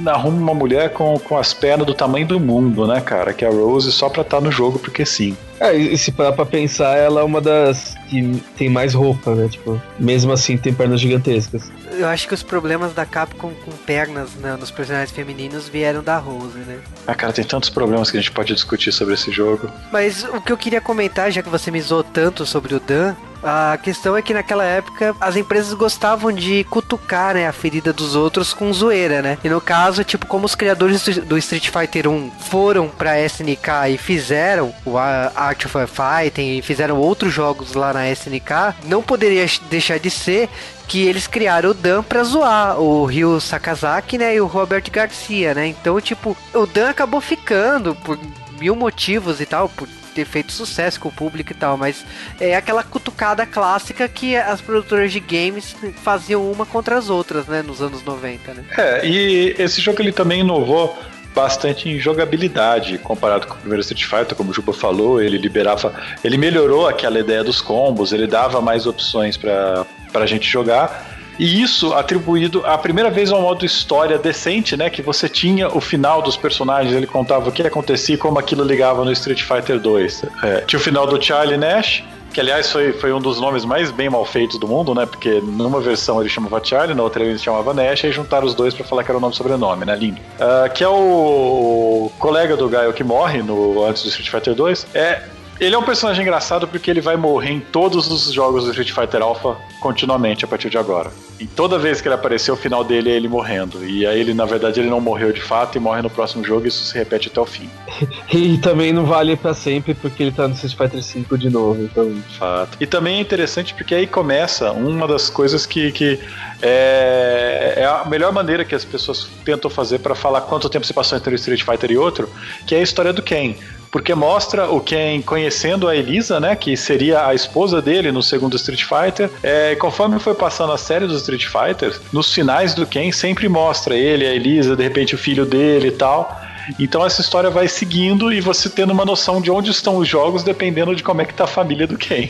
arruma 0.05 0.37
uma 0.37 0.53
mulher 0.53 0.91
com, 0.91 1.17
com 1.19 1.37
as 1.37 1.53
pernas 1.53 1.85
do 1.85 1.93
tamanho 1.93 2.27
do 2.27 2.39
mundo, 2.39 2.87
né, 2.87 3.01
cara? 3.01 3.33
Que 3.33 3.45
é 3.45 3.47
a 3.47 3.51
Rose 3.51 3.91
só 3.91 4.09
pra 4.09 4.21
estar 4.21 4.37
tá 4.37 4.43
no 4.43 4.51
jogo 4.51 4.79
porque 4.79 5.05
sim. 5.05 5.35
É, 5.59 5.75
e 5.75 5.97
se 5.97 6.11
parar 6.11 6.33
pra 6.33 6.45
pensar, 6.45 6.97
ela 6.97 7.21
é 7.21 7.23
uma 7.23 7.41
das 7.41 7.95
que 8.09 8.41
tem 8.57 8.69
mais 8.69 8.93
roupa, 8.93 9.35
né? 9.35 9.47
Tipo, 9.47 9.81
mesmo 9.99 10.31
assim 10.31 10.57
tem 10.57 10.73
pernas 10.73 10.99
gigantescas. 10.99 11.71
Eu 11.91 12.07
acho 12.07 12.27
que 12.27 12.33
os 12.33 12.43
problemas 12.43 12.93
da 12.93 13.05
Capcom 13.05 13.51
com 13.65 13.71
pernas 13.71 14.33
né, 14.35 14.55
nos 14.59 14.71
personagens 14.71 15.11
femininos 15.11 15.67
vieram 15.67 16.03
da 16.03 16.17
Rose, 16.17 16.57
né? 16.59 16.79
Ah, 17.05 17.15
cara, 17.15 17.33
tem 17.33 17.43
tantos 17.43 17.69
problemas 17.69 18.09
que 18.09 18.17
a 18.17 18.19
gente 18.21 18.31
pode 18.31 18.53
discutir 18.53 18.91
sobre 18.91 19.13
esse 19.13 19.31
jogo. 19.31 19.69
Mas 19.91 20.23
o 20.23 20.41
que 20.41 20.51
eu 20.51 20.57
queria 20.57 20.81
comentar, 20.81 21.31
já 21.31 21.41
que 21.41 21.49
você 21.49 21.69
me 21.71 21.81
zoou 21.81 22.03
tanto 22.03 22.45
sobre 22.45 22.73
o 22.73 22.79
Dan, 22.79 23.15
a 23.43 23.77
questão 23.81 24.17
é 24.17 24.21
que 24.21 24.33
naquela 24.33 24.63
época 24.63 25.15
as 25.19 25.35
empresas 25.35 25.73
gostavam 25.73 26.31
de 26.31 26.63
cutucar 26.65 27.35
né, 27.35 27.47
a 27.47 27.53
ferida 27.53 27.93
dos 27.93 28.15
outros 28.15 28.53
com 28.53 28.71
zoeira, 28.73 29.21
né? 29.21 29.37
E 29.43 29.49
no 29.49 29.61
caso, 29.61 30.03
tipo, 30.03 30.25
como 30.25 30.45
os 30.45 30.55
criadores 30.55 31.03
do 31.19 31.37
Street 31.37 31.69
Fighter 31.69 32.07
1 32.07 32.31
foram 32.49 32.89
pra 32.89 33.19
SNK 33.21 33.93
e 33.93 33.97
fizeram 33.97 34.73
o 34.85 34.97
Art 34.97 35.65
of 35.65 35.77
Fighting 35.87 36.57
e 36.57 36.61
fizeram 36.61 36.97
outros 36.97 37.33
jogos 37.33 37.73
lá 37.73 37.93
na 37.93 37.98
SNK, 38.07 38.75
não 38.85 39.01
poderia 39.01 39.45
deixar 39.69 39.99
de 39.99 40.09
ser 40.09 40.49
que 40.87 41.05
eles 41.05 41.27
criaram 41.27 41.69
o 41.69 41.73
Dan 41.73 42.01
pra 42.01 42.23
zoar 42.23 42.79
o 42.79 43.05
Ryu 43.05 43.39
Sakazaki, 43.39 44.17
né, 44.17 44.35
e 44.35 44.41
o 44.41 44.47
Robert 44.47 44.83
Garcia, 44.91 45.53
né? 45.53 45.67
Então, 45.67 45.99
tipo, 46.01 46.35
o 46.53 46.65
Dan 46.65 46.89
acabou 46.89 47.21
ficando 47.21 47.95
por 47.95 48.17
mil 48.59 48.75
motivos 48.75 49.39
e 49.39 49.45
tal, 49.45 49.69
por 49.69 49.87
ter 50.13 50.25
feito 50.25 50.51
sucesso 50.51 50.99
com 50.99 51.09
o 51.09 51.11
público 51.11 51.51
e 51.51 51.55
tal, 51.55 51.77
mas 51.77 52.03
é 52.39 52.55
aquela 52.55 52.83
cutucada 52.83 53.45
clássica 53.45 54.07
que 54.07 54.35
as 54.35 54.59
produtoras 54.59 55.11
de 55.11 55.19
games 55.19 55.75
faziam 56.03 56.51
uma 56.51 56.65
contra 56.65 56.97
as 56.97 57.09
outras, 57.09 57.45
né, 57.45 57.61
nos 57.61 57.81
anos 57.81 58.03
90, 58.03 58.53
né? 58.53 58.63
É, 58.77 59.05
e 59.05 59.55
esse 59.57 59.79
jogo 59.79 60.01
ele 60.01 60.11
também 60.11 60.41
inovou 60.41 60.97
bastante 61.33 61.89
em 61.89 61.99
jogabilidade 61.99 62.97
comparado 62.97 63.47
com 63.47 63.53
o 63.53 63.57
primeiro 63.57 63.81
Street 63.81 64.03
Fighter, 64.03 64.35
como 64.35 64.51
o 64.51 64.53
Juba 64.53 64.73
falou, 64.73 65.21
ele 65.21 65.37
liberava, 65.37 65.93
ele 66.23 66.37
melhorou 66.37 66.87
aquela 66.87 67.19
ideia 67.19 67.43
dos 67.43 67.61
combos, 67.61 68.11
ele 68.11 68.27
dava 68.27 68.61
mais 68.61 68.85
opções 68.85 69.37
para 69.37 69.85
a 70.13 70.25
gente 70.25 70.49
jogar. 70.49 71.17
E 71.39 71.61
isso 71.61 71.93
atribuído 71.93 72.65
a 72.65 72.77
primeira 72.77 73.09
vez 73.09 73.31
ao 73.31 73.41
modo 73.41 73.65
história 73.65 74.17
decente, 74.17 74.75
né? 74.75 74.89
Que 74.89 75.01
você 75.01 75.29
tinha 75.29 75.69
o 75.69 75.79
final 75.79 76.21
dos 76.21 76.35
personagens, 76.35 76.93
ele 76.93 77.07
contava 77.07 77.47
o 77.47 77.51
que 77.51 77.61
acontecia 77.61 78.15
e 78.15 78.17
como 78.17 78.37
aquilo 78.37 78.61
ligava 78.61 79.05
no 79.05 79.11
Street 79.13 79.41
Fighter 79.43 79.79
2. 79.79 80.25
É, 80.43 80.61
tinha 80.61 80.77
o 80.77 80.83
final 80.83 81.07
do 81.07 81.21
Charlie 81.23 81.55
Nash, 81.55 82.03
que 82.33 82.39
aliás 82.39 82.71
foi, 82.71 82.93
foi 82.93 83.11
um 83.11 83.19
dos 83.19 83.39
nomes 83.39 83.65
mais 83.65 83.91
bem 83.91 84.09
mal 84.09 84.25
feitos 84.25 84.59
do 84.59 84.67
mundo, 84.67 84.93
né? 84.93 85.05
Porque 85.05 85.41
numa 85.41 85.79
versão 85.79 86.19
ele 86.19 86.29
chamava 86.29 86.63
Charlie, 86.63 86.95
na 86.95 87.03
outra 87.03 87.23
ele 87.23 87.37
chamava 87.37 87.73
Nash, 87.73 88.03
e 88.03 88.11
juntaram 88.11 88.45
os 88.45 88.53
dois 88.53 88.73
para 88.73 88.85
falar 88.85 89.03
que 89.03 89.11
era 89.11 89.17
o 89.17 89.21
nome 89.21 89.33
e 89.33 89.37
sobrenome, 89.37 89.85
né? 89.85 89.95
Lindo. 89.95 90.19
Uh, 90.19 90.71
que 90.73 90.83
é 90.83 90.89
o, 90.89 92.11
colega 92.19 92.55
do 92.55 92.69
Gaio 92.69 92.93
que 92.93 93.03
morre 93.03 93.41
no, 93.41 93.85
antes 93.85 94.03
do 94.03 94.09
Street 94.09 94.29
Fighter 94.29 94.55
2. 94.55 94.87
É 94.93 95.23
Ele 95.59 95.75
é 95.75 95.77
um 95.77 95.83
personagem 95.83 96.21
engraçado 96.21 96.67
porque 96.69 96.89
ele 96.89 97.01
vai 97.01 97.17
morrer 97.17 97.51
em 97.51 97.59
todos 97.59 98.09
os 98.09 98.31
jogos 98.31 98.63
do 98.63 98.69
Street 98.69 98.91
Fighter 98.91 99.21
Alpha 99.21 99.57
continuamente 99.81 100.45
a 100.45 100.47
partir 100.47 100.69
de 100.69 100.77
agora. 100.77 101.11
E 101.37 101.45
toda 101.45 101.77
vez 101.77 101.99
que 101.99 102.07
ele 102.07 102.15
aparecer, 102.15 102.49
o 102.51 102.55
final 102.55 102.81
dele 102.81 103.09
é 103.09 103.15
ele 103.15 103.27
morrendo. 103.27 103.85
E 103.85 104.05
aí 104.07 104.21
ele, 104.21 104.33
na 104.33 104.45
verdade, 104.45 104.79
ele 104.79 104.89
não 104.89 105.01
morreu 105.01 105.33
de 105.33 105.41
fato 105.41 105.77
e 105.77 105.79
morre 105.79 106.01
no 106.01 106.09
próximo 106.09 106.45
jogo 106.45 106.65
e 106.65 106.69
isso 106.69 106.85
se 106.85 106.97
repete 106.97 107.27
até 107.27 107.41
o 107.41 107.45
fim. 107.45 107.69
e 108.33 108.57
também 108.59 108.93
não 108.93 109.05
vale 109.05 109.35
para 109.35 109.53
sempre 109.53 109.93
porque 109.93 110.23
ele 110.23 110.31
tá 110.31 110.47
no 110.47 110.53
Street 110.53 110.77
Fighter 110.77 111.03
5 111.03 111.37
de 111.37 111.49
novo, 111.49 111.83
então. 111.83 112.09
Fato. 112.37 112.77
E 112.79 112.87
também 112.87 113.17
é 113.17 113.21
interessante 113.21 113.73
porque 113.73 113.93
aí 113.93 114.07
começa 114.07 114.71
uma 114.71 115.07
das 115.07 115.29
coisas 115.29 115.65
que, 115.65 115.91
que 115.91 116.19
é, 116.61 117.73
é 117.77 117.85
a 117.85 118.05
melhor 118.05 118.31
maneira 118.31 118.63
que 118.63 118.75
as 118.75 118.85
pessoas 118.85 119.29
tentam 119.43 119.69
fazer 119.69 119.99
para 119.99 120.15
falar 120.15 120.41
quanto 120.41 120.69
tempo 120.69 120.85
se 120.85 120.93
passou 120.93 121.17
entre 121.17 121.33
o 121.33 121.35
Street 121.35 121.63
Fighter 121.63 121.91
e 121.91 121.97
outro, 121.97 122.29
que 122.65 122.75
é 122.75 122.79
a 122.79 122.81
história 122.81 123.11
do 123.11 123.21
Ken 123.21 123.55
porque 123.91 124.13
mostra 124.13 124.69
o 124.69 124.79
Ken 124.79 125.21
conhecendo 125.21 125.87
a 125.87 125.95
Elisa, 125.95 126.39
né, 126.39 126.55
que 126.55 126.75
seria 126.77 127.25
a 127.25 127.33
esposa 127.33 127.81
dele 127.81 128.11
no 128.11 128.21
segundo 128.21 128.55
Street 128.55 128.83
Fighter. 128.83 129.29
É, 129.41 129.75
conforme 129.75 130.19
foi 130.19 130.35
passando 130.35 130.73
a 130.73 130.77
série 130.77 131.07
dos 131.07 131.21
Street 131.21 131.45
Fighters, 131.45 131.99
nos 132.11 132.33
finais 132.33 132.73
do 132.73 132.85
Ken 132.85 133.11
sempre 133.11 133.49
mostra 133.49 133.95
ele, 133.95 134.25
a 134.25 134.33
Elisa, 134.33 134.75
de 134.75 134.83
repente 134.83 135.15
o 135.15 135.17
filho 135.17 135.45
dele 135.45 135.87
e 135.87 135.91
tal. 135.91 136.39
Então 136.77 137.03
essa 137.05 137.21
história 137.21 137.49
vai 137.49 137.67
seguindo 137.67 138.31
e 138.31 138.41
você 138.41 138.69
tendo 138.69 138.91
uma 138.91 139.05
noção 139.05 139.41
de 139.41 139.49
onde 139.49 139.71
estão 139.71 139.97
os 139.97 140.07
jogos 140.07 140.43
dependendo 140.43 140.95
de 140.95 141.01
como 141.01 141.21
é 141.21 141.25
que 141.25 141.33
tá 141.33 141.45
a 141.45 141.47
família 141.47 141.87
do 141.87 141.97
Ken. 141.97 142.29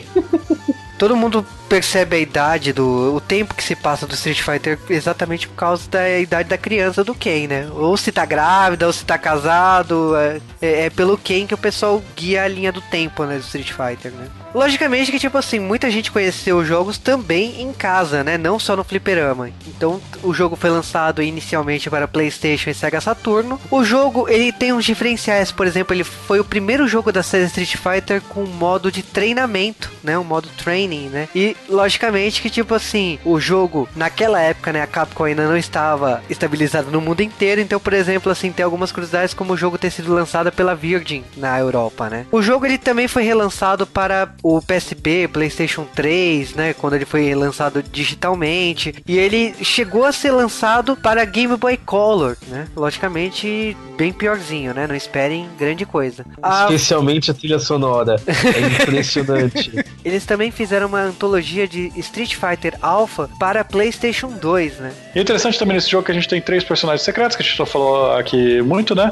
Todo 0.98 1.16
mundo 1.16 1.46
percebe 1.70 2.16
a 2.16 2.20
idade 2.20 2.74
do. 2.74 3.16
o 3.16 3.22
tempo 3.22 3.54
que 3.54 3.64
se 3.64 3.76
passa 3.76 4.08
do 4.08 4.16
Street 4.16 4.42
Fighter 4.42 4.80
exatamente 4.90 5.48
por 5.48 5.56
causa 5.56 5.88
da 5.90 6.20
idade 6.20 6.50
da 6.50 6.58
criança 6.58 7.04
do 7.04 7.14
Ken, 7.14 7.48
né? 7.48 7.70
Ou 7.72 7.96
se 7.96 8.12
tá 8.12 8.26
grávida, 8.26 8.88
ou 8.88 8.94
se 8.94 9.06
tá 9.06 9.18
casado. 9.18 10.16
É, 10.16 10.42
é, 10.62 10.86
é 10.86 10.90
pelo 10.90 11.18
Ken 11.18 11.46
que 11.46 11.54
o 11.54 11.58
pessoal 11.58 12.02
guia 12.16 12.44
a 12.44 12.48
linha 12.48 12.72
do 12.72 12.82
tempo, 12.82 13.24
né? 13.24 13.36
Do 13.36 13.42
Street 13.42 13.72
Fighter, 13.72 14.12
né? 14.12 14.28
Logicamente 14.54 15.12
que, 15.12 15.20
tipo 15.20 15.38
assim, 15.38 15.60
muita 15.60 15.92
gente 15.92 16.12
conheceu 16.12 16.58
os 16.58 16.68
jogos 16.68 16.98
também 16.98 17.62
em 17.62 17.72
casa, 17.72 18.24
né? 18.24 18.38
Não 18.38 18.58
só 18.58 18.76
no 18.76 18.84
fliperama. 18.84 19.52
Então, 19.68 20.02
o 20.24 20.34
jogo 20.34 20.56
foi 20.56 20.72
lançado 20.72 21.22
inicialmente 21.22 21.90
para 21.90 22.08
PlayStation 22.08 22.72
e 22.72 22.74
Sega 22.74 23.00
Saturno. 23.00 23.62
O 23.70 23.84
jogo, 23.84 24.28
ele 24.28 24.52
tem 24.52 24.74
uns 24.74 24.86
diferenciais. 24.86 25.52
Por 25.52 25.68
exemplo, 25.68 25.94
ele 25.94 26.04
foi 26.04 26.40
o 26.40 26.46
primeiro 26.46 26.88
jogo 26.88 27.12
da 27.12 27.22
série 27.22 27.46
Street 27.46 27.76
Fighter 27.76 28.22
com 28.22 28.44
modo 28.46 28.92
de 28.92 29.04
treinamento, 29.04 29.92
né? 30.04 30.18
Um 30.18 30.24
modo 30.24 30.50
training, 30.58 31.10
né? 31.10 31.30
E 31.36 31.56
logicamente 31.68 32.42
que, 32.42 32.50
tipo 32.50 32.74
assim, 32.74 33.20
o 33.26 33.40
jogo, 33.40 33.88
naquela 33.96 34.42
época, 34.42 34.72
né, 34.72 34.82
a 34.82 34.88
Capcom 34.88 35.24
ainda 35.26 35.48
não 35.48 35.58
estava 35.58 36.22
estabilizada 36.30 36.90
no 36.90 37.02
mundo 37.02 37.22
inteiro, 37.22 37.62
então, 37.62 37.80
por 37.80 37.94
exemplo, 37.94 38.32
assim, 38.32 38.52
tem 38.52 38.64
algumas 38.64 38.92
curiosidades 38.92 39.34
como 39.34 39.54
o 39.54 39.58
jogo 39.58 39.78
ter 39.78 39.92
sido 39.92 40.14
lançado 40.14 40.52
pela 40.52 40.76
Virgin 40.76 41.24
na 41.38 41.60
Europa, 41.60 42.10
né? 42.10 42.26
O 42.32 42.42
jogo, 42.42 42.66
ele 42.66 42.78
também 42.78 43.08
foi 43.08 43.24
relançado 43.24 43.86
para 43.86 44.34
o 44.44 44.62
PSP, 44.62 45.28
PlayStation 45.32 45.86
3, 45.94 46.54
né, 46.56 46.74
quando 46.74 46.96
ele 46.96 47.06
foi 47.06 47.34
lançado 47.36 47.84
digitalmente, 47.84 48.96
e 49.08 49.18
ele 49.18 49.54
chegou 49.64 50.06
a 50.06 50.12
ser 50.12 50.32
lançado 50.32 50.96
para 50.96 51.26
Game 51.26 51.56
Boy 51.56 51.78
Color, 51.78 52.38
né? 52.48 52.68
Logicamente, 52.76 53.76
bem 53.98 54.12
piorzinho, 54.12 54.74
né? 54.74 54.88
Não 54.88 54.96
esperem 54.96 55.48
grande 55.58 55.86
coisa. 55.86 56.26
Especialmente 56.64 57.32
a, 57.32 57.34
a 57.34 57.38
trilha 57.38 57.60
sonora. 57.60 58.16
É 58.28 58.84
impressionante. 58.84 59.72
Eles 60.04 60.26
também 60.26 60.52
fizeram 60.52 60.88
uma 60.88 61.02
antologia 61.02 61.49
de 61.50 61.92
Street 61.96 62.36
Fighter 62.36 62.78
Alpha 62.82 63.30
para 63.40 63.64
PlayStation 63.64 64.30
2, 64.30 64.78
né? 64.80 64.92
E 65.16 65.20
é 65.20 65.22
interessante 65.22 65.58
também 65.58 65.76
nesse 65.76 65.90
jogo 65.90 66.06
que 66.06 66.12
a 66.12 66.16
gente 66.16 66.28
tem 66.28 66.42
três 66.42 66.64
personagens 66.64 67.04
secretos, 67.04 67.36
que 67.36 67.44
a 67.44 67.46
gente 67.46 67.58
já 67.58 67.66
falou 67.66 68.12
aqui 68.14 68.62
muito, 68.62 68.94
né? 68.96 69.12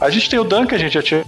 A 0.00 0.10
gente 0.10 0.28
tem 0.28 0.38
o 0.38 0.44
Dan, 0.44 0.66
que 0.66 0.74
a 0.74 0.78
gente 0.78 0.94
já 0.94 1.02
tinha 1.02 1.24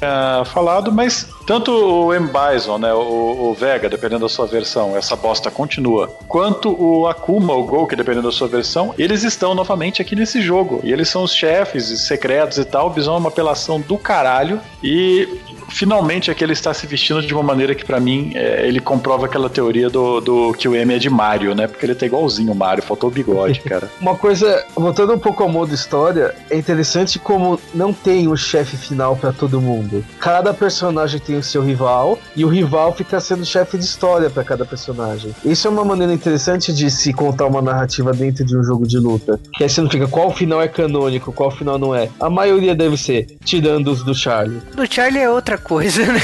falado, 0.47 0.93
mas 0.93 1.29
tanto 1.47 1.71
o 1.71 2.13
M. 2.13 2.29
Bison, 2.29 2.79
né, 2.79 2.93
o, 2.93 3.51
o, 3.51 3.55
Vega, 3.55 3.89
dependendo 3.89 4.23
da 4.23 4.29
sua 4.29 4.47
versão, 4.47 4.97
essa 4.97 5.15
bosta 5.15 5.51
continua, 5.51 6.09
quanto 6.27 6.71
o 6.79 7.07
Akuma, 7.07 7.55
o 7.55 7.65
Gol, 7.65 7.87
que 7.87 7.95
dependendo 7.95 8.29
da 8.29 8.33
sua 8.33 8.49
versão, 8.49 8.95
eles 8.99 9.23
estão 9.23 9.55
novamente 9.55 10.03
aqui 10.03 10.17
nesse 10.17 10.43
jogo. 10.43 10.81
E 10.83 10.93
eles 10.93 11.09
são 11.09 11.23
os 11.23 11.33
chefes 11.33 11.87
secretos 12.01 12.59
e 12.59 12.65
tal. 12.65 12.89
O 12.89 12.91
Bison 12.91 13.15
é 13.15 13.19
uma 13.19 13.29
apelação 13.29 13.81
do 13.81 13.97
caralho. 13.97 14.61
E 14.83 15.29
finalmente 15.77 16.31
aqui 16.31 16.43
ele 16.43 16.55
está 16.55 16.73
se 16.73 16.87
vestindo 16.87 17.21
de 17.21 17.35
uma 17.35 17.43
maneira 17.43 17.75
que 17.75 17.85
para 17.85 18.01
mim 18.01 18.33
é, 18.35 18.67
ele 18.67 18.81
comprova 18.81 19.27
aquela 19.27 19.51
teoria 19.51 19.91
do, 19.91 20.21
do 20.23 20.53
que 20.55 20.67
o 20.67 20.75
M 20.75 20.95
é 20.95 20.99
de 20.99 21.11
Mario, 21.11 21.55
né? 21.55 21.67
Porque 21.67 21.85
ele 21.85 21.95
tá 21.95 22.07
igualzinho 22.07 22.53
o 22.53 22.55
Mario, 22.55 22.83
faltou 22.83 23.11
o 23.11 23.13
bigode, 23.13 23.61
cara. 23.69 23.91
uma 24.01 24.17
coisa, 24.17 24.65
voltando 24.75 25.13
um 25.13 25.19
pouco 25.19 25.43
ao 25.43 25.49
modo 25.49 25.75
história, 25.75 26.35
é 26.51 26.57
interessante 26.57 27.19
como 27.19 27.61
não 27.75 27.93
tem 27.93 28.27
o 28.27 28.37
chefe 28.37 28.77
final 28.77 29.17
para 29.17 29.33
todo 29.33 29.61
mundo. 29.61 30.03
Cada 30.19 30.55
personagem 30.55 31.21
tem 31.21 31.37
o 31.37 31.43
seu 31.43 31.63
rival 31.63 32.19
e 32.35 32.45
o 32.45 32.49
rival 32.49 32.95
fica 32.95 33.21
sendo 33.21 33.45
chefe 33.45 33.77
de 33.77 33.85
história 33.85 34.31
para 34.31 34.43
cada 34.43 34.65
personagem. 34.65 35.35
Isso 35.45 35.69
é 35.69 35.71
uma 35.71 35.85
maneira 35.85 36.13
interessante 36.13 36.73
de 36.73 36.91
se 36.91 37.13
contar 37.13 37.47
uma 37.47 37.61
narrativa 37.61 38.13
dentro 38.13 38.47
de 38.47 38.57
um 38.57 38.65
jogo 38.65 38.87
de 38.87 38.99
luta. 38.99 39.39
Que 39.53 39.65
aí 39.65 39.69
você 39.69 39.83
não 39.83 39.91
fica 39.91 40.09
qual 40.09 40.33
final 40.33 40.63
é 40.63 40.69
canônico, 40.69 41.33
qual 41.33 41.51
final 41.51 41.79
não 41.79 41.95
é. 41.95 42.09
A 42.19 42.31
maioria 42.31 42.75
deve 42.75 42.97
ser, 42.97 43.27
tirando 43.45 43.89
os 43.89 44.03
do 44.03 44.15
Charlie. 44.15 44.63
Do 44.75 44.91
Charlie 44.91 45.23
é 45.23 45.31
outra 45.31 45.59
coisa, 45.67 46.05
né? 46.05 46.21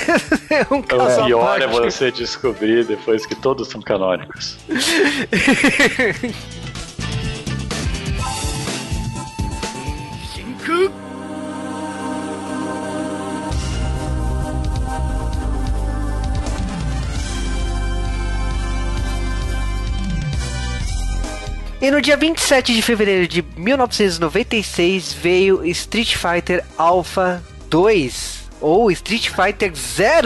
é 0.70 0.74
um 0.74 0.82
caso 0.82 1.24
pior 1.24 1.60
é 1.60 1.66
você 1.66 2.10
descobrir 2.10 2.84
depois 2.84 3.24
que 3.24 3.34
todos 3.34 3.68
são 3.68 3.80
canônicos. 3.80 4.58
E 21.80 21.90
no 21.90 22.00
dia 22.00 22.16
27 22.16 22.74
de 22.74 22.80
fevereiro 22.80 23.26
de 23.26 23.44
1996 23.56 25.12
veio 25.14 25.66
Street 25.66 26.14
Fighter 26.14 26.64
Alpha 26.78 27.42
2 27.68 28.41
ou 28.62 28.90
Street 28.90 29.28
Fighter 29.28 29.72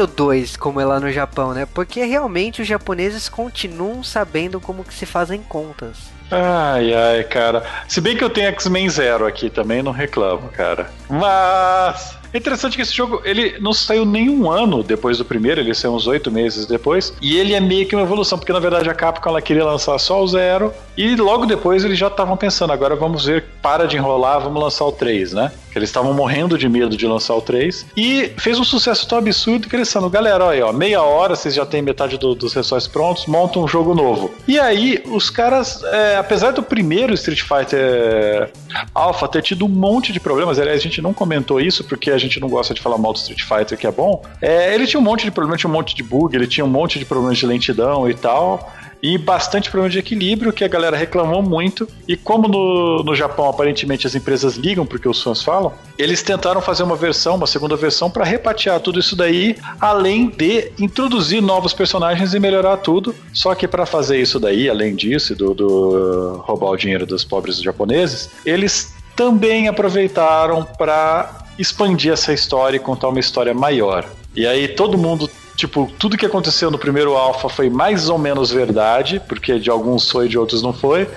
02, 0.06 0.56
como 0.56 0.80
é 0.80 0.84
lá 0.84 1.00
no 1.00 1.10
Japão, 1.10 1.52
né? 1.52 1.66
Porque 1.66 2.04
realmente 2.04 2.62
os 2.62 2.68
japoneses 2.68 3.28
continuam 3.28 4.04
sabendo 4.04 4.60
como 4.60 4.84
que 4.84 4.94
se 4.94 5.06
fazem 5.06 5.42
contas. 5.42 6.14
Ai, 6.30 6.92
ai, 6.92 7.24
cara. 7.24 7.64
Se 7.88 8.00
bem 8.00 8.16
que 8.16 8.22
eu 8.22 8.30
tenho 8.30 8.48
X-Men 8.48 8.88
Zero 8.90 9.26
aqui 9.26 9.48
também, 9.48 9.82
não 9.82 9.92
reclamo, 9.92 10.48
cara. 10.48 10.90
Mas 11.08 12.16
é 12.36 12.38
interessante 12.38 12.76
que 12.76 12.82
esse 12.82 12.94
jogo 12.94 13.20
ele 13.24 13.58
não 13.60 13.72
saiu 13.72 14.04
nenhum 14.04 14.50
ano 14.50 14.82
depois 14.82 15.18
do 15.18 15.24
primeiro, 15.24 15.60
ele 15.60 15.74
saiu 15.74 15.94
uns 15.94 16.06
oito 16.06 16.30
meses 16.30 16.66
depois. 16.66 17.12
E 17.20 17.36
ele 17.36 17.54
é 17.54 17.60
meio 17.60 17.86
que 17.86 17.96
uma 17.96 18.04
evolução, 18.04 18.38
porque 18.38 18.52
na 18.52 18.58
verdade 18.58 18.88
a 18.88 18.94
Capcom 18.94 19.30
ela 19.30 19.42
queria 19.42 19.64
lançar 19.64 19.98
só 19.98 20.22
o 20.22 20.28
Zero. 20.28 20.72
E 20.96 21.14
logo 21.16 21.46
depois 21.46 21.84
eles 21.84 21.98
já 21.98 22.06
estavam 22.06 22.36
pensando, 22.36 22.72
agora 22.72 22.96
vamos 22.96 23.26
ver, 23.26 23.44
para 23.60 23.86
de 23.86 23.96
enrolar, 23.96 24.40
vamos 24.40 24.62
lançar 24.62 24.84
o 24.84 24.92
3, 24.92 25.32
né? 25.34 25.52
Que 25.70 25.78
eles 25.78 25.90
estavam 25.90 26.14
morrendo 26.14 26.56
de 26.56 26.68
medo 26.68 26.96
de 26.96 27.06
lançar 27.06 27.34
o 27.34 27.42
3. 27.42 27.86
E 27.96 28.32
fez 28.38 28.58
um 28.58 28.64
sucesso 28.64 29.06
tão 29.06 29.18
absurdo 29.18 29.68
que 29.68 29.76
eles 29.76 29.88
disseram, 29.88 30.08
galera, 30.08 30.44
olha 30.44 30.66
ó, 30.66 30.72
meia 30.72 31.02
hora 31.02 31.36
vocês 31.36 31.54
já 31.54 31.66
têm 31.66 31.82
metade 31.82 32.16
do, 32.16 32.34
dos 32.34 32.54
resorts 32.54 32.88
prontos, 32.88 33.26
montam 33.26 33.64
um 33.64 33.68
jogo 33.68 33.94
novo. 33.94 34.34
E 34.48 34.58
aí, 34.58 35.02
os 35.06 35.28
caras, 35.28 35.82
é, 35.84 36.16
apesar 36.16 36.52
do 36.52 36.62
primeiro 36.62 37.12
Street 37.12 37.42
Fighter 37.42 38.50
Alpha 38.94 39.28
ter 39.28 39.42
tido 39.42 39.66
um 39.66 39.68
monte 39.68 40.12
de 40.12 40.20
problemas, 40.20 40.58
aliás, 40.58 40.80
a 40.80 40.82
gente 40.82 41.02
não 41.02 41.12
comentou 41.12 41.60
isso 41.60 41.84
porque 41.84 42.10
a 42.10 42.18
gente 42.18 42.25
não 42.40 42.48
gosta 42.48 42.74
de 42.74 42.80
falar 42.80 42.98
mal 42.98 43.12
do 43.12 43.18
Street 43.18 43.42
Fighter, 43.42 43.78
que 43.78 43.86
é 43.86 43.92
bom. 43.92 44.22
É, 44.40 44.74
ele 44.74 44.86
tinha 44.86 45.00
um 45.00 45.04
monte 45.04 45.24
de 45.24 45.30
problemas, 45.30 45.60
tinha 45.60 45.70
um 45.70 45.72
monte 45.72 45.94
de 45.94 46.02
bug, 46.02 46.34
ele 46.34 46.46
tinha 46.46 46.64
um 46.64 46.68
monte 46.68 46.98
de 46.98 47.04
problemas 47.04 47.38
de 47.38 47.46
lentidão 47.46 48.08
e 48.08 48.14
tal 48.14 48.72
e 49.02 49.18
bastante 49.18 49.70
problema 49.70 49.90
de 49.90 49.98
equilíbrio 49.98 50.52
que 50.52 50.64
a 50.64 50.68
galera 50.68 50.96
reclamou 50.96 51.42
muito. 51.42 51.88
E 52.08 52.16
como 52.16 52.48
no, 52.48 53.02
no 53.02 53.14
Japão 53.14 53.48
aparentemente 53.48 54.06
as 54.06 54.14
empresas 54.14 54.56
ligam 54.56 54.86
porque 54.86 55.08
os 55.08 55.22
fãs 55.22 55.42
falam, 55.42 55.72
eles 55.98 56.22
tentaram 56.22 56.60
fazer 56.60 56.82
uma 56.82 56.96
versão, 56.96 57.36
uma 57.36 57.46
segunda 57.46 57.76
versão 57.76 58.10
para 58.10 58.24
repatear 58.24 58.80
tudo 58.80 58.98
isso 58.98 59.14
daí, 59.14 59.56
além 59.80 60.28
de 60.28 60.72
introduzir 60.78 61.40
novos 61.40 61.72
personagens 61.72 62.34
e 62.34 62.40
melhorar 62.40 62.78
tudo. 62.78 63.14
Só 63.32 63.54
que 63.54 63.68
para 63.68 63.86
fazer 63.86 64.20
isso 64.20 64.40
daí, 64.40 64.68
além 64.68 64.94
disso, 64.94 65.34
do, 65.34 65.54
do 65.54 66.42
roubar 66.44 66.70
o 66.70 66.76
dinheiro 66.76 67.06
dos 67.06 67.24
pobres 67.24 67.60
japoneses, 67.60 68.30
eles 68.44 68.94
também 69.14 69.68
aproveitaram 69.68 70.64
para 70.76 71.45
expandir 71.58 72.12
essa 72.12 72.32
história 72.32 72.76
e 72.76 72.80
contar 72.80 73.08
uma 73.08 73.20
história 73.20 73.54
maior. 73.54 74.08
E 74.34 74.46
aí 74.46 74.68
todo 74.68 74.98
mundo 74.98 75.30
Tipo, 75.56 75.90
tudo 75.98 76.18
que 76.18 76.26
aconteceu 76.26 76.70
no 76.70 76.78
primeiro 76.78 77.16
alfa 77.16 77.48
foi 77.48 77.70
mais 77.70 78.10
ou 78.10 78.18
menos 78.18 78.50
verdade, 78.50 79.20
porque 79.26 79.58
de 79.58 79.70
alguns 79.70 80.10
foi 80.10 80.26
e 80.26 80.28
de 80.28 80.38
outros 80.38 80.62
não 80.62 80.72
foi. 80.72 81.08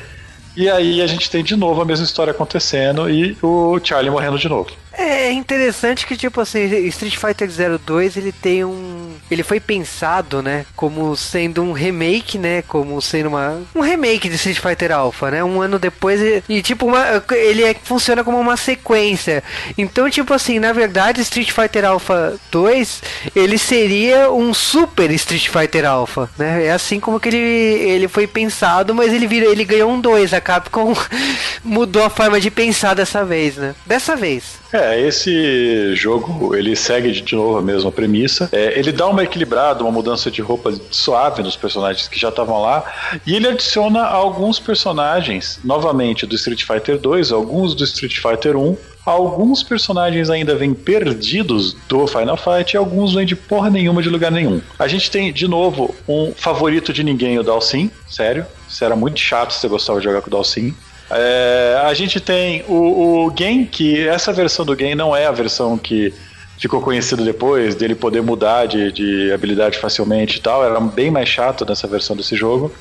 E 0.55 0.70
aí 0.70 1.01
a 1.01 1.07
gente 1.07 1.30
tem 1.30 1.43
de 1.43 1.57
novo 1.57 1.82
a 1.82 1.86
mesma 1.86 2.05
história 2.05 2.32
acontecendo 2.32 3.09
e 3.09 3.38
o 3.41 3.80
Charlie 3.84 4.09
morrendo 4.09 4.39
de 4.39 4.47
novo. 4.47 4.72
É 4.91 5.31
interessante 5.31 6.05
que, 6.05 6.17
tipo 6.17 6.41
assim, 6.41 6.63
Street 6.87 7.15
Fighter 7.15 7.49
02 7.79 8.17
ele 8.17 8.31
tem 8.31 8.65
um. 8.65 9.13
Ele 9.29 9.43
foi 9.43 9.59
pensado, 9.59 10.41
né? 10.41 10.65
Como 10.75 11.15
sendo 11.15 11.61
um 11.61 11.71
remake, 11.71 12.37
né? 12.37 12.61
Como 12.63 13.01
sendo 13.01 13.29
uma. 13.29 13.61
Um 13.75 13.81
remake 13.81 14.27
de 14.27 14.35
Street 14.35 14.59
Fighter 14.59 14.91
Alpha, 14.91 15.31
né? 15.31 15.43
Um 15.43 15.61
ano 15.61 15.77
depois. 15.77 16.19
E, 16.21 16.43
e 16.49 16.61
tipo, 16.61 16.87
uma, 16.87 17.23
ele 17.31 17.63
é, 17.63 17.73
funciona 17.73 18.23
como 18.23 18.39
uma 18.39 18.57
sequência. 18.57 19.43
Então, 19.77 20.09
tipo 20.09 20.33
assim, 20.33 20.59
na 20.59 20.73
verdade, 20.73 21.21
Street 21.21 21.51
Fighter 21.51 21.85
Alpha 21.85 22.37
2 22.51 23.01
ele 23.35 23.57
seria 23.57 24.31
um 24.31 24.53
super 24.53 25.11
Street 25.11 25.49
Fighter 25.49 25.85
Alpha, 25.85 26.29
né? 26.37 26.65
É 26.65 26.71
assim 26.71 26.99
como 26.99 27.19
que 27.19 27.29
ele, 27.29 27.37
ele 27.37 28.07
foi 28.07 28.27
pensado, 28.27 28.93
mas 28.93 29.13
ele, 29.13 29.27
virou, 29.27 29.51
ele 29.51 29.63
ganhou 29.63 29.91
um 29.91 30.01
2. 30.01 30.33
A 30.33 30.41
Capcom 30.41 30.93
mudou 31.63 32.03
a 32.03 32.09
forma 32.09 32.39
de 32.39 32.49
pensar 32.49 32.93
dessa 32.93 33.23
vez, 33.23 33.55
né? 33.55 33.75
Dessa 33.85 34.15
vez. 34.15 34.59
É, 34.71 34.88
esse 34.97 35.95
jogo 35.95 36.55
ele 36.55 36.75
segue 36.75 37.11
de 37.11 37.35
novo 37.35 37.57
a 37.57 37.61
mesma 37.61 37.91
premissa. 37.91 38.49
É, 38.51 38.77
ele 38.79 38.91
dá 38.91 39.07
uma 39.07 39.23
equilibrada, 39.23 39.83
uma 39.83 39.91
mudança 39.91 40.31
de 40.31 40.41
roupa 40.41 40.73
suave 40.89 41.43
nos 41.43 41.55
personagens 41.55 42.07
que 42.07 42.19
já 42.19 42.29
estavam 42.29 42.61
lá, 42.61 42.83
e 43.25 43.35
ele 43.35 43.47
adiciona 43.47 44.03
alguns 44.03 44.59
personagens, 44.59 45.59
novamente 45.63 46.25
do 46.25 46.35
Street 46.35 46.63
Fighter 46.63 46.97
2, 46.97 47.31
alguns 47.31 47.75
do 47.75 47.83
Street 47.83 48.17
Fighter 48.19 48.55
1. 48.55 48.77
Alguns 49.05 49.63
personagens 49.63 50.29
ainda 50.29 50.55
vêm 50.55 50.73
perdidos 50.73 51.75
do 51.87 52.05
Final 52.05 52.37
Fight 52.37 52.73
e 52.73 52.77
alguns 52.77 53.15
vêm 53.15 53.25
de 53.25 53.35
porra 53.35 53.69
nenhuma 53.69 54.03
de 54.03 54.09
lugar 54.09 54.31
nenhum. 54.31 54.61
A 54.77 54.87
gente 54.87 55.09
tem, 55.09 55.33
de 55.33 55.47
novo, 55.47 55.95
um 56.07 56.31
favorito 56.35 56.93
de 56.93 57.03
ninguém, 57.03 57.39
o 57.39 57.43
Dalsin, 57.43 57.89
sério. 58.07 58.45
Isso 58.67 58.85
era 58.85 58.95
muito 58.95 59.19
chato 59.19 59.51
se 59.51 59.61
você 59.61 59.67
gostava 59.67 59.99
de 59.99 60.05
jogar 60.05 60.21
com 60.21 60.27
o 60.27 60.31
Dalsin. 60.31 60.75
É, 61.12 61.82
a 61.84 61.93
gente 61.93 62.20
tem 62.20 62.64
o, 62.68 63.26
o 63.26 63.34
Gen, 63.38 63.66
que 63.66 64.07
essa 64.07 64.32
versão 64.32 64.66
do 64.66 64.76
Gen 64.76 64.95
não 64.95 65.16
é 65.16 65.26
a 65.26 65.32
versão 65.32 65.78
que 65.78 66.14
ficou 66.60 66.82
conhecido 66.82 67.24
depois, 67.24 67.74
dele 67.74 67.95
poder 67.95 68.22
mudar 68.22 68.68
de, 68.68 68.91
de 68.91 69.32
habilidade 69.32 69.78
facilmente 69.78 70.38
e 70.38 70.41
tal. 70.41 70.64
Era 70.64 70.80
bem 70.80 71.10
mais 71.10 71.30
chato 71.30 71.66
nessa 71.66 71.88
versão 71.88 72.16
desse 72.16 72.36
jogo. 72.36 72.72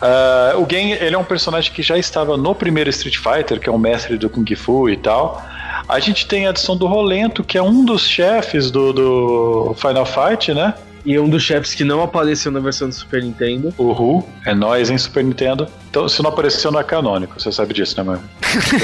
Uh, 0.00 0.60
o 0.60 0.66
Gen, 0.68 0.92
ele 0.92 1.14
é 1.14 1.18
um 1.18 1.24
personagem 1.24 1.72
que 1.72 1.82
já 1.82 1.96
estava 1.96 2.36
no 2.36 2.54
primeiro 2.54 2.90
Street 2.90 3.16
Fighter, 3.16 3.60
que 3.60 3.68
é 3.68 3.72
um 3.72 3.78
mestre 3.78 4.16
do 4.16 4.28
Kung 4.28 4.46
Fu 4.56 4.88
e 4.88 4.96
tal. 4.96 5.42
A 5.88 6.00
gente 6.00 6.26
tem 6.26 6.46
a 6.46 6.50
adição 6.50 6.76
do 6.76 6.86
Rolento, 6.86 7.44
que 7.44 7.58
é 7.58 7.62
um 7.62 7.84
dos 7.84 8.02
chefes 8.02 8.70
do, 8.70 8.92
do 8.92 9.76
Final 9.76 10.06
Fight, 10.06 10.54
né? 10.54 10.74
E 11.04 11.18
um 11.18 11.28
dos 11.28 11.42
chefes 11.42 11.74
que 11.74 11.84
não 11.84 12.02
apareceu 12.02 12.50
na 12.50 12.60
versão 12.60 12.88
do 12.88 12.94
Super 12.94 13.22
Nintendo. 13.22 13.74
Uhul, 13.76 14.26
é 14.46 14.54
nós 14.54 14.88
em 14.88 14.96
Super 14.96 15.24
Nintendo. 15.24 15.68
Então, 15.92 16.08
se 16.08 16.22
não 16.22 16.30
apareceu, 16.30 16.72
não 16.72 16.80
é 16.80 16.84
canônico. 16.84 17.38
Você 17.38 17.52
sabe 17.52 17.74
disso, 17.74 17.94
né, 17.98 18.02
mano? 18.02 18.22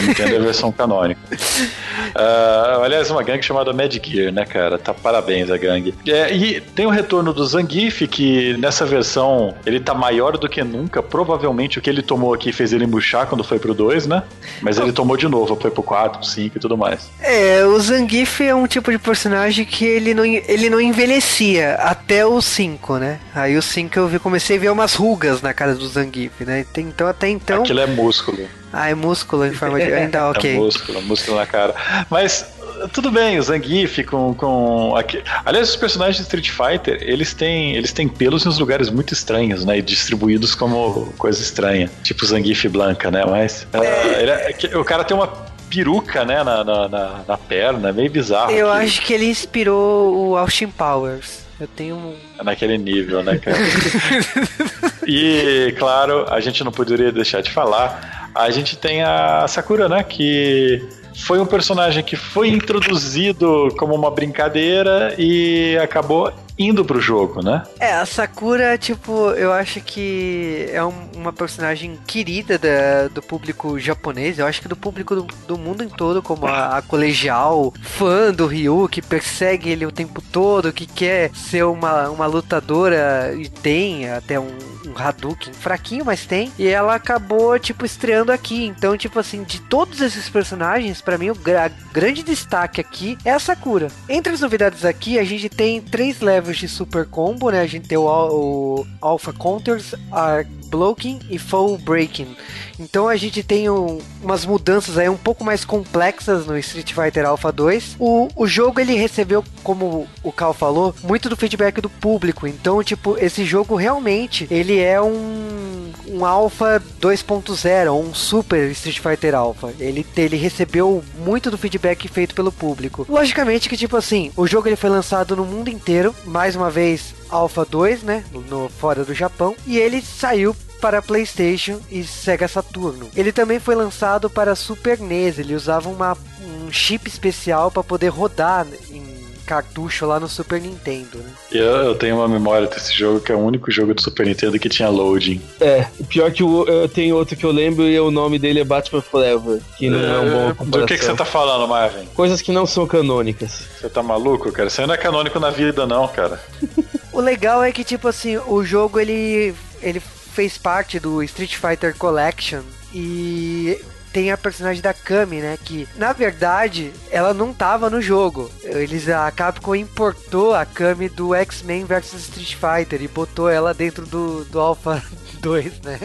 Nintendo 0.06 0.34
é 0.34 0.36
a 0.36 0.40
versão 0.40 0.70
canônica. 0.70 1.18
Uh, 1.30 2.84
aliás, 2.84 3.10
uma 3.10 3.22
gangue 3.22 3.42
chamada 3.42 3.72
Mad 3.72 3.90
Gear, 3.94 4.30
né, 4.30 4.44
cara? 4.44 4.76
Tá 4.76 4.92
parabéns 4.92 5.50
a 5.50 5.56
gangue. 5.56 5.94
É, 6.06 6.30
e 6.30 6.60
tem 6.60 6.84
o 6.84 6.90
retorno 6.90 7.32
do 7.32 7.46
Zangief, 7.46 8.06
que 8.06 8.54
nessa 8.58 8.84
versão 8.84 9.54
ele 9.64 9.80
tá 9.80 9.94
maior 9.94 10.36
do 10.36 10.50
que 10.50 10.62
nunca. 10.62 11.02
Provavelmente 11.02 11.78
o 11.78 11.80
que 11.80 11.88
ele 11.88 12.02
tomou 12.02 12.34
aqui 12.34 12.52
fez 12.52 12.74
ele 12.74 12.86
murchar 12.86 13.26
quando 13.26 13.42
foi 13.42 13.58
pro 13.58 13.72
2, 13.72 14.06
né? 14.06 14.22
Mas 14.60 14.76
ele 14.76 14.92
tomou 14.92 15.16
de 15.16 15.28
novo, 15.28 15.56
foi 15.56 15.70
pro 15.70 15.82
4, 15.82 16.22
5 16.22 16.58
e 16.58 16.60
tudo 16.60 16.76
mais. 16.76 17.10
É, 17.22 17.64
o 17.64 17.80
Zangief 17.80 18.42
é 18.42 18.54
um 18.54 18.66
tipo 18.66 18.90
de 18.90 18.98
personagem 18.98 19.64
que 19.64 19.86
ele 19.86 20.12
não, 20.12 20.26
ele 20.26 20.68
não 20.68 20.78
envelhecia 20.78 21.76
até 21.76 22.26
o 22.26 22.42
5, 22.42 22.98
né? 22.98 23.18
Aí 23.34 23.56
o 23.56 23.62
5 23.62 23.98
eu 23.98 24.06
vi, 24.08 24.18
comecei 24.18 24.58
a 24.58 24.60
ver 24.60 24.70
umas 24.70 24.94
rugas 24.94 25.40
na 25.40 25.54
cara 25.54 25.74
do 25.74 25.88
Zangief, 25.88 26.44
né? 26.44 26.66
Tem, 26.70 26.90
então 26.98 27.06
até 27.06 27.28
então. 27.28 27.62
Aquilo 27.62 27.78
é 27.78 27.86
músculo. 27.86 28.48
Ah, 28.72 28.90
é 28.90 28.94
músculo 28.94 29.46
em 29.46 29.52
forma 29.52 29.78
de. 29.78 29.92
Ainda 29.92 30.18
é 30.18 30.24
ok. 30.24 30.56
É 30.56 30.58
músculo, 30.58 31.02
músculo 31.02 31.36
na 31.36 31.46
cara. 31.46 31.72
Mas 32.10 32.44
tudo 32.92 33.12
bem, 33.12 33.38
o 33.38 33.42
Zangief 33.42 34.02
com. 34.02 34.34
com 34.34 34.96
aqui... 34.96 35.22
Aliás, 35.44 35.70
os 35.70 35.76
personagens 35.76 36.16
de 36.16 36.22
Street 36.22 36.50
Fighter, 36.50 36.98
eles 37.00 37.32
têm, 37.32 37.76
eles 37.76 37.92
têm 37.92 38.08
pelos 38.08 38.44
em 38.44 38.58
lugares 38.58 38.90
muito 38.90 39.14
estranhos, 39.14 39.64
né? 39.64 39.78
E 39.78 39.82
distribuídos 39.82 40.56
como 40.56 41.12
coisa 41.16 41.40
estranha. 41.40 41.88
Tipo 42.02 42.26
Zangief 42.26 42.66
Blanca, 42.68 43.12
né? 43.12 43.24
Mas. 43.24 43.62
Uh, 43.72 43.78
é, 43.84 44.76
o 44.76 44.84
cara 44.84 45.04
tem 45.04 45.16
uma 45.16 45.28
peruca, 45.70 46.24
né, 46.24 46.42
na, 46.42 46.64
na, 46.64 46.88
na, 46.88 47.20
na 47.28 47.36
perna, 47.36 47.92
meio 47.92 48.10
bizarro. 48.10 48.50
Eu 48.50 48.72
aqui. 48.72 48.84
acho 48.86 49.02
que 49.02 49.12
ele 49.12 49.26
inspirou 49.26 50.30
o 50.30 50.36
Austin 50.36 50.68
Powers. 50.68 51.46
Eu 51.60 51.68
tenho 51.68 51.94
um. 51.94 52.16
É 52.38 52.42
naquele 52.42 52.76
nível, 52.76 53.22
né, 53.22 53.38
cara? 53.38 53.56
e, 55.08 55.74
claro, 55.78 56.26
a 56.28 56.38
gente 56.38 56.62
não 56.62 56.70
poderia 56.70 57.10
deixar 57.10 57.40
de 57.40 57.50
falar. 57.50 58.30
A 58.34 58.50
gente 58.50 58.76
tem 58.76 59.02
a 59.02 59.48
Sakura, 59.48 59.88
né? 59.88 60.02
Que 60.02 60.86
foi 61.16 61.40
um 61.40 61.46
personagem 61.46 62.04
que 62.04 62.14
foi 62.14 62.48
introduzido 62.48 63.68
como 63.78 63.94
uma 63.94 64.10
brincadeira 64.10 65.14
e 65.18 65.78
acabou 65.82 66.30
indo 66.58 66.84
pro 66.84 67.00
jogo, 67.00 67.42
né? 67.42 67.62
É, 67.78 67.92
a 67.92 68.04
Sakura, 68.04 68.76
tipo, 68.76 69.30
eu 69.30 69.52
acho 69.52 69.80
que 69.80 70.68
é 70.72 70.84
um, 70.84 71.08
uma 71.14 71.32
personagem 71.32 71.98
querida 72.06 72.58
da, 72.58 73.08
do 73.08 73.22
público 73.22 73.78
japonês, 73.78 74.38
eu 74.38 74.46
acho 74.46 74.60
que 74.60 74.68
do 74.68 74.76
público 74.76 75.14
do, 75.14 75.22
do 75.46 75.58
mundo 75.58 75.84
em 75.84 75.88
todo, 75.88 76.22
como 76.22 76.46
a, 76.46 76.78
a, 76.78 76.82
colegial, 76.82 77.72
fã 77.82 78.32
do 78.32 78.46
Ryu, 78.46 78.88
que 78.88 79.00
persegue 79.00 79.70
ele 79.70 79.86
o 79.86 79.92
tempo 79.92 80.20
todo, 80.20 80.72
que 80.72 80.86
quer 80.86 81.30
ser 81.34 81.64
uma, 81.64 82.08
uma 82.08 82.26
lutadora 82.26 83.34
e 83.36 83.48
tem 83.48 84.10
até 84.10 84.38
um, 84.40 84.56
um 84.86 84.94
Hadouken 84.96 85.52
fraquinho, 85.52 86.04
mas 86.04 86.26
tem. 86.26 86.52
E 86.58 86.66
ela 86.66 86.94
acabou, 86.94 87.58
tipo, 87.58 87.84
estreando 87.84 88.32
aqui. 88.32 88.66
Então, 88.66 88.96
tipo 88.96 89.18
assim, 89.18 89.42
de 89.42 89.60
todos 89.60 90.00
esses 90.00 90.28
personagens, 90.28 91.00
para 91.00 91.18
mim, 91.18 91.30
o 91.30 91.34
gra 91.34 91.70
grande 91.92 92.22
destaque 92.22 92.80
aqui 92.80 93.18
é 93.24 93.32
a 93.32 93.38
Sakura. 93.38 93.88
Entre 94.08 94.32
as 94.32 94.40
novidades 94.40 94.84
aqui, 94.84 95.18
a 95.18 95.24
gente 95.24 95.48
tem 95.48 95.80
três 95.80 96.20
levels 96.20 96.47
de 96.56 96.68
super 96.68 97.06
combo, 97.06 97.50
né? 97.50 97.60
A 97.60 97.66
gente 97.66 97.88
tem 97.88 97.98
o, 97.98 98.06
o 98.06 98.86
Alpha 99.00 99.32
Counters, 99.32 99.94
Arc 100.10 100.48
Blocking 100.70 101.20
e 101.28 101.38
Full 101.38 101.78
Breaking. 101.78 102.36
Então 102.78 103.08
a 103.08 103.16
gente 103.16 103.42
tem 103.42 103.68
um, 103.68 103.98
umas 104.22 104.44
mudanças 104.44 104.98
aí 104.98 105.08
um 105.08 105.16
pouco 105.16 105.44
mais 105.44 105.64
complexas 105.64 106.46
no 106.46 106.56
Street 106.58 106.92
Fighter 106.92 107.26
Alpha 107.26 107.50
2. 107.50 107.96
O, 107.98 108.28
o 108.36 108.46
jogo 108.46 108.80
ele 108.80 108.94
recebeu, 108.94 109.44
como 109.62 110.06
o 110.22 110.32
Cal 110.32 110.54
falou, 110.54 110.94
muito 111.02 111.28
do 111.28 111.36
feedback 111.36 111.80
do 111.80 111.90
público. 111.90 112.46
Então, 112.46 112.82
tipo, 112.82 113.16
esse 113.18 113.44
jogo 113.44 113.74
realmente 113.74 114.46
ele 114.50 114.78
é 114.78 115.00
um, 115.00 115.92
um 116.08 116.24
Alpha 116.24 116.82
2.0, 117.00 117.92
um 117.92 118.14
Super 118.14 118.70
Street 118.70 119.00
Fighter 119.00 119.34
Alpha. 119.34 119.72
Ele, 119.78 120.06
ele 120.16 120.36
recebeu 120.36 121.02
muito 121.18 121.50
do 121.50 121.58
feedback 121.58 122.08
feito 122.08 122.34
pelo 122.34 122.52
público. 122.52 123.06
Logicamente 123.08 123.68
que, 123.68 123.76
tipo 123.76 123.96
assim, 123.96 124.30
o 124.36 124.46
jogo 124.46 124.68
ele 124.68 124.76
foi 124.76 124.90
lançado 124.90 125.36
no 125.36 125.44
mundo 125.44 125.68
inteiro, 125.68 126.14
mais 126.24 126.54
uma 126.54 126.70
vez 126.70 127.14
Alpha 127.28 127.64
2, 127.64 128.02
né, 128.02 128.24
no, 128.48 128.68
fora 128.68 129.04
do 129.04 129.14
Japão, 129.14 129.54
e 129.66 129.78
ele 129.78 130.00
saiu 130.00 130.54
para 130.80 131.02
PlayStation 131.02 131.80
e 131.90 132.04
Sega 132.04 132.48
Saturno. 132.48 133.10
Ele 133.16 133.32
também 133.32 133.58
foi 133.58 133.74
lançado 133.74 134.30
para 134.30 134.54
Super 134.54 134.98
NES, 134.98 135.38
ele 135.38 135.54
usava 135.54 135.88
uma, 135.88 136.16
um 136.40 136.72
chip 136.72 137.08
especial 137.08 137.70
para 137.70 137.82
poder 137.82 138.08
rodar 138.08 138.66
em 138.90 139.08
cartucho 139.48 140.04
lá 140.04 140.20
no 140.20 140.28
Super 140.28 140.60
Nintendo, 140.60 141.18
né? 141.18 141.30
Eu, 141.50 141.64
eu, 141.64 141.94
tenho 141.94 142.16
uma 142.16 142.28
memória 142.28 142.68
desse 142.68 142.92
jogo 142.92 143.18
que 143.18 143.32
é 143.32 143.34
o 143.34 143.38
único 143.38 143.70
jogo 143.70 143.94
do 143.94 144.02
Super 144.02 144.26
Nintendo 144.26 144.58
que 144.58 144.68
tinha 144.68 144.90
loading. 144.90 145.40
É, 145.58 145.86
o 145.98 146.04
pior 146.04 146.30
que 146.30 146.42
eu, 146.42 146.66
eu 146.68 146.86
tenho 146.86 147.16
outro 147.16 147.34
que 147.34 147.46
eu 147.46 147.50
lembro 147.50 147.88
e 147.88 147.98
o 147.98 148.10
nome 148.10 148.38
dele 148.38 148.60
é 148.60 148.64
Batman 148.64 149.00
Forever, 149.00 149.62
que 149.78 149.88
não 149.88 149.98
é, 149.98 150.04
é 150.04 150.18
um 150.18 150.30
bom 150.30 150.54
comparação. 150.54 150.80
Do 150.82 150.86
que, 150.86 150.98
que 150.98 151.04
você 151.04 151.14
tá 151.14 151.24
falando, 151.24 151.66
Marvin? 151.66 152.04
Coisas 152.14 152.42
que 152.42 152.52
não 152.52 152.66
são 152.66 152.86
canônicas. 152.86 153.62
Você 153.80 153.88
tá 153.88 154.02
maluco, 154.02 154.52
cara? 154.52 154.68
Você 154.68 154.84
não 154.84 154.92
é 154.92 154.98
canônico 154.98 155.40
na 155.40 155.48
vida, 155.48 155.86
não, 155.86 156.06
cara. 156.06 156.38
o 157.10 157.18
legal 157.18 157.62
é 157.62 157.72
que, 157.72 157.82
tipo 157.82 158.06
assim, 158.06 158.36
o 158.36 158.62
jogo 158.62 159.00
ele, 159.00 159.54
ele 159.80 160.02
fez 160.38 160.56
parte 160.56 161.00
do 161.00 161.20
Street 161.24 161.56
Fighter 161.56 161.96
Collection 161.96 162.60
e 162.94 163.76
tem 164.12 164.30
a 164.30 164.38
personagem 164.38 164.80
da 164.80 164.94
Kami, 164.94 165.40
né? 165.40 165.58
Que 165.64 165.88
na 165.96 166.12
verdade 166.12 166.92
ela 167.10 167.34
não 167.34 167.52
tava 167.52 167.90
no 167.90 168.00
jogo. 168.00 168.48
Eles 168.62 169.08
a 169.08 169.28
Capcom 169.32 169.74
importou 169.74 170.54
a 170.54 170.64
Kami 170.64 171.08
do 171.08 171.34
X-Men 171.34 171.84
vs 171.84 172.14
Street 172.14 172.54
Fighter 172.54 173.02
e 173.02 173.08
botou 173.08 173.50
ela 173.50 173.74
dentro 173.74 174.06
do, 174.06 174.44
do 174.44 174.60
Alpha 174.60 175.02
2, 175.42 175.80
né? 175.80 175.98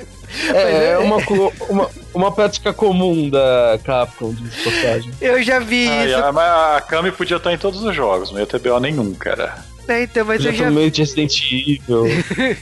É, 0.52 0.94
é 0.94 0.98
uma, 0.98 1.18
uma, 1.70 1.90
uma 2.12 2.32
prática 2.32 2.74
comum 2.74 3.30
da 3.30 3.80
Capcom 3.84 4.34
de 4.34 4.50
passagem. 4.64 5.14
Eu 5.22 5.44
já 5.44 5.60
vi 5.60 5.88
ah, 5.90 6.06
isso. 6.08 6.34
mas 6.34 6.78
a 6.78 6.82
Kami 6.82 7.12
podia 7.12 7.38
estar 7.38 7.54
em 7.54 7.58
todos 7.60 7.84
os 7.84 7.96
jogos, 7.96 8.32
não 8.32 8.40
ia 8.40 8.48
ter 8.48 8.58
BO 8.58 8.80
nenhum, 8.80 9.14
cara. 9.14 9.64
É, 9.88 10.04
então, 10.04 10.26
mas 10.26 10.42
já 10.42 10.50
eu 10.50 10.56
já. 10.56 10.72
meio 10.72 10.90
de 10.90 11.02
Resident 11.02 11.36
Evil. 11.52 12.06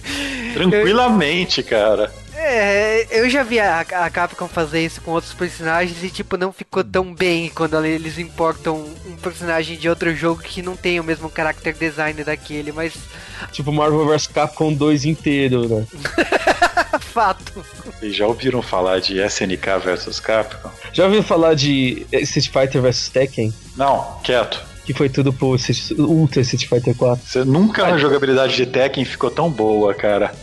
Tranquilamente, 0.54 1.64
cara. 1.64 2.12
É, 2.34 3.06
eu 3.12 3.30
já 3.30 3.44
vi 3.44 3.60
a, 3.60 3.82
a 3.82 4.10
Capcom 4.10 4.48
fazer 4.48 4.84
isso 4.84 5.00
com 5.02 5.12
outros 5.12 5.34
personagens 5.34 6.04
e, 6.04 6.10
tipo, 6.10 6.38
não 6.38 6.52
ficou 6.52 6.84
tão 6.84 7.14
bem 7.14 7.50
quando 7.54 7.84
eles 7.86 8.18
importam 8.18 8.84
um 9.06 9.16
personagem 9.16 9.78
de 9.78 9.88
outro 9.88 10.16
jogo 10.16 10.42
que 10.42 10.62
não 10.62 10.76
tem 10.76 11.00
o 11.00 11.04
mesmo 11.04 11.32
character 11.34 11.74
design 11.74 12.24
daquele, 12.24 12.72
mas. 12.72 12.94
Tipo 13.52 13.72
Marvel 13.72 14.08
vs 14.08 14.28
Capcom 14.28 14.74
2 14.74 15.06
inteiro, 15.06 15.68
né? 15.68 15.88
fato. 17.12 17.64
E 18.02 18.12
já 18.12 18.26
ouviram 18.26 18.62
falar 18.62 19.00
de 19.00 19.20
SNK 19.22 19.80
versus 19.84 20.20
Capcom? 20.20 20.72
Já 20.92 21.06
ouviu 21.06 21.22
falar 21.22 21.54
de 21.54 22.08
Street 22.12 22.50
Fighter 22.50 22.82
vs 22.82 23.10
Tekken? 23.10 23.54
Não, 23.76 24.20
quieto. 24.24 24.71
Que 24.86 24.94
foi 24.94 25.10
tudo 25.10 25.32
pro 25.32 25.56
Ultra 25.98 26.42
Street 26.42 26.68
Fighter 26.68 26.96
4. 26.96 27.26
Você 27.26 27.44
nunca 27.44 27.86
a 27.86 27.98
jogabilidade 27.98 28.56
de 28.56 28.66
Tekken 28.66 29.06
ficou 29.06 29.30
tão 29.30 29.50
boa, 29.50 29.94
cara. 29.94 30.34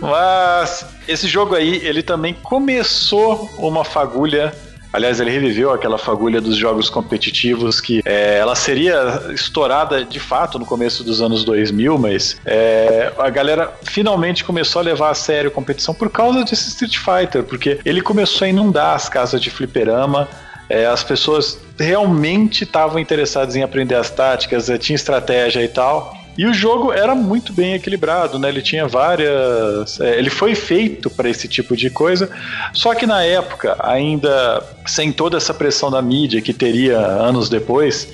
Mas 0.00 0.86
esse 1.06 1.26
jogo 1.26 1.54
aí, 1.54 1.84
ele 1.84 2.02
também 2.02 2.32
começou 2.32 3.50
uma 3.58 3.84
fagulha 3.84 4.54
Aliás, 4.90 5.20
ele 5.20 5.30
reviveu 5.30 5.70
aquela 5.70 5.98
fagulha 5.98 6.40
dos 6.40 6.56
jogos 6.56 6.88
competitivos 6.88 7.78
que 7.80 8.00
é, 8.06 8.38
ela 8.38 8.54
seria 8.54 9.22
estourada 9.34 10.02
de 10.02 10.18
fato 10.18 10.58
no 10.58 10.64
começo 10.64 11.04
dos 11.04 11.20
anos 11.20 11.44
2000, 11.44 11.98
mas 11.98 12.40
é, 12.44 13.12
a 13.18 13.28
galera 13.28 13.70
finalmente 13.82 14.42
começou 14.44 14.80
a 14.80 14.82
levar 14.82 15.10
a 15.10 15.14
sério 15.14 15.50
a 15.50 15.52
competição 15.52 15.92
por 15.92 16.08
causa 16.08 16.42
desse 16.42 16.68
Street 16.70 16.96
Fighter, 16.96 17.42
porque 17.42 17.78
ele 17.84 18.00
começou 18.00 18.46
a 18.46 18.48
inundar 18.48 18.94
as 18.94 19.08
casas 19.10 19.42
de 19.42 19.50
fliperama. 19.50 20.26
É, 20.68 20.86
as 20.86 21.02
pessoas 21.02 21.58
realmente 21.78 22.64
estavam 22.64 22.98
interessadas 22.98 23.56
em 23.56 23.62
aprender 23.62 23.94
as 23.94 24.10
táticas, 24.10 24.68
é, 24.68 24.76
tinha 24.76 24.96
estratégia 24.96 25.62
e 25.62 25.68
tal. 25.68 26.14
E 26.36 26.46
o 26.46 26.54
jogo 26.54 26.92
era 26.92 27.16
muito 27.16 27.52
bem 27.52 27.74
equilibrado, 27.74 28.38
né? 28.38 28.48
Ele 28.48 28.62
tinha 28.62 28.86
várias. 28.86 29.98
É, 30.00 30.16
ele 30.16 30.30
foi 30.30 30.54
feito 30.54 31.10
para 31.10 31.28
esse 31.28 31.48
tipo 31.48 31.76
de 31.76 31.90
coisa. 31.90 32.30
Só 32.72 32.94
que 32.94 33.06
na 33.06 33.24
época, 33.24 33.76
ainda 33.80 34.62
sem 34.86 35.10
toda 35.10 35.36
essa 35.36 35.52
pressão 35.52 35.90
da 35.90 36.00
mídia 36.00 36.40
que 36.40 36.52
teria 36.52 36.96
anos 36.96 37.48
depois, 37.48 38.08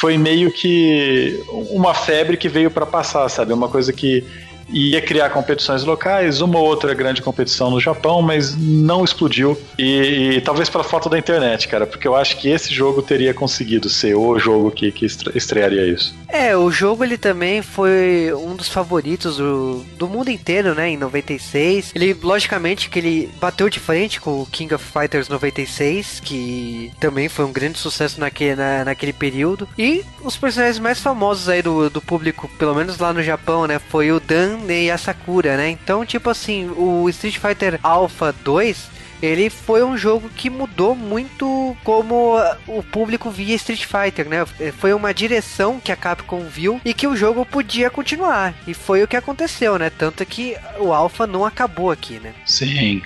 foi 0.00 0.18
meio 0.18 0.50
que 0.50 1.38
uma 1.70 1.94
febre 1.94 2.36
que 2.36 2.48
veio 2.48 2.72
para 2.72 2.84
passar, 2.84 3.28
sabe? 3.28 3.52
Uma 3.52 3.68
coisa 3.68 3.92
que 3.92 4.24
ia 4.72 5.00
criar 5.00 5.30
competições 5.30 5.84
locais, 5.84 6.40
uma 6.40 6.58
ou 6.58 6.66
outra 6.66 6.94
grande 6.94 7.22
competição 7.22 7.70
no 7.70 7.80
Japão, 7.80 8.22
mas 8.22 8.56
não 8.56 9.04
explodiu. 9.04 9.58
E, 9.78 10.36
e, 10.36 10.40
talvez 10.40 10.68
pela 10.68 10.84
falta 10.84 11.08
da 11.08 11.18
internet, 11.18 11.68
cara, 11.68 11.86
porque 11.86 12.06
eu 12.06 12.14
acho 12.14 12.36
que 12.38 12.48
esse 12.48 12.72
jogo 12.72 13.02
teria 13.02 13.34
conseguido 13.34 13.88
ser 13.88 14.14
o 14.14 14.38
jogo 14.38 14.70
que, 14.70 14.90
que 14.92 15.06
estrearia 15.34 15.86
isso. 15.86 16.14
É, 16.28 16.56
o 16.56 16.70
jogo 16.70 17.04
ele 17.04 17.18
também 17.18 17.62
foi 17.62 18.32
um 18.34 18.54
dos 18.54 18.68
favoritos 18.68 19.36
do, 19.36 19.84
do 19.98 20.08
mundo 20.08 20.30
inteiro, 20.30 20.74
né, 20.74 20.90
em 20.90 20.96
96. 20.96 21.92
Ele, 21.94 22.16
logicamente, 22.22 22.88
que 22.88 22.98
ele 22.98 23.30
bateu 23.40 23.68
de 23.68 23.80
frente 23.80 24.20
com 24.20 24.42
o 24.42 24.46
King 24.46 24.74
of 24.74 24.84
Fighters 24.84 25.28
96, 25.28 26.20
que 26.20 26.92
também 27.00 27.28
foi 27.28 27.44
um 27.44 27.52
grande 27.52 27.78
sucesso 27.78 28.20
naquele, 28.20 28.54
na, 28.54 28.84
naquele 28.84 29.12
período. 29.12 29.68
E 29.76 30.04
os 30.22 30.36
personagens 30.36 30.78
mais 30.78 31.00
famosos 31.00 31.48
aí 31.48 31.62
do, 31.62 31.90
do 31.90 32.00
público, 32.00 32.48
pelo 32.58 32.74
menos 32.74 32.98
lá 32.98 33.12
no 33.12 33.22
Japão, 33.22 33.66
né, 33.66 33.80
foi 33.90 34.12
o 34.12 34.20
Dan 34.20 34.59
e 34.68 34.90
a 34.90 34.98
Sakura, 34.98 35.56
né? 35.56 35.70
Então, 35.70 36.04
tipo 36.04 36.30
assim, 36.30 36.68
o 36.68 37.08
Street 37.08 37.38
Fighter 37.38 37.78
Alpha 37.82 38.32
2 38.44 39.00
ele 39.22 39.50
foi 39.50 39.82
um 39.84 39.96
jogo 39.96 40.30
que 40.30 40.48
mudou 40.48 40.94
muito 40.94 41.76
como 41.84 42.38
o 42.66 42.82
público 42.82 43.30
via 43.30 43.54
Street 43.56 43.84
Fighter, 43.84 44.28
né? 44.28 44.46
Foi 44.78 44.92
uma 44.94 45.12
direção 45.12 45.78
que 45.78 45.92
a 45.92 45.96
Capcom 45.96 46.40
viu 46.44 46.80
e 46.84 46.94
que 46.94 47.06
o 47.06 47.16
jogo 47.16 47.44
podia 47.44 47.90
continuar. 47.90 48.54
E 48.66 48.72
foi 48.72 49.02
o 49.02 49.08
que 49.08 49.16
aconteceu, 49.16 49.78
né? 49.78 49.90
Tanto 49.90 50.24
que 50.24 50.56
o 50.78 50.92
Alpha 50.92 51.26
não 51.26 51.44
acabou 51.44 51.90
aqui, 51.90 52.18
né? 52.18 52.32
Sim. 52.46 53.02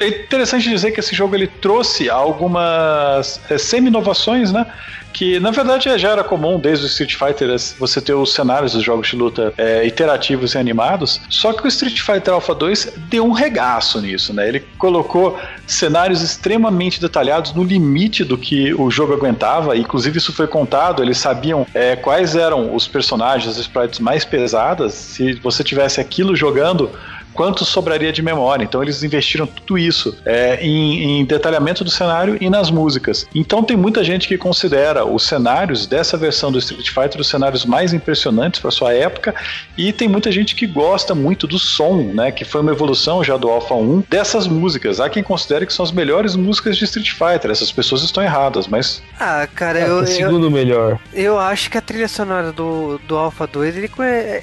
É 0.00 0.08
interessante 0.08 0.68
dizer 0.68 0.90
que 0.90 1.00
esse 1.00 1.14
jogo 1.14 1.34
ele 1.34 1.46
trouxe 1.46 2.10
algumas 2.10 3.40
é, 3.50 3.58
semi-inovações, 3.58 4.52
né? 4.52 4.66
que 5.12 5.38
na 5.38 5.50
verdade 5.50 5.96
já 5.98 6.10
era 6.10 6.24
comum 6.24 6.58
desde 6.58 6.86
o 6.86 6.88
Street 6.88 7.14
Fighter 7.14 7.54
você 7.78 8.00
ter 8.00 8.14
os 8.14 8.32
cenários 8.32 8.72
dos 8.72 8.82
jogos 8.82 9.08
de 9.08 9.16
luta 9.16 9.52
é, 9.58 9.86
iterativos 9.86 10.54
e 10.54 10.58
animados, 10.58 11.20
só 11.28 11.52
que 11.52 11.64
o 11.64 11.68
Street 11.68 12.00
Fighter 12.00 12.34
Alpha 12.34 12.54
2 12.54 12.94
deu 13.08 13.24
um 13.24 13.32
regaço 13.32 14.00
nisso, 14.00 14.32
né? 14.32 14.48
Ele 14.48 14.60
colocou 14.78 15.38
cenários 15.66 16.22
extremamente 16.22 17.00
detalhados 17.00 17.52
no 17.52 17.62
limite 17.62 18.24
do 18.24 18.38
que 18.38 18.72
o 18.74 18.90
jogo 18.90 19.12
aguentava, 19.12 19.76
inclusive 19.76 20.18
isso 20.18 20.32
foi 20.32 20.46
contado, 20.46 21.02
eles 21.02 21.18
sabiam 21.18 21.66
é, 21.74 21.94
quais 21.94 22.34
eram 22.34 22.74
os 22.74 22.86
personagens, 22.88 23.52
as 23.52 23.58
sprites 23.58 23.98
mais 23.98 24.24
pesadas, 24.24 24.94
se 24.94 25.34
você 25.34 25.62
tivesse 25.62 26.00
aquilo 26.00 26.34
jogando 26.34 26.90
quanto 27.32 27.64
sobraria 27.64 28.12
de 28.12 28.22
memória. 28.22 28.64
Então 28.64 28.82
eles 28.82 29.02
investiram 29.02 29.46
tudo 29.46 29.78
isso 29.78 30.16
é, 30.24 30.58
em, 30.64 31.20
em, 31.20 31.24
detalhamento 31.24 31.84
do 31.84 31.90
cenário 31.90 32.36
e 32.40 32.48
nas 32.48 32.70
músicas. 32.70 33.26
Então 33.34 33.62
tem 33.62 33.76
muita 33.76 34.04
gente 34.04 34.28
que 34.28 34.36
considera 34.36 35.04
os 35.04 35.24
cenários 35.24 35.86
dessa 35.86 36.16
versão 36.16 36.50
do 36.50 36.58
Street 36.58 36.88
Fighter 36.88 37.20
os 37.20 37.28
cenários 37.28 37.64
mais 37.64 37.92
impressionantes 37.92 38.60
para 38.60 38.70
sua 38.70 38.92
época 38.92 39.34
e 39.76 39.92
tem 39.92 40.08
muita 40.08 40.30
gente 40.30 40.54
que 40.54 40.66
gosta 40.66 41.14
muito 41.14 41.46
do 41.46 41.58
som, 41.58 42.12
né, 42.14 42.30
que 42.30 42.44
foi 42.44 42.60
uma 42.60 42.72
evolução 42.72 43.22
já 43.22 43.36
do 43.36 43.48
Alpha 43.48 43.74
1 43.74 44.04
dessas 44.08 44.46
músicas. 44.46 45.00
Há 45.00 45.08
quem 45.08 45.22
considere 45.22 45.66
que 45.66 45.72
são 45.72 45.84
as 45.84 45.92
melhores 45.92 46.36
músicas 46.36 46.76
de 46.76 46.84
Street 46.84 47.10
Fighter. 47.10 47.50
Essas 47.50 47.72
pessoas 47.72 48.02
estão 48.02 48.22
erradas, 48.22 48.66
mas 48.66 49.02
ah, 49.18 49.46
cara, 49.54 49.78
é, 49.78 49.88
eu, 49.88 50.06
segundo 50.06 50.46
eu, 50.46 50.50
melhor. 50.50 50.98
Eu 51.12 51.38
acho 51.38 51.70
que 51.70 51.78
a 51.78 51.80
trilha 51.80 52.08
sonora 52.08 52.52
do, 52.52 52.98
do 53.06 53.16
Alpha 53.16 53.46
2 53.46 53.76
ele, 53.76 53.90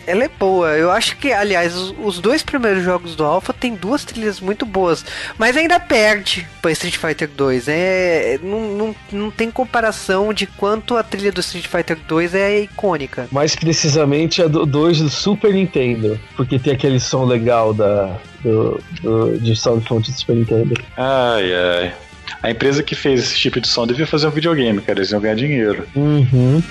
ela 0.07 0.23
é 0.23 0.29
boa. 0.29 0.69
Eu 0.77 0.91
acho 0.91 1.17
que, 1.17 1.31
aliás, 1.31 1.75
os, 1.75 1.93
os 2.01 2.19
dois 2.19 2.43
primeiros 2.43 2.78
primeiros 2.79 2.85
jogos 2.85 3.15
do 3.15 3.23
Alpha 3.23 3.53
tem 3.53 3.75
duas 3.75 4.03
trilhas 4.03 4.39
muito 4.39 4.65
boas, 4.65 5.05
mas 5.37 5.55
ainda 5.55 5.79
perde 5.79 6.47
para 6.61 6.71
Street 6.71 6.97
Fighter 6.97 7.29
2. 7.35 7.67
É, 7.67 8.39
não, 8.41 8.61
não, 8.69 8.95
não 9.11 9.31
tem 9.31 9.51
comparação 9.51 10.33
de 10.33 10.47
quanto 10.47 10.95
a 10.95 11.03
trilha 11.03 11.31
do 11.31 11.41
Street 11.41 11.67
Fighter 11.67 11.97
2 12.07 12.35
é 12.35 12.61
icônica. 12.61 13.27
Mais 13.31 13.55
precisamente 13.55 14.41
a 14.41 14.47
do 14.47 14.65
2 14.65 15.01
do 15.01 15.09
Super 15.09 15.53
Nintendo, 15.53 16.19
porque 16.35 16.57
tem 16.57 16.73
aquele 16.73 16.99
som 16.99 17.25
legal 17.25 17.73
da, 17.73 18.17
do, 18.43 18.81
do, 19.01 19.37
de 19.39 19.55
sound 19.55 19.85
fonte 19.85 20.11
do 20.11 20.17
Super 20.17 20.35
Nintendo. 20.35 20.75
Ai, 20.97 21.53
ai. 21.53 21.93
A 22.41 22.51
empresa 22.51 22.83
que 22.83 22.95
fez 22.95 23.21
esse 23.21 23.37
tipo 23.37 23.59
de 23.59 23.67
som 23.67 23.85
devia 23.85 24.07
fazer 24.07 24.27
um 24.27 24.31
videogame, 24.31 24.81
cara. 24.81 24.99
Eles 24.99 25.11
iam 25.11 25.19
ganhar 25.19 25.35
dinheiro. 25.35 25.85
Uhum. 25.95 26.61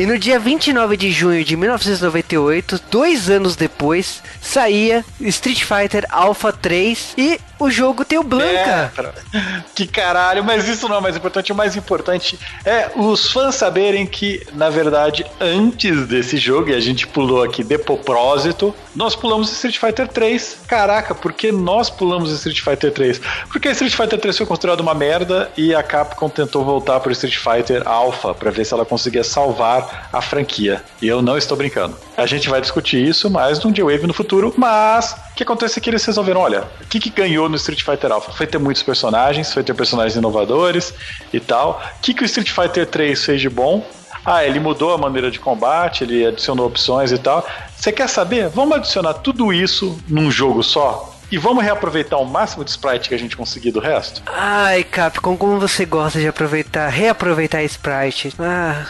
E 0.00 0.06
no 0.06 0.18
dia 0.18 0.38
29 0.38 0.96
de 0.96 1.12
junho 1.12 1.44
de 1.44 1.54
1998, 1.58 2.80
dois 2.90 3.28
anos 3.28 3.54
depois, 3.54 4.22
saía 4.40 5.04
Street 5.20 5.62
Fighter 5.62 6.06
Alpha 6.08 6.50
3 6.50 7.12
e 7.18 7.38
o 7.60 7.70
jogo 7.70 8.04
tem 8.04 8.18
o 8.18 8.22
Blanca. 8.22 8.90
É, 9.34 9.62
que 9.74 9.86
caralho, 9.86 10.42
mas 10.42 10.66
isso 10.66 10.88
não 10.88 10.96
é 10.96 10.98
o 10.98 11.02
mais 11.02 11.16
importante. 11.16 11.52
O 11.52 11.54
mais 11.54 11.76
importante 11.76 12.38
é 12.64 12.90
os 12.96 13.30
fãs 13.30 13.54
saberem 13.54 14.06
que, 14.06 14.46
na 14.54 14.70
verdade, 14.70 15.26
antes 15.38 16.06
desse 16.06 16.38
jogo, 16.38 16.70
e 16.70 16.74
a 16.74 16.80
gente 16.80 17.06
pulou 17.06 17.42
aqui 17.42 17.62
de 17.62 17.76
propósito, 17.76 18.74
nós 18.96 19.14
pulamos 19.14 19.52
Street 19.52 19.78
Fighter 19.78 20.08
3. 20.08 20.60
Caraca, 20.66 21.14
por 21.14 21.32
que 21.32 21.52
nós 21.52 21.90
pulamos 21.90 22.32
Street 22.32 22.60
Fighter 22.60 22.92
3? 22.92 23.20
Porque 23.50 23.68
Street 23.68 23.94
Fighter 23.94 24.18
3 24.18 24.38
foi 24.38 24.46
considerado 24.46 24.80
uma 24.80 24.94
merda 24.94 25.50
e 25.56 25.74
a 25.74 25.82
Capcom 25.82 26.28
tentou 26.28 26.64
voltar 26.64 26.98
para 27.00 27.12
Street 27.12 27.36
Fighter 27.36 27.86
Alpha 27.86 28.34
para 28.34 28.50
ver 28.50 28.64
se 28.64 28.72
ela 28.72 28.86
conseguia 28.86 29.22
salvar 29.22 30.08
a 30.12 30.22
franquia. 30.22 30.82
E 31.02 31.06
eu 31.06 31.20
não 31.20 31.36
estou 31.36 31.56
brincando. 31.56 31.96
A 32.16 32.26
gente 32.26 32.48
vai 32.48 32.60
discutir 32.60 33.06
isso 33.06 33.30
mais 33.30 33.62
num 33.62 33.72
J-Wave 33.72 34.06
no 34.06 34.14
futuro, 34.14 34.54
mas 34.56 35.14
que 35.40 35.44
acontece 35.44 35.78
é 35.78 35.82
que 35.82 35.88
eles 35.88 36.04
resolveram, 36.04 36.42
olha, 36.42 36.64
o 36.82 36.86
que, 36.86 37.00
que 37.00 37.08
ganhou 37.08 37.48
no 37.48 37.56
Street 37.56 37.82
Fighter 37.82 38.12
Alpha? 38.12 38.30
Foi 38.30 38.46
ter 38.46 38.58
muitos 38.58 38.82
personagens, 38.82 39.50
foi 39.50 39.62
ter 39.62 39.72
personagens 39.72 40.14
inovadores 40.14 40.92
e 41.32 41.40
tal. 41.40 41.82
O 41.96 42.00
que, 42.02 42.12
que 42.12 42.22
o 42.22 42.26
Street 42.26 42.50
Fighter 42.50 42.86
3 42.86 43.24
fez 43.24 43.40
de 43.40 43.48
bom? 43.48 43.82
Ah, 44.22 44.44
ele 44.44 44.60
mudou 44.60 44.92
a 44.92 44.98
maneira 44.98 45.30
de 45.30 45.40
combate, 45.40 46.04
ele 46.04 46.26
adicionou 46.26 46.66
opções 46.66 47.10
e 47.10 47.16
tal. 47.16 47.46
Você 47.74 47.90
quer 47.90 48.06
saber? 48.06 48.50
Vamos 48.50 48.76
adicionar 48.76 49.14
tudo 49.14 49.50
isso 49.50 49.98
num 50.06 50.30
jogo 50.30 50.62
só? 50.62 51.10
E 51.32 51.38
vamos 51.38 51.64
reaproveitar 51.64 52.18
o 52.18 52.26
máximo 52.26 52.62
de 52.62 52.72
sprite 52.72 53.08
que 53.08 53.14
a 53.14 53.18
gente 53.18 53.34
conseguir 53.34 53.70
do 53.70 53.80
resto? 53.80 54.20
Ai, 54.26 54.84
Capcom, 54.84 55.38
como 55.38 55.58
você 55.58 55.86
gosta 55.86 56.20
de 56.20 56.28
aproveitar, 56.28 56.86
reaproveitar 56.88 57.62
sprite. 57.62 58.34
Ah. 58.38 58.84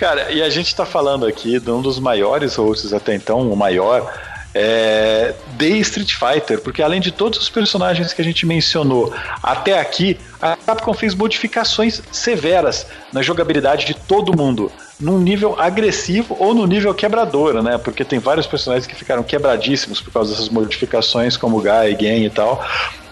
Cara, 0.00 0.32
e 0.32 0.42
a 0.42 0.48
gente 0.48 0.74
tá 0.74 0.86
falando 0.86 1.26
aqui 1.26 1.60
de 1.60 1.70
um 1.70 1.82
dos 1.82 1.98
maiores 1.98 2.54
hosts 2.54 2.94
até 2.94 3.14
então, 3.14 3.52
o 3.52 3.56
maior 3.56 4.10
é, 4.58 5.34
de 5.58 5.78
Street 5.80 6.14
Fighter, 6.14 6.58
porque 6.62 6.80
além 6.80 6.98
de 6.98 7.12
todos 7.12 7.38
os 7.38 7.50
personagens 7.50 8.14
que 8.14 8.22
a 8.22 8.24
gente 8.24 8.46
mencionou 8.46 9.12
até 9.42 9.78
aqui, 9.78 10.18
a 10.40 10.56
Capcom 10.56 10.94
fez 10.94 11.14
modificações 11.14 12.02
severas 12.10 12.86
na 13.12 13.20
jogabilidade 13.20 13.84
de 13.84 13.92
todo 13.92 14.34
mundo, 14.34 14.72
num 14.98 15.18
nível 15.18 15.56
agressivo 15.58 16.36
ou 16.38 16.54
no 16.54 16.66
nível 16.66 16.94
quebrador, 16.94 17.62
né? 17.62 17.78
Porque 17.78 18.04
tem 18.04 18.18
vários 18.18 18.46
personagens 18.46 18.86
que 18.86 18.94
ficaram 18.94 19.22
quebradíssimos 19.22 20.00
por 20.00 20.12
causa 20.12 20.30
dessas 20.30 20.48
modificações, 20.48 21.36
como 21.36 21.60
Guy, 21.60 21.96
Gen 22.00 22.24
e 22.24 22.30
tal. 22.30 22.64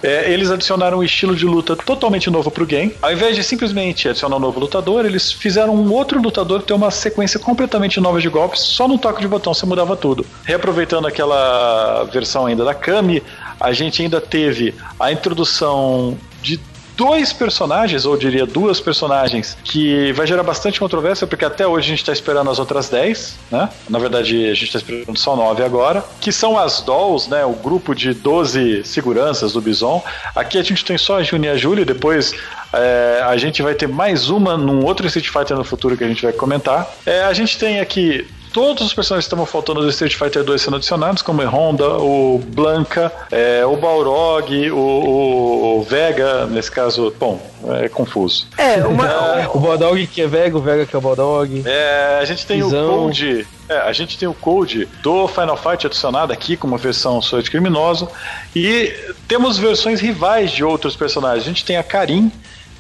É, 0.03 0.31
eles 0.31 0.51
adicionaram 0.51 0.99
um 0.99 1.03
estilo 1.03 1.35
de 1.35 1.47
luta 1.47 1.75
totalmente 1.75 2.29
novo 2.29 2.51
pro 2.51 2.67
game. 2.67 2.95
Ao 3.01 3.11
invés 3.11 3.35
de 3.35 3.43
simplesmente 3.43 4.07
adicionar 4.07 4.37
um 4.37 4.39
novo 4.39 4.61
lutador, 4.61 5.07
eles 5.07 5.33
fizeram 5.33 5.75
um 5.75 5.91
outro 5.91 6.21
lutador 6.21 6.61
ter 6.61 6.75
uma 6.75 6.91
sequência 6.91 7.41
completamente 7.41 7.99
nova 8.01 8.21
de 8.21 8.29
golpes. 8.29 8.61
Só 8.61 8.87
no 8.87 8.99
toque 8.99 9.23
de 9.23 9.29
botão 9.29 9.55
você 9.55 9.65
mudava 9.65 9.97
tudo. 9.97 10.27
Reaproveitando 10.45 11.07
aquela 11.07 12.05
versão 12.13 12.45
ainda 12.45 12.65
da 12.65 12.75
Kami, 12.75 13.23
a 13.59 13.73
gente 13.73 14.03
ainda 14.03 14.21
teve 14.21 14.75
a 15.01 15.11
introdução 15.11 16.19
de 16.43 16.61
dois 16.97 17.33
personagens, 17.33 18.05
ou 18.05 18.17
diria 18.17 18.47
duas 18.47 18.81
personagens, 18.81 19.57
que 19.65 20.13
vai 20.13 20.27
gerar 20.27 20.43
bastante 20.43 20.79
controvérsia, 20.79 21.27
porque 21.27 21.45
até 21.45 21.67
hoje 21.67 21.87
a 21.87 21.91
gente 21.91 22.01
está 22.01 22.13
esperando 22.13 22.51
as 22.51 22.59
outras 22.59 22.89
10, 22.89 23.39
né? 23.51 23.69
Na 23.89 23.99
verdade, 23.99 24.47
a 24.47 24.55
gente 24.55 24.65
está 24.65 24.79
esperando 24.79 25.17
só 25.19 25.37
9 25.37 25.63
agora, 25.63 26.05
que 26.21 26.33
são 26.33 26.59
as 26.59 26.81
Dolls, 26.81 27.31
né? 27.31 27.45
O 27.45 27.53
grupo 27.53 27.95
de 27.95 28.15
12 28.15 28.85
seguranças 28.85 29.53
do 29.53 29.61
Bison. 29.61 30.03
Aqui 30.35 30.59
a 30.59 30.63
gente 30.63 30.85
tem 30.85 30.99
só 30.99 31.19
a 31.19 31.23
Juni 31.23 31.47
e 31.47 31.51
a 31.51 31.57
Julie, 31.57 31.85
depois 31.85 32.35
é, 32.73 33.23
a 33.25 33.37
gente 33.37 33.63
vai 33.63 33.75
ter 33.75 33.87
mais 33.87 34.31
uma 34.31 34.57
num 34.57 34.85
outro 34.85 35.07
Street 35.07 35.29
Fighter 35.29 35.57
no 35.57 35.65
futuro 35.65 35.97
que 35.97 36.05
a 36.05 36.09
gente 36.09 36.23
vai 36.23 36.33
comentar. 36.33 36.93
É, 37.07 37.23
a 37.23 37.33
gente 37.33 37.59
tem 37.59 37.81
aqui 37.81 38.27
todos 38.55 38.85
os 38.85 38.95
personagens 38.95 39.25
que 39.25 39.27
estavam 39.27 39.45
faltando 39.45 39.81
do 39.81 39.91
Street 39.91 40.15
Fighter 40.15 40.45
2 40.45 40.63
sendo 40.63 40.77
adicionados, 40.77 41.23
como 41.23 41.43
o 41.43 41.47
Honda, 41.47 41.99
o 41.99 42.39
Blanca, 42.39 43.13
é, 43.33 43.67
o 43.67 43.77
Balrog, 43.77 44.71
o, 44.71 44.77
o, 44.77 45.79
o, 45.81 45.83
Vega, 45.83 46.47
nesse 46.47 46.71
caso, 46.71 47.13
bom, 47.19 47.43
é 47.83 47.89
confuso. 47.89 48.47
É, 48.57 48.77
uma... 48.87 49.49
o 49.53 49.59
Balrog 49.59 50.07
que 50.07 50.23
é 50.23 50.29
Vega, 50.29 50.57
o 50.57 50.61
Vega 50.61 50.87
que 50.87 50.95
é 50.95 50.99
o 50.99 51.03
Balrog. 51.03 51.65
É, 51.67 52.21
a 52.23 52.25
gente 52.25 52.47
tem 52.47 52.63
Visão. 52.63 52.95
o 52.95 53.05
Code. 53.07 53.45
É, 53.69 53.79
a 53.79 53.93
gente 53.93 54.17
tem 54.17 54.29
o 54.29 54.35
Code 54.35 54.89
do 55.03 55.27
Final 55.27 55.57
Fight 55.57 55.85
adicionado 55.89 56.33
aqui 56.33 56.57
com 56.57 56.69
uma 56.69 56.79
versão 56.79 57.21
só 57.21 57.41
de 57.41 57.51
criminoso. 57.51 58.09
E 58.55 58.95
temos 59.27 59.59
versões 59.59 60.01
rivais 60.01 60.53
de 60.53 60.63
outros 60.63 60.95
personagens. 60.95 61.43
A 61.43 61.49
gente 61.49 61.65
tem 61.65 61.77
a 61.77 61.83
Karin, 61.83 62.31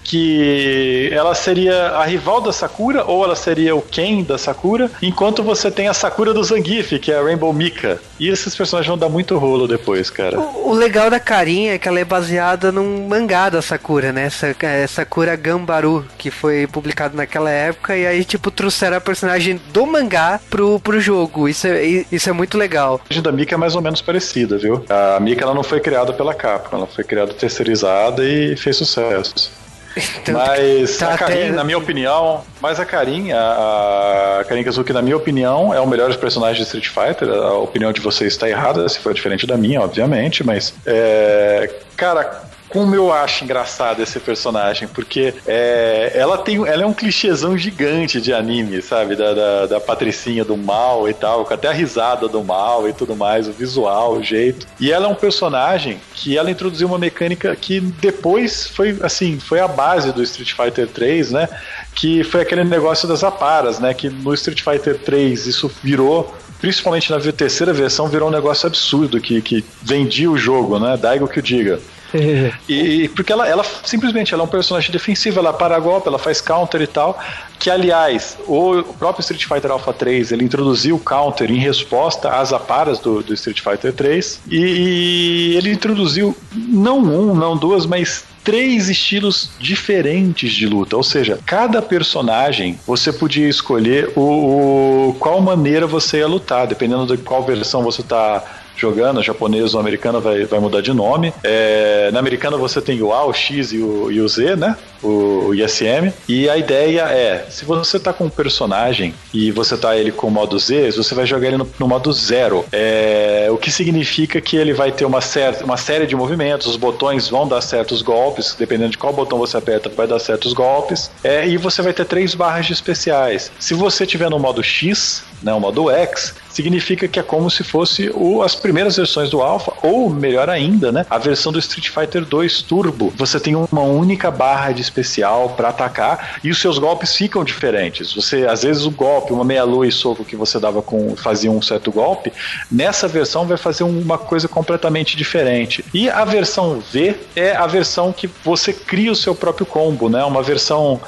que 0.05 1.09
ela 1.11 1.35
seria 1.35 1.89
a 1.89 2.05
rival 2.05 2.41
da 2.41 2.53
Sakura 2.53 3.05
ou 3.05 3.25
ela 3.25 3.35
seria 3.35 3.75
o 3.75 3.81
Ken 3.83 4.23
da 4.23 4.37
Sakura, 4.37 4.91
enquanto 5.03 5.43
você 5.43 5.71
tem 5.71 5.89
a 5.89 5.95
Sakura 5.95 6.35
do 6.35 6.45
Zangief, 6.45 6.99
que 6.99 7.11
é 7.11 7.19
a 7.19 7.23
Rainbow 7.23 7.53
Mika. 7.53 7.99
E 8.21 8.29
esses 8.29 8.55
personagens 8.55 8.89
vão 8.89 8.99
dar 8.99 9.09
muito 9.09 9.37
rolo 9.39 9.67
depois, 9.67 10.11
cara. 10.11 10.39
O, 10.39 10.71
o 10.71 10.73
legal 10.75 11.11
da 11.11 11.19
Karin 11.19 11.69
é 11.69 11.79
que 11.79 11.89
ela 11.89 11.99
é 11.99 12.05
baseada 12.05 12.71
num 12.71 13.09
mangá 13.09 13.49
da 13.49 13.63
Sakura, 13.63 14.13
né? 14.13 14.29
É 14.63 14.87
Sakura 14.87 15.35
Gambaru, 15.35 16.05
que 16.19 16.31
foi 16.31 16.67
publicado 16.67 17.17
naquela 17.17 17.51
época, 17.51 17.97
e 17.97 18.07
aí, 18.07 18.25
tipo, 18.25 18.51
trouxeram 18.51 18.99
a 18.99 19.01
personagem 19.01 19.61
do 19.73 19.87
mangá 19.87 20.41
pro, 20.51 20.79
pro 20.81 21.01
jogo. 21.01 21.49
Isso 21.49 21.67
é, 21.67 22.05
isso 22.13 22.29
é 22.29 22.33
muito 22.33 22.59
legal. 22.59 23.01
A 23.11 23.21
da 23.21 23.33
Mika 23.33 23.55
é 23.55 23.59
mais 23.59 23.75
ou 23.75 23.81
menos 23.81 24.03
parecida, 24.03 24.59
viu? 24.59 24.85
A 24.89 25.19
Mika 25.19 25.45
ela 25.45 25.55
não 25.55 25.63
foi 25.63 25.81
criada 25.81 26.13
pela 26.13 26.35
Capcom, 26.35 26.77
ela 26.77 26.87
foi 26.87 27.05
criada 27.05 27.33
terceirizada 27.33 28.23
e 28.25 28.57
fez 28.57 28.77
sucesso. 28.77 29.64
Então, 30.25 30.35
mas 30.35 30.97
tá 30.97 31.15
a 31.15 31.19
Karin, 31.19 31.35
até... 31.35 31.51
na 31.51 31.65
minha 31.65 31.79
opinião, 31.79 32.43
mas 32.61 32.81
a 32.81 32.85
Karin, 32.85 33.33
a, 33.33 34.39
a 34.41 34.45
Karin 34.45 34.65
Kazuki, 34.65 34.93
na 34.93 35.03
minha 35.03 35.17
opinião, 35.17 35.73
é 35.73 35.81
o 35.81 35.87
melhor 35.87 36.15
personagem 36.17 36.57
de 36.57 36.63
Street 36.63 36.89
Fighter. 36.89 37.29
A 37.29 37.55
opinião 37.59 37.93
de 37.93 38.01
vocês 38.01 38.33
está 38.33 38.49
errada, 38.49 38.89
se 38.89 38.99
for 38.99 39.13
diferente 39.13 39.47
da 39.47 39.57
minha, 39.57 39.81
obviamente, 39.83 40.43
mas 40.43 40.75
é, 40.87 41.71
cara, 41.97 42.43
como 42.75 42.93
eu 42.93 43.13
acho 43.13 43.45
engraçado 43.45 44.03
esse 44.03 44.19
personagem, 44.19 44.89
porque 44.89 45.33
é, 45.47 46.11
ela 46.13 46.37
tem 46.37 46.57
ela 46.67 46.83
é 46.83 46.87
um 46.87 46.93
clichêzão 46.93 47.57
gigante 47.57 48.21
de 48.21 48.35
anime, 48.35 48.83
sabe? 48.83 49.15
Da, 49.15 49.33
da, 49.33 49.67
da, 49.67 49.81
patricinha 49.81 50.45
do 50.45 50.57
mal 50.57 51.09
e 51.09 51.15
tal, 51.15 51.45
com 51.45 51.55
até 51.55 51.69
a 51.69 51.73
risada 51.73 52.27
do 52.27 52.43
mal 52.43 52.89
e 52.89 52.93
tudo 52.93 53.15
mais, 53.15 53.47
o 53.47 53.53
visual, 53.53 54.15
o 54.15 54.23
jeito. 54.25 54.67
E 54.81 54.91
ela 54.91 55.07
é 55.07 55.09
um 55.09 55.15
personagem 55.15 56.01
que 56.15 56.37
ela 56.37 56.51
introduziu 56.51 56.89
uma 56.89 56.99
mecânica 56.99 57.55
que 57.55 57.79
depois 57.79 58.67
foi, 58.67 58.99
assim, 59.05 59.39
foi 59.39 59.61
a 59.61 59.69
base 59.69 60.11
do 60.11 60.21
Street 60.25 60.53
Fighter 60.53 60.89
3, 60.89 61.31
né? 61.31 61.49
Que 61.95 62.25
foi 62.25 62.41
aquele 62.41 62.65
negócio 62.65 63.07
das 63.07 63.23
aparas, 63.23 63.79
né? 63.79 63.95
Que 63.95 64.09
no 64.11 64.35
Street 64.35 64.61
Fighter 64.61 64.99
3 64.99 65.47
isso 65.47 65.71
virou 65.81 66.35
principalmente 66.61 67.11
na 67.11 67.21
terceira 67.21 67.73
versão, 67.73 68.09
virou 68.09 68.29
um 68.29 68.33
negócio 68.33 68.67
absurdo 68.67 69.21
que, 69.21 69.41
que 69.43 69.65
vendia 69.83 70.29
o 70.29 70.37
jogo, 70.37 70.81
né? 70.81 70.97
Daigo 70.97 71.29
que 71.29 71.39
o 71.39 71.43
diga. 71.43 71.79
e 72.69 73.09
porque 73.09 73.33
ela, 73.33 73.49
ela 73.49 73.65
simplesmente 73.85 74.33
ela 74.33 74.43
é 74.43 74.47
um 74.47 74.49
personagem 74.49 74.91
defensivo, 74.91 75.39
ela 75.39 75.53
para 75.53 75.79
golpe, 75.79 76.09
ela 76.09 76.19
faz 76.19 76.41
counter 76.41 76.81
e 76.81 76.87
tal. 76.87 77.19
Que 77.59 77.71
aliás, 77.71 78.37
o 78.47 78.83
próprio 78.99 79.23
Street 79.23 79.45
Fighter 79.47 79.71
Alpha 79.71 79.93
3 79.93 80.33
ele 80.33 80.45
introduziu 80.45 80.97
o 80.97 80.99
counter 80.99 81.51
em 81.51 81.59
resposta 81.59 82.29
às 82.29 82.53
aparas 82.53 82.99
do, 82.99 83.23
do 83.23 83.33
Street 83.35 83.61
Fighter 83.61 83.93
3 83.93 84.43
e, 84.51 85.55
ele 85.57 85.73
introduziu 85.73 86.37
não 86.53 86.99
um, 86.99 87.35
não 87.35 87.57
duas, 87.57 87.87
mas 87.87 88.25
três 88.43 88.91
estilos 88.91 89.51
diferentes 89.59 90.53
de 90.53 90.67
luta. 90.67 90.97
Ou 90.97 91.03
seja, 91.03 91.39
cada 91.47 91.81
personagem 91.81 92.79
você 92.87 93.13
podia 93.13 93.49
escolher 93.49 94.13
o, 94.15 95.09
o 95.09 95.17
qual 95.19 95.41
maneira 95.41 95.87
você 95.87 96.19
ia 96.19 96.29
lutar, 96.29 96.67
dependendo 96.67 97.17
de 97.17 97.23
qual 97.23 97.43
versão 97.43 97.83
você 97.83 98.03
está 98.03 98.45
jogando, 98.77 99.23
japonês 99.23 99.75
ou 99.75 99.81
americana 99.81 100.21
vai, 100.21 100.45
vai 100.45 100.61
mudar 100.61 100.81
de 100.81 100.93
nome. 100.93 101.33
É, 101.43 102.11
na 102.13 102.19
americana 102.19 102.57
você 102.57 102.81
tem 102.81 103.01
o 103.03 103.13
A, 103.13 103.25
o 103.25 103.33
X 103.33 103.73
e 103.73 103.79
o, 103.79 104.11
e 104.11 104.21
o 104.21 104.29
Z, 104.29 104.57
né? 104.57 104.77
O, 105.03 105.49
o, 105.49 105.55
ISM. 105.55 106.13
E 106.29 106.49
a 106.49 106.57
ideia 106.57 107.03
é, 107.03 107.47
se 107.51 107.65
você 107.65 107.99
tá 107.99 108.13
com 108.13 108.25
um 108.25 108.31
personagem 108.31 109.15
e 109.33 109.51
você 109.51 109.77
tá 109.77 109.97
ele 109.97 110.11
com 110.11 110.29
o 110.29 110.31
modo 110.31 110.59
Z, 110.59 110.93
você 110.93 111.15
vai 111.15 111.27
jogar 111.27 111.49
ele 111.49 111.57
no, 111.57 111.69
no 111.79 111.89
modo 111.89 112.13
zero. 112.13 112.65
É, 112.73 113.49
o 113.51 113.57
que 113.57 113.71
significa 113.71 114.41
que 114.41 114.57
ele 114.57 114.73
vai 114.73 114.91
ter 114.91 115.05
uma, 115.05 115.21
certa, 115.21 115.65
uma 115.65 115.77
série 115.77 116.07
de 116.07 116.17
movimentos, 116.17 116.67
os 116.67 116.77
botões 116.77 117.29
vão 117.29 117.47
dar 117.47 117.61
certos 117.61 118.03
golpes, 118.03 118.55
dependendo 118.59 118.91
de 118.91 118.99
qual 118.99 119.13
botão 119.13 119.39
você 119.39 119.57
aperta, 119.57 119.89
vai 119.89 120.07
dar 120.07 120.19
certos 120.19 120.53
golpes. 120.53 121.11
É, 121.23 121.47
e 121.47 121.57
você 121.57 121.83
vai 121.83 121.93
ter 121.93 122.05
três 122.05 122.35
barras 122.35 122.67
de 122.67 122.73
especiais. 122.73 123.51
Se 123.59 123.75
você 123.75 124.07
tiver 124.07 124.31
no 124.31 124.39
modo 124.39 124.63
X, 124.63 125.23
né, 125.45 125.53
o 125.53 125.61
modo 125.61 125.91
X, 125.91 126.35
significa 126.49 127.07
que 127.07 127.21
é 127.21 127.23
como 127.23 127.51
se 127.51 127.63
fosse 127.63 128.11
o, 128.15 128.43
as 128.43 128.55
primeiras 128.55 128.97
versões 128.97 129.29
do 129.29 129.43
Alpha, 129.43 129.73
ou 129.83 130.09
melhor 130.09 130.49
ainda, 130.49 130.91
né, 130.91 131.05
a 131.11 131.19
versão 131.19 131.53
do 131.53 131.59
Street 131.59 131.91
Fighter 131.91 132.25
2 132.25 132.63
Turbo. 132.63 133.13
Você 133.17 133.39
tem 133.39 133.55
uma 133.55 133.83
única 133.83 134.31
barra 134.31 134.73
de 134.73 134.81
especial 134.81 135.51
para 135.51 135.69
atacar 135.69 136.39
e 136.43 136.51
os 136.51 136.59
seus 136.59 136.79
golpes 136.79 137.15
ficam 137.15 137.45
diferentes. 137.45 138.15
Você, 138.15 138.47
às 138.47 138.63
vezes, 138.63 138.87
o 138.87 138.91
golpe, 138.91 139.33
uma 139.33 139.45
meia-lua 139.45 139.87
e 139.87 139.93
soco 139.93 140.25
que 140.25 140.35
você 140.35 140.59
dava 140.59 140.81
com 140.81 141.15
fazia 141.15 141.51
um 141.51 141.61
certo 141.61 141.93
golpe, 141.93 142.33
nessa 142.73 143.07
versão 143.07 143.47
vai 143.47 143.59
fazer 143.59 143.85
uma 143.85 144.17
coisa 144.17 144.49
completamente 144.49 145.17
diferente. 145.17 145.85
E 145.93 146.09
a 146.09 146.25
versão 146.25 146.81
V 146.81 147.17
é 147.37 147.55
a 147.55 147.67
versão 147.67 148.13
que 148.13 148.31
você 148.43 148.73
cria 148.73 149.13
o 149.13 149.17
seu 149.17 149.35
próprio 149.35 149.67
combo, 149.67 150.09
né? 150.09 150.25
Uma 150.25 150.43
versão 150.43 151.01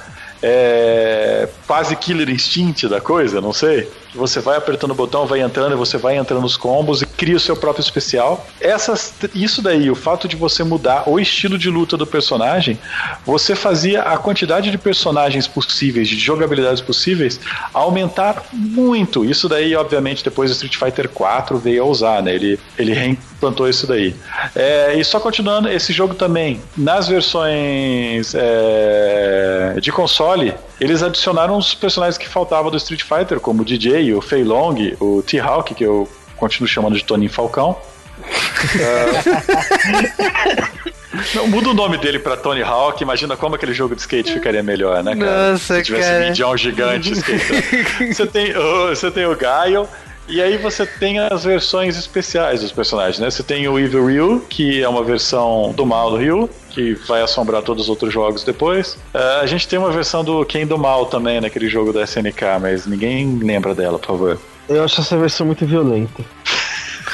é, 0.42 1.48
quase 1.66 1.96
killer 1.96 2.28
instinct 2.28 2.88
da 2.88 3.00
coisa, 3.00 3.40
não 3.40 3.52
sei 3.52 3.88
que 4.10 4.16
você 4.16 4.40
vai 4.40 4.56
apertando 4.56 4.92
o 4.92 4.94
botão, 4.94 5.26
vai 5.26 5.40
entrando 5.40 5.72
e 5.72 5.76
você 5.76 5.96
vai 5.96 6.16
entrando 6.16 6.42
nos 6.42 6.56
combos 6.56 7.02
e 7.02 7.06
cria 7.06 7.36
o 7.36 7.40
seu 7.40 7.56
próprio 7.56 7.82
especial. 7.82 8.46
Essas, 8.60 9.14
isso 9.34 9.62
daí, 9.62 9.90
o 9.90 9.94
fato 9.94 10.28
de 10.28 10.36
você 10.36 10.62
mudar 10.64 11.08
o 11.08 11.18
estilo 11.18 11.58
de 11.58 11.70
luta 11.70 11.96
do 11.96 12.06
personagem, 12.06 12.78
você 13.24 13.54
fazia 13.54 14.02
a 14.02 14.16
quantidade 14.18 14.70
de 14.70 14.78
personagens 14.78 15.46
possíveis, 15.46 16.08
de 16.08 16.18
jogabilidades 16.18 16.80
possíveis, 16.80 17.40
aumentar 17.72 18.44
muito. 18.52 19.24
Isso 19.24 19.48
daí, 19.48 19.74
obviamente, 19.74 20.24
depois 20.24 20.50
do 20.50 20.54
Street 20.54 20.76
Fighter 20.76 21.08
4 21.08 21.58
veio 21.58 21.82
a 21.82 21.86
usar, 21.86 22.22
né? 22.22 22.34
Ele, 22.34 22.58
ele 22.78 22.92
reimplantou 22.92 23.68
isso 23.68 23.86
daí. 23.86 24.14
É, 24.54 24.94
e 24.94 25.04
só 25.04 25.20
continuando, 25.20 25.68
esse 25.68 25.92
jogo 25.92 26.14
também, 26.14 26.60
nas 26.76 27.08
versões 27.08 28.34
é, 28.34 29.76
de 29.80 29.92
console, 29.92 30.54
eles 30.80 31.02
adicionaram 31.02 31.56
os 31.56 31.74
personagens 31.74 32.18
que 32.18 32.28
faltavam 32.28 32.70
do 32.70 32.76
Street 32.76 33.02
Fighter, 33.02 33.40
como 33.40 33.62
o 33.62 33.64
DJ, 33.64 34.12
o 34.14 34.20
Fei 34.20 34.44
Long, 34.44 34.74
o 35.00 35.22
T-Hawk, 35.22 35.74
que 35.74 35.84
eu 35.84 36.08
continuo 36.36 36.68
chamando 36.68 36.96
de 36.96 37.04
Toninho 37.04 37.30
Falcão. 37.30 37.76
Não, 41.34 41.48
muda 41.48 41.70
o 41.70 41.74
nome 41.74 41.96
dele 41.96 42.18
pra 42.18 42.36
Tony 42.36 42.62
Hawk, 42.62 43.02
imagina 43.02 43.36
como 43.36 43.54
aquele 43.54 43.72
jogo 43.72 43.94
de 43.94 44.02
skate 44.02 44.34
ficaria 44.34 44.62
melhor, 44.62 45.02
né, 45.02 45.16
cara? 45.16 45.52
Nossa, 45.52 45.76
Se 45.76 45.82
tivesse 45.82 46.10
cara. 46.10 46.26
Midian 46.26 46.56
gigante 46.56 47.12
skate. 47.12 48.14
você, 48.14 48.26
tem, 48.26 48.52
você 48.52 49.10
tem 49.10 49.26
o 49.26 49.34
Gaio, 49.34 49.88
e 50.28 50.42
aí 50.42 50.58
você 50.58 50.84
tem 50.84 51.18
as 51.20 51.44
versões 51.44 51.96
especiais 51.96 52.60
dos 52.60 52.72
personagens, 52.72 53.18
né? 53.18 53.30
Você 53.30 53.42
tem 53.42 53.66
o 53.68 53.78
Evil 53.78 54.06
Ryu, 54.06 54.46
que 54.48 54.82
é 54.82 54.88
uma 54.88 55.02
versão 55.02 55.72
do 55.74 55.86
mal 55.86 56.10
do 56.10 56.16
Ryu, 56.16 56.50
que 56.76 56.92
vai 56.92 57.22
assombrar 57.22 57.62
todos 57.62 57.84
os 57.84 57.88
outros 57.88 58.12
jogos 58.12 58.44
depois. 58.44 58.98
Uh, 59.14 59.40
a 59.40 59.46
gente 59.46 59.66
tem 59.66 59.78
uma 59.78 59.90
versão 59.90 60.22
do 60.22 60.44
Ken 60.44 60.66
do 60.66 60.76
Mal 60.76 61.06
também, 61.06 61.40
naquele 61.40 61.70
jogo 61.70 61.90
da 61.90 62.02
SNK, 62.02 62.60
mas 62.60 62.86
ninguém 62.86 63.38
lembra 63.38 63.74
dela, 63.74 63.98
por 63.98 64.08
favor. 64.08 64.38
Eu 64.68 64.84
acho 64.84 65.00
essa 65.00 65.16
versão 65.16 65.46
muito 65.46 65.64
violenta. 65.64 66.22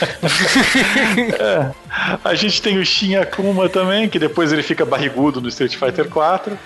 é. 1.38 1.70
A 2.24 2.34
gente 2.34 2.60
tem 2.60 2.76
o 2.76 2.84
Shin 2.84 3.14
Akuma 3.14 3.68
também, 3.68 4.08
que 4.08 4.18
depois 4.18 4.52
ele 4.52 4.64
fica 4.64 4.84
barrigudo 4.84 5.40
no 5.40 5.48
Street 5.48 5.76
Fighter 5.76 6.08
4. 6.08 6.58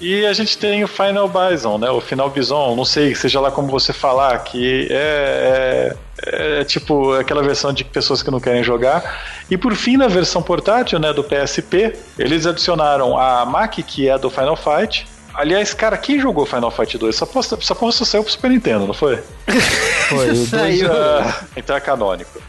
E 0.00 0.26
a 0.26 0.32
gente 0.32 0.58
tem 0.58 0.84
o 0.84 0.88
Final 0.88 1.28
Bison, 1.28 1.78
né? 1.78 1.90
O 1.90 2.00
Final 2.00 2.28
Bison, 2.28 2.74
não 2.76 2.84
sei, 2.84 3.14
seja 3.14 3.40
lá 3.40 3.50
como 3.50 3.68
você 3.68 3.92
falar, 3.92 4.38
que 4.40 4.88
é, 4.90 5.96
é, 6.22 6.60
é, 6.60 6.64
tipo 6.64 7.12
aquela 7.14 7.42
versão 7.42 7.72
de 7.72 7.82
pessoas 7.84 8.22
que 8.22 8.30
não 8.30 8.40
querem 8.40 8.62
jogar. 8.62 9.20
E 9.50 9.56
por 9.56 9.74
fim, 9.74 9.96
na 9.96 10.08
versão 10.08 10.42
portátil, 10.42 10.98
né, 10.98 11.12
do 11.12 11.24
PSP, 11.24 11.94
eles 12.18 12.46
adicionaram 12.46 13.16
a 13.16 13.44
MAC, 13.46 13.82
que 13.82 14.08
é 14.08 14.18
do 14.18 14.28
Final 14.28 14.56
Fight. 14.56 15.06
Aliás, 15.32 15.74
cara, 15.74 15.96
quem 15.98 16.18
jogou 16.18 16.46
Final 16.46 16.70
Fight 16.70 16.96
2? 16.96 17.14
Essa 17.14 17.26
porra, 17.26 17.46
essa 17.60 17.74
porra 17.74 17.92
só 17.92 18.04
saiu 18.04 18.22
pro 18.22 18.32
Super 18.32 18.50
Nintendo, 18.50 18.86
não 18.86 18.94
foi? 18.94 19.18
foi, 20.08 20.30
o 20.30 20.46
saiu. 20.46 20.90
Uh, 20.90 21.34
então 21.56 21.76
é 21.76 21.80
canônico. 21.80 22.40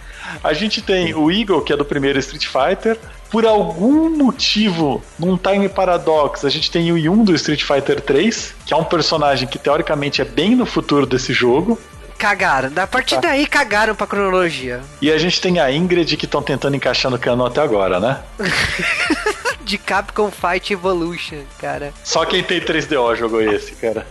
A 0.44 0.54
gente 0.54 0.82
tem 0.82 1.14
o 1.14 1.32
Eagle, 1.32 1.62
que 1.62 1.74
é 1.74 1.78
do 1.78 1.86
primeiro 1.86 2.20
Street 2.20 2.48
Fighter, 2.48 2.98
por 3.30 3.46
algum 3.46 4.10
motivo, 4.10 5.04
num 5.20 5.38
time 5.38 5.68
paradox, 5.68 6.46
a 6.46 6.50
gente 6.50 6.72
tem 6.72 6.92
o 6.92 6.98
Yun 6.98 7.24
do 7.24 7.36
Street 7.36 7.64
Fighter 7.64 8.02
3, 8.02 8.56
que 8.66 8.74
é 8.74 8.78
um 8.78 8.84
personagem 8.84 9.48
que 9.48 9.60
teoricamente 9.60 10.22
é 10.22 10.26
bem 10.26 10.56
no 10.56 10.66
futuro 10.66 11.06
desse 11.06 11.34
jogo. 11.34 11.78
Cagaram. 12.18 12.72
Da 12.72 12.88
partir 12.88 13.16
tá. 13.16 13.22
daí 13.22 13.46
cagaram 13.46 13.94
pra 13.94 14.08
cronologia. 14.08 14.82
E 15.02 15.12
a 15.12 15.18
gente 15.18 15.40
tem 15.40 15.60
a 15.60 15.72
Ingrid 15.72 16.18
que 16.18 16.26
estão 16.26 16.42
tentando 16.42 16.76
encaixar 16.76 17.12
no 17.12 17.20
canon 17.20 17.46
até 17.46 17.62
agora, 17.62 18.00
né? 18.00 18.20
De 19.62 19.78
Capcom 19.78 20.32
Fight 20.32 20.72
Evolution, 20.72 21.44
cara. 21.60 21.94
Só 22.04 22.26
quem 22.26 22.42
tem 22.42 22.62
3DO 22.62 23.16
jogou 23.18 23.42
esse, 23.42 23.74
cara. 23.74 24.08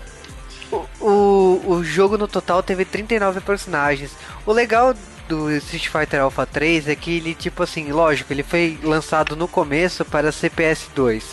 O, 0.71 0.85
o, 1.01 1.63
o 1.67 1.85
jogo 1.85 2.19
no 2.19 2.29
total 2.29 2.63
teve 2.63 2.85
39 2.85 3.41
personagens. 3.41 4.11
O 4.45 4.53
legal 4.53 4.95
do 5.29 5.51
Street 5.53 5.89
Fighter 5.89 6.23
Alpha 6.23 6.47
3 6.47 6.89
é 6.89 6.97
que 6.97 7.17
ele, 7.17 7.35
tipo 7.35 7.63
assim, 7.63 7.91
lógico, 7.91 8.33
ele 8.33 8.43
foi 8.43 8.79
lançado 8.83 9.37
no 9.37 9.47
começo 9.47 10.05
para 10.05 10.33
CPS 10.33 10.89
2. 10.95 11.25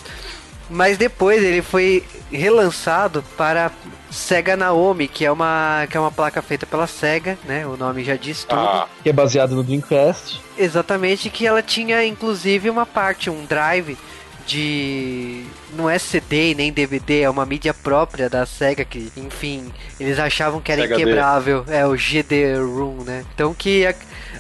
Mas 0.70 0.98
depois 0.98 1.44
ele 1.44 1.62
foi 1.62 2.04
relançado 2.32 3.24
para 3.38 3.72
Sega 4.10 4.56
Naomi, 4.56 5.08
que 5.08 5.26
é 5.26 5.32
uma 5.32 5.86
que 5.89 5.98
é 5.98 6.00
uma 6.00 6.12
placa 6.12 6.41
feita 6.41 6.66
pela 6.66 6.88
Sega, 6.88 7.38
né? 7.46 7.66
O 7.68 7.76
nome 7.76 8.04
já 8.04 8.16
diz 8.16 8.44
tudo. 8.44 8.60
Ah. 8.60 8.88
Que 9.04 9.10
é 9.10 9.14
baseado 9.14 9.56
no 9.56 9.64
Dreamcast. 9.64 10.41
Exatamente, 10.58 11.30
que 11.30 11.46
ela 11.46 11.62
tinha 11.62 12.04
inclusive 12.06 12.70
uma 12.70 12.86
parte, 12.86 13.30
um 13.30 13.46
drive 13.46 13.98
de 14.46 15.44
não 15.76 15.89
é 15.89 15.98
CD 15.98 16.54
nem 16.56 16.72
DVD, 16.72 17.22
é 17.22 17.30
uma 17.30 17.46
mídia 17.46 17.74
própria 17.74 18.30
da 18.30 18.46
Sega 18.46 18.86
que, 18.86 19.12
enfim, 19.18 19.72
eles 20.00 20.20
achavam 20.20 20.62
que 20.62 20.72
era 20.72 20.84
Sega 20.84 20.96
inquebrável, 20.96 21.64
D. 21.64 21.76
é 21.76 21.86
o 21.86 21.96
GD 21.96 22.56
Room, 22.58 23.04
né? 23.04 23.26
Então 23.34 23.54
que 23.54 23.86
a, 23.86 23.94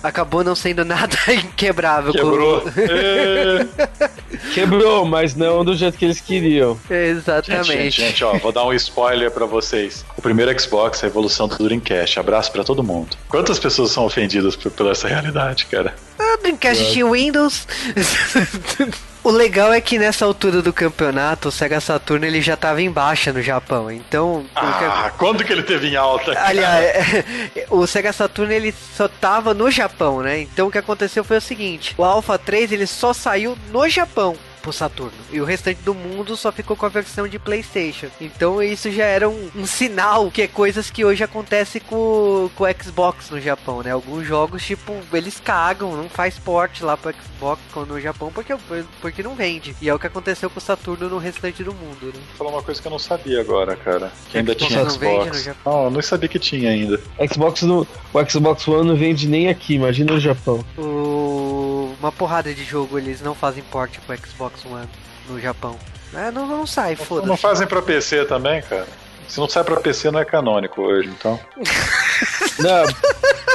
acabou 0.03 0.43
não 0.43 0.55
sendo 0.55 0.83
nada 0.85 1.17
inquebrável. 1.33 2.11
Quebrou. 2.11 2.61
Com... 2.61 2.69
É. 2.69 3.67
Quebrou, 4.53 5.05
mas 5.05 5.35
não 5.35 5.63
do 5.63 5.75
jeito 5.75 5.97
que 5.97 6.05
eles 6.05 6.19
queriam. 6.19 6.77
Exatamente. 6.89 7.67
Gente, 7.67 7.83
gente, 7.83 8.01
gente, 8.01 8.23
ó, 8.23 8.37
vou 8.37 8.51
dar 8.51 8.65
um 8.65 8.73
spoiler 8.73 9.31
para 9.31 9.45
vocês. 9.45 10.05
O 10.17 10.21
primeiro 10.21 10.59
Xbox, 10.59 11.03
a 11.03 11.07
evolução 11.07 11.47
do 11.47 11.57
Dreamcast. 11.57 12.19
Abraço 12.19 12.51
para 12.51 12.63
todo 12.63 12.83
mundo. 12.83 13.17
Quantas 13.29 13.57
pessoas 13.57 13.91
são 13.91 14.05
ofendidas 14.05 14.55
por, 14.55 14.71
por 14.71 14.91
essa 14.91 15.07
realidade, 15.07 15.65
cara? 15.65 15.95
Ah, 16.19 16.37
Dreamcast 16.41 16.91
tinha 16.91 17.09
Windows. 17.09 17.67
O 19.23 19.31
legal 19.31 19.71
é 19.71 19.79
que 19.79 19.97
nessa 19.97 20.25
altura 20.25 20.61
do 20.61 20.73
campeonato, 20.73 21.47
o 21.47 21.51
Sega 21.51 21.79
Saturno 21.79 22.25
ele 22.25 22.41
já 22.41 22.55
estava 22.55 22.81
em 22.81 22.91
baixa 22.91 23.31
no 23.31 23.41
Japão. 23.41 23.89
Então. 23.89 24.45
Ah, 24.53 25.09
que... 25.11 25.17
quando 25.17 25.45
que 25.45 25.53
ele 25.53 25.63
teve 25.63 25.87
em 25.87 25.95
alta? 25.95 26.37
Aliás, 26.37 27.23
o 27.71 27.87
Sega 27.87 28.11
Saturno 28.11 28.51
ele 28.51 28.73
só 28.95 29.07
tava 29.07 29.53
no 29.53 29.71
Japão, 29.71 30.21
né? 30.21 30.41
Então 30.41 30.67
o 30.67 30.71
que 30.71 30.77
aconteceu 30.77 31.23
foi 31.23 31.37
o 31.37 31.41
seguinte: 31.41 31.95
o 31.97 32.03
Alpha 32.03 32.37
3 32.37 32.73
ele 32.73 32.85
só 32.85 33.13
saiu 33.13 33.57
no 33.71 33.87
Japão 33.87 34.35
pro 34.63 34.73
Saturno. 34.73 35.11
E 35.31 35.41
o 35.41 35.45
restante 35.45 35.81
do 35.81 35.93
mundo 35.93 36.35
só 36.37 36.51
ficou 36.51 36.75
com 36.75 36.85
a 36.85 36.89
versão 36.89 37.27
de 37.27 37.37
PlayStation. 37.37 38.07
Então 38.19 38.63
isso 38.63 38.89
já 38.89 39.03
era 39.03 39.29
um, 39.29 39.49
um 39.55 39.65
sinal 39.67 40.31
que 40.31 40.41
é 40.41 40.47
coisas 40.47 40.89
que 40.89 41.03
hoje 41.03 41.23
acontece 41.23 41.81
com, 41.81 42.49
com 42.55 42.63
o 42.63 42.83
Xbox 42.83 43.29
no 43.29 43.39
Japão, 43.39 43.83
né? 43.83 43.91
Alguns 43.91 44.25
jogos, 44.25 44.65
tipo, 44.65 44.95
eles 45.11 45.39
cagam, 45.39 45.95
não 45.95 46.09
faz 46.09 46.39
port 46.39 46.81
lá 46.81 46.95
pro 46.95 47.13
Xbox 47.13 47.61
no 47.87 47.99
Japão 47.99 48.31
porque, 48.33 48.55
porque 49.01 49.21
não 49.21 49.35
vende. 49.35 49.75
E 49.81 49.89
é 49.89 49.93
o 49.93 49.99
que 49.99 50.07
aconteceu 50.07 50.49
com 50.49 50.59
o 50.59 50.61
Saturno 50.61 51.09
no 51.09 51.17
restante 51.17 51.63
do 51.63 51.73
mundo, 51.73 52.05
né? 52.05 52.13
Vou 52.13 52.37
falar 52.37 52.51
uma 52.51 52.63
coisa 52.63 52.81
que 52.81 52.87
eu 52.87 52.91
não 52.91 52.99
sabia 52.99 53.41
agora, 53.41 53.75
cara. 53.75 54.11
Que 54.31 54.37
ainda 54.37 54.53
Xbox 54.53 54.67
tinha 54.67 54.89
Xbox. 54.89 55.45
Não, 55.47 55.55
não, 55.65 55.83
eu 55.83 55.91
não 55.91 56.01
sabia 56.01 56.29
que 56.29 56.39
tinha 56.39 56.69
ainda. 56.69 56.99
Xbox 57.29 57.63
no, 57.63 57.85
o 58.13 58.29
Xbox 58.29 58.67
One 58.67 58.87
não 58.87 58.95
vende 58.95 59.27
nem 59.27 59.49
aqui, 59.49 59.75
imagina 59.75 60.13
no 60.13 60.19
Japão. 60.19 60.63
O, 60.77 61.82
uma 61.99 62.11
porrada 62.11 62.53
de 62.53 62.63
jogo 62.63 62.97
eles 62.97 63.21
não 63.21 63.33
fazem 63.33 63.63
port 63.63 63.97
pro 63.99 64.15
Xbox 64.17 64.33
Xbox 64.53 64.65
One 64.65 64.89
no 65.29 65.39
Japão. 65.39 65.77
É, 66.13 66.31
não, 66.31 66.45
não 66.45 66.67
sai, 66.67 66.95
foda-se. 66.95 67.27
Não 67.27 67.37
fazem 67.37 67.65
pra 67.67 67.81
PC 67.81 68.25
também, 68.25 68.61
cara? 68.61 68.87
Se 69.27 69.39
não 69.39 69.47
sai 69.47 69.63
pra 69.63 69.77
PC, 69.77 70.11
não 70.11 70.19
é 70.19 70.25
canônico 70.25 70.81
hoje, 70.81 71.09
então. 71.09 71.39
não, 72.59 72.85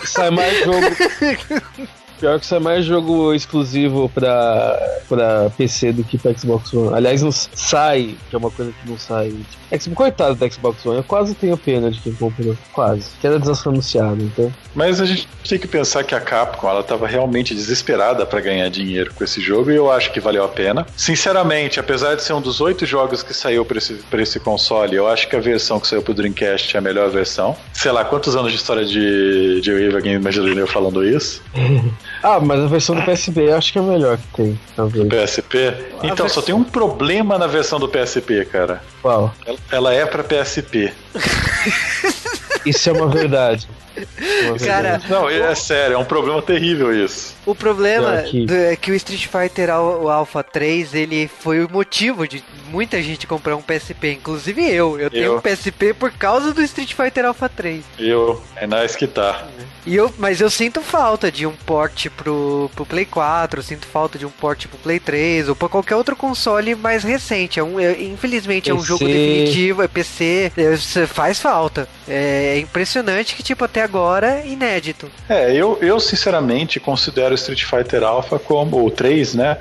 sai 0.05 0.30
mais 0.30 0.59
jogo. 0.64 0.80
Pior 2.18 2.40
que 2.40 2.46
sai 2.46 2.58
mais 2.58 2.84
jogo 2.84 3.32
exclusivo 3.32 4.08
pra, 4.08 4.78
pra 5.08 5.50
PC 5.56 5.92
do 5.92 6.02
que 6.02 6.18
pra 6.18 6.34
Xbox 6.34 6.72
One. 6.74 6.94
Aliás, 6.94 7.22
não 7.22 7.30
sai, 7.30 8.16
que 8.28 8.34
é 8.34 8.38
uma 8.38 8.50
coisa 8.50 8.72
que 8.72 8.90
não 8.90 8.98
sai. 8.98 9.32
Xbox, 9.70 9.94
coitado 9.94 10.34
da 10.34 10.50
Xbox 10.50 10.84
One, 10.84 10.98
eu 10.98 11.04
quase 11.04 11.34
tenho 11.34 11.56
pena 11.56 11.90
de 11.90 12.00
quem 12.00 12.12
comprou. 12.12 12.56
Quase. 12.72 13.10
Que 13.20 13.26
era 13.26 13.38
desanunciado, 13.38 14.22
então. 14.22 14.52
Mas 14.74 15.00
a 15.00 15.04
gente 15.04 15.28
tem 15.48 15.58
que 15.58 15.68
pensar 15.68 16.04
que 16.04 16.14
a 16.14 16.20
Capcom, 16.20 16.68
ela 16.68 16.82
tava 16.82 17.06
realmente 17.06 17.54
desesperada 17.54 18.24
para 18.26 18.40
ganhar 18.40 18.68
dinheiro 18.68 19.12
com 19.14 19.22
esse 19.22 19.40
jogo 19.40 19.70
e 19.70 19.76
eu 19.76 19.90
acho 19.90 20.12
que 20.12 20.20
valeu 20.20 20.44
a 20.44 20.48
pena. 20.48 20.86
Sinceramente, 20.96 21.78
apesar 21.78 22.14
de 22.14 22.22
ser 22.22 22.32
um 22.32 22.40
dos 22.40 22.60
oito 22.60 22.84
jogos 22.86 23.22
que 23.22 23.34
saiu 23.34 23.64
pra 23.64 23.78
esse, 23.78 23.94
pra 24.10 24.22
esse 24.22 24.40
console, 24.40 24.96
eu 24.96 25.06
acho 25.06 25.28
que 25.28 25.36
a 25.36 25.40
versão 25.40 25.78
que 25.78 25.86
saiu 25.86 26.02
pro 26.02 26.14
Dreamcast 26.14 26.74
é 26.74 26.78
a 26.78 26.82
melhor 26.82 27.10
versão. 27.10 27.56
Sei 27.72 27.92
lá, 27.92 28.04
quantos 28.04 28.34
anos 28.34 28.52
de 28.52 28.58
história 28.58 28.84
de, 28.84 29.60
de 29.60 29.72
Wave 29.72 30.02
Game 30.02 30.16
imaginou 30.16 30.66
falando 30.66 31.04
isso? 31.04 31.42
Ah, 32.22 32.40
mas 32.40 32.60
a 32.60 32.66
versão 32.66 32.96
do 32.96 33.02
PSP 33.02 33.40
eu 33.40 33.56
acho 33.56 33.72
que 33.72 33.78
é 33.78 33.82
a 33.82 33.84
melhor 33.84 34.18
que 34.18 34.28
tem, 34.34 34.60
talvez. 34.74 35.08
PSP? 35.08 35.74
Então, 36.02 36.08
versão... 36.08 36.28
só 36.28 36.42
tem 36.42 36.54
um 36.54 36.64
problema 36.64 37.38
na 37.38 37.46
versão 37.46 37.78
do 37.78 37.88
PSP, 37.88 38.44
cara. 38.46 38.82
Qual? 39.00 39.32
Ela, 39.46 39.58
ela 39.70 39.94
é 39.94 40.06
pra 40.06 40.24
PSP. 40.24 40.92
Isso 42.66 42.90
é 42.90 42.92
uma 42.92 43.08
verdade. 43.08 43.68
Cara, 44.64 45.01
não, 45.09 45.28
é 45.28 45.55
sério, 45.55 45.94
é 45.94 45.99
um 45.99 46.05
problema 46.05 46.40
terrível 46.42 46.94
isso. 46.94 47.34
O 47.44 47.55
problema 47.55 48.24
é 48.51 48.76
que 48.76 48.90
o 48.90 48.94
Street 48.94 49.26
Fighter 49.26 49.70
o 49.70 50.09
Alpha 50.09 50.42
3, 50.42 50.94
ele 50.94 51.28
foi 51.28 51.64
o 51.64 51.70
motivo 51.70 52.26
de 52.26 52.42
muita 52.68 53.03
gente 53.03 53.26
comprar 53.26 53.57
um 53.57 53.62
PSP, 53.62 54.12
inclusive 54.12 54.62
eu. 54.62 54.99
Eu, 54.99 55.01
eu. 55.01 55.11
tenho 55.11 55.36
um 55.36 55.40
PSP 55.40 55.94
por 55.94 56.12
causa 56.12 56.53
do 56.53 56.62
Street 56.62 56.92
Fighter 56.94 57.24
Alpha 57.24 57.49
3. 57.49 57.84
Eu, 57.99 58.42
é 58.57 58.66
nice 58.66 58.96
que 58.96 59.07
tá. 59.07 59.46
E 59.86 59.96
eu, 59.96 60.12
mas 60.18 60.40
eu 60.40 60.51
sinto 60.51 60.82
falta 60.82 61.32
de 61.32 61.46
um 61.46 61.53
port 61.53 62.09
pro, 62.11 62.70
pro 62.74 62.84
Play 62.84 63.07
4, 63.07 63.61
eu 63.61 63.64
sinto 63.64 63.86
falta 63.86 64.18
de 64.18 64.26
um 64.26 64.30
port 64.30 64.66
pro 64.66 64.78
Play 64.78 65.01
3 65.01 65.49
ou 65.49 65.57
pra 65.57 65.68
qualquer 65.68 65.96
outro 65.96 66.14
console 66.14 66.74
mais 66.74 67.03
recente. 67.03 67.59
É 67.59 67.64
um, 67.64 67.80
é, 67.80 68.03
infelizmente 68.03 68.64
PC. 68.64 68.70
é 68.70 68.74
um 68.74 68.84
jogo 68.84 69.07
definitivo, 69.07 69.82
é 69.82 69.88
PC, 69.88 70.53
é, 70.57 71.07
faz 71.07 71.40
falta. 71.40 71.88
É, 72.07 72.57
é 72.57 72.59
impressionante 72.59 73.34
que, 73.34 73.42
tipo, 73.42 73.64
até 73.64 73.82
agora, 73.89 74.45
inédito. 74.45 75.11
É, 75.28 75.53
eu, 75.53 75.78
eu 75.80 75.99
sinceramente 75.99 76.78
considero 76.78 77.34
Street 77.34 77.64
Fighter 77.64 78.03
Alpha 78.03 78.39
como, 78.39 78.84
o 78.84 78.91
3, 78.91 79.34
né, 79.34 79.57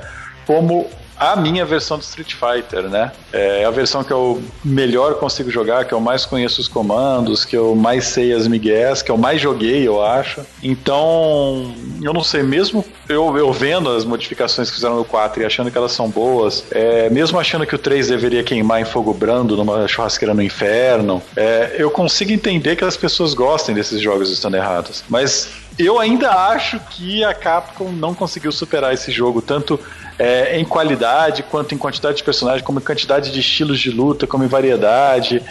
como 0.46 0.90
a 1.20 1.36
minha 1.36 1.66
versão 1.66 1.98
do 1.98 2.04
Street 2.04 2.34
Fighter, 2.34 2.84
né? 2.84 3.12
É 3.34 3.66
a 3.66 3.72
versão 3.72 4.04
que 4.04 4.12
eu 4.12 4.42
melhor 4.64 5.16
consigo 5.16 5.50
jogar, 5.50 5.86
que 5.86 5.94
eu 5.94 6.00
mais 6.00 6.26
conheço 6.26 6.62
os 6.62 6.68
comandos, 6.68 7.44
que 7.44 7.56
eu 7.56 7.76
mais 7.76 8.06
sei 8.06 8.34
as 8.34 8.48
migués, 8.48 9.02
que 9.02 9.12
eu 9.12 9.18
mais 9.18 9.42
joguei, 9.42 9.88
eu 9.88 10.04
acho. 10.04 10.42
Então, 10.62 11.74
eu 12.02 12.14
não 12.14 12.24
sei, 12.24 12.44
mesmo 12.44 12.86
eu, 13.10 13.38
eu 13.38 13.52
vendo 13.52 13.90
as 13.90 14.06
modificações 14.06 14.70
que 14.70 14.76
fizeram 14.76 14.98
no 14.98 15.06
4 15.06 15.42
e 15.42 15.46
achando 15.46 15.72
que 15.72 15.78
elas 15.78 15.92
são 15.92 16.10
boas, 16.10 16.66
é, 16.72 17.10
mesmo 17.10 17.40
achando 17.40 17.66
que 17.66 17.76
o 17.76 17.80
3 17.80 18.08
deveria 18.10 18.44
queimar 18.44 18.82
em 18.82 18.86
fogo 18.86 19.14
brando 19.14 19.56
numa 19.56 19.88
churrasqueira 19.88 20.34
no 20.34 20.42
inferno, 20.42 21.22
é, 21.36 21.76
eu 21.78 21.90
consigo 21.90 22.32
entender 22.32 22.76
que 22.76 22.84
as 22.84 22.98
pessoas 22.98 23.34
gostem 23.34 23.74
desses 23.74 24.02
jogos 24.02 24.32
estando 24.32 24.56
errados. 24.56 25.04
Mas 25.10 25.67
eu 25.78 26.00
ainda 26.00 26.32
acho 26.32 26.80
que 26.80 27.24
a 27.24 27.34
Capcom 27.34 27.92
não 27.92 28.14
conseguiu 28.14 28.52
superar 28.52 28.94
esse 28.94 29.12
jogo, 29.12 29.42
tanto 29.42 29.80
é, 30.18 30.60
em 30.60 30.66
qualidade, 30.66 31.44
quanto 31.44 31.76
em 31.76 31.78
quantidade 31.78 32.18
de 32.18 32.24
personagens, 32.24 32.64
como 32.64 32.80
em 32.80 32.84
quantidade 32.84 33.32
de 33.32 33.40
estilos 33.40 33.80
de 33.80 33.92
luta, 33.92 34.26
como 34.26 34.44
em 34.44 34.48
variedade. 34.48 35.44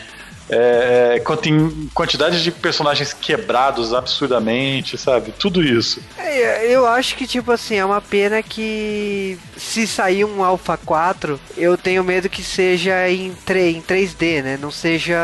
É, 0.49 1.16
é, 1.16 1.20
quantidade 1.92 2.42
de 2.42 2.51
personagens 2.51 3.12
quebrados 3.12 3.92
absurdamente, 3.92 4.97
sabe? 4.97 5.32
Tudo 5.32 5.62
isso. 5.62 6.01
É, 6.18 6.66
eu 6.72 6.86
acho 6.86 7.16
que, 7.16 7.26
tipo 7.26 7.51
assim, 7.51 7.76
é 7.76 7.84
uma 7.84 8.01
pena 8.01 8.42
que 8.42 9.38
se 9.57 9.86
sair 9.86 10.24
um 10.24 10.44
Alpha 10.44 10.76
4, 10.76 11.40
eu 11.57 11.76
tenho 11.76 12.05
medo 12.05 12.28
que 12.28 12.42
seja 12.42 13.09
em, 13.09 13.32
3, 13.44 13.76
em 13.76 13.82
3D, 13.82 14.42
né? 14.42 14.59
Não 14.61 14.70
seja 14.70 15.16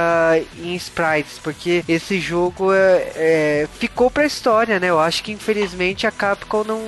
em 0.58 0.74
sprites, 0.74 1.38
porque 1.38 1.84
esse 1.88 2.18
jogo 2.18 2.72
é, 2.72 3.12
é, 3.14 3.68
ficou 3.78 4.10
pra 4.10 4.26
história, 4.26 4.80
né? 4.80 4.90
Eu 4.90 4.98
acho 4.98 5.22
que 5.22 5.32
infelizmente 5.32 6.06
a 6.06 6.10
Capcom 6.10 6.64
não 6.64 6.80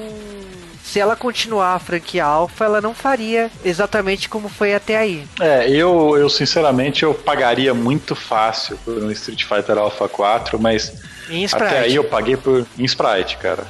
se 0.94 1.00
ela 1.00 1.16
continuar 1.16 1.74
a 1.74 1.78
franquia 1.80 2.24
Alpha, 2.24 2.64
ela 2.64 2.80
não 2.80 2.94
faria 2.94 3.50
exatamente 3.64 4.28
como 4.28 4.48
foi 4.48 4.76
até 4.76 4.96
aí. 4.96 5.24
É, 5.40 5.68
eu, 5.68 6.16
eu 6.16 6.30
sinceramente 6.30 7.02
eu 7.02 7.12
pagaria 7.12 7.74
muito 7.74 8.14
fácil 8.14 8.78
por 8.84 9.02
um 9.02 9.10
Street 9.10 9.42
Fighter 9.42 9.76
Alpha 9.76 10.08
4, 10.08 10.56
mas 10.56 10.92
até 11.52 11.80
aí 11.80 11.96
eu 11.96 12.04
paguei 12.04 12.36
por 12.36 12.64
em 12.78 12.84
Sprite, 12.84 13.38
cara. 13.38 13.66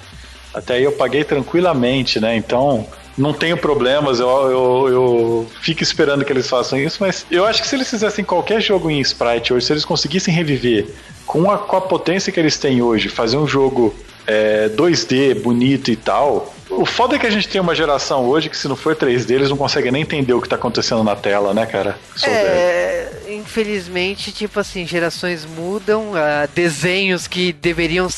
Até 0.53 0.75
aí 0.75 0.85
eu 0.85 0.93
paguei 0.93 1.25
tranquilamente, 1.25 2.21
né? 2.21 2.37
Então, 2.37 2.87
não 3.17 3.33
tenho 3.33 3.57
problemas, 3.57 4.21
eu, 4.21 4.29
eu, 4.29 4.89
eu, 4.91 5.51
fico 5.63 5.83
esperando 5.83 6.27
que 6.27 6.33
eles 6.33 6.47
façam 6.47 6.79
isso, 6.79 6.99
mas 7.01 7.25
eu 7.31 7.47
acho 7.47 7.63
que 7.63 7.69
se 7.69 7.75
eles 7.75 7.89
fizessem 7.89 8.23
qualquer 8.23 8.61
jogo 8.61 8.91
em 8.91 9.01
Sprite 9.01 9.55
hoje, 9.55 9.65
se 9.65 9.73
eles 9.73 9.87
conseguissem 9.87 10.35
reviver 10.35 10.89
com 11.25 11.51
a, 11.51 11.57
com 11.57 11.75
a 11.75 11.81
potência 11.81 12.31
que 12.31 12.39
eles 12.39 12.59
têm 12.59 12.83
hoje, 12.83 13.09
fazer 13.09 13.39
um 13.39 13.49
jogo 13.49 13.95
é, 14.27 14.69
2D 14.69 15.41
bonito 15.41 15.91
e 15.91 15.97
tal, 15.97 16.54
O 16.77 16.85
foda 16.85 17.17
é 17.17 17.19
que 17.19 17.27
a 17.27 17.31
gente 17.31 17.49
tem 17.49 17.61
uma 17.61 17.75
geração 17.75 18.25
hoje 18.25 18.49
que 18.49 18.57
se 18.57 18.69
não 18.69 18.77
for 18.77 18.97
3D, 18.97 19.31
eles 19.31 19.51
não 19.51 19.57
conseguem 19.57 19.93
nem 19.93 20.03
entender 20.03 20.33
o 20.33 20.41
que 20.41 20.49
tá 20.49 20.57
acontecendo 20.57 21.03
na 21.05 21.15
tela, 21.15 21.55
né, 21.55 21.67
cara? 21.67 21.99
Sou 22.17 22.29
é, 22.29 23.11
velho. 23.25 23.39
infelizmente, 23.39 24.33
tipo 24.33 24.59
assim, 24.59 24.87
gerações 24.87 25.47
mudam, 25.47 26.13
uh, 26.13 26.49
desenhos 26.55 27.27
que 27.27 27.53
deveriam 27.53 28.09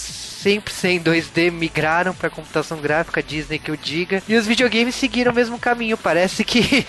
sempre 0.46 0.72
ser 0.72 0.90
em 0.90 1.00
2D 1.00 1.50
migraram 1.50 2.14
para 2.14 2.30
computação 2.30 2.78
gráfica, 2.78 3.20
Disney 3.20 3.58
que 3.58 3.68
eu 3.68 3.76
diga. 3.76 4.22
E 4.28 4.36
os 4.36 4.46
videogames 4.46 4.94
seguiram 4.94 5.32
o 5.32 5.34
mesmo 5.34 5.58
caminho. 5.58 5.96
Parece 5.98 6.44
que 6.44 6.86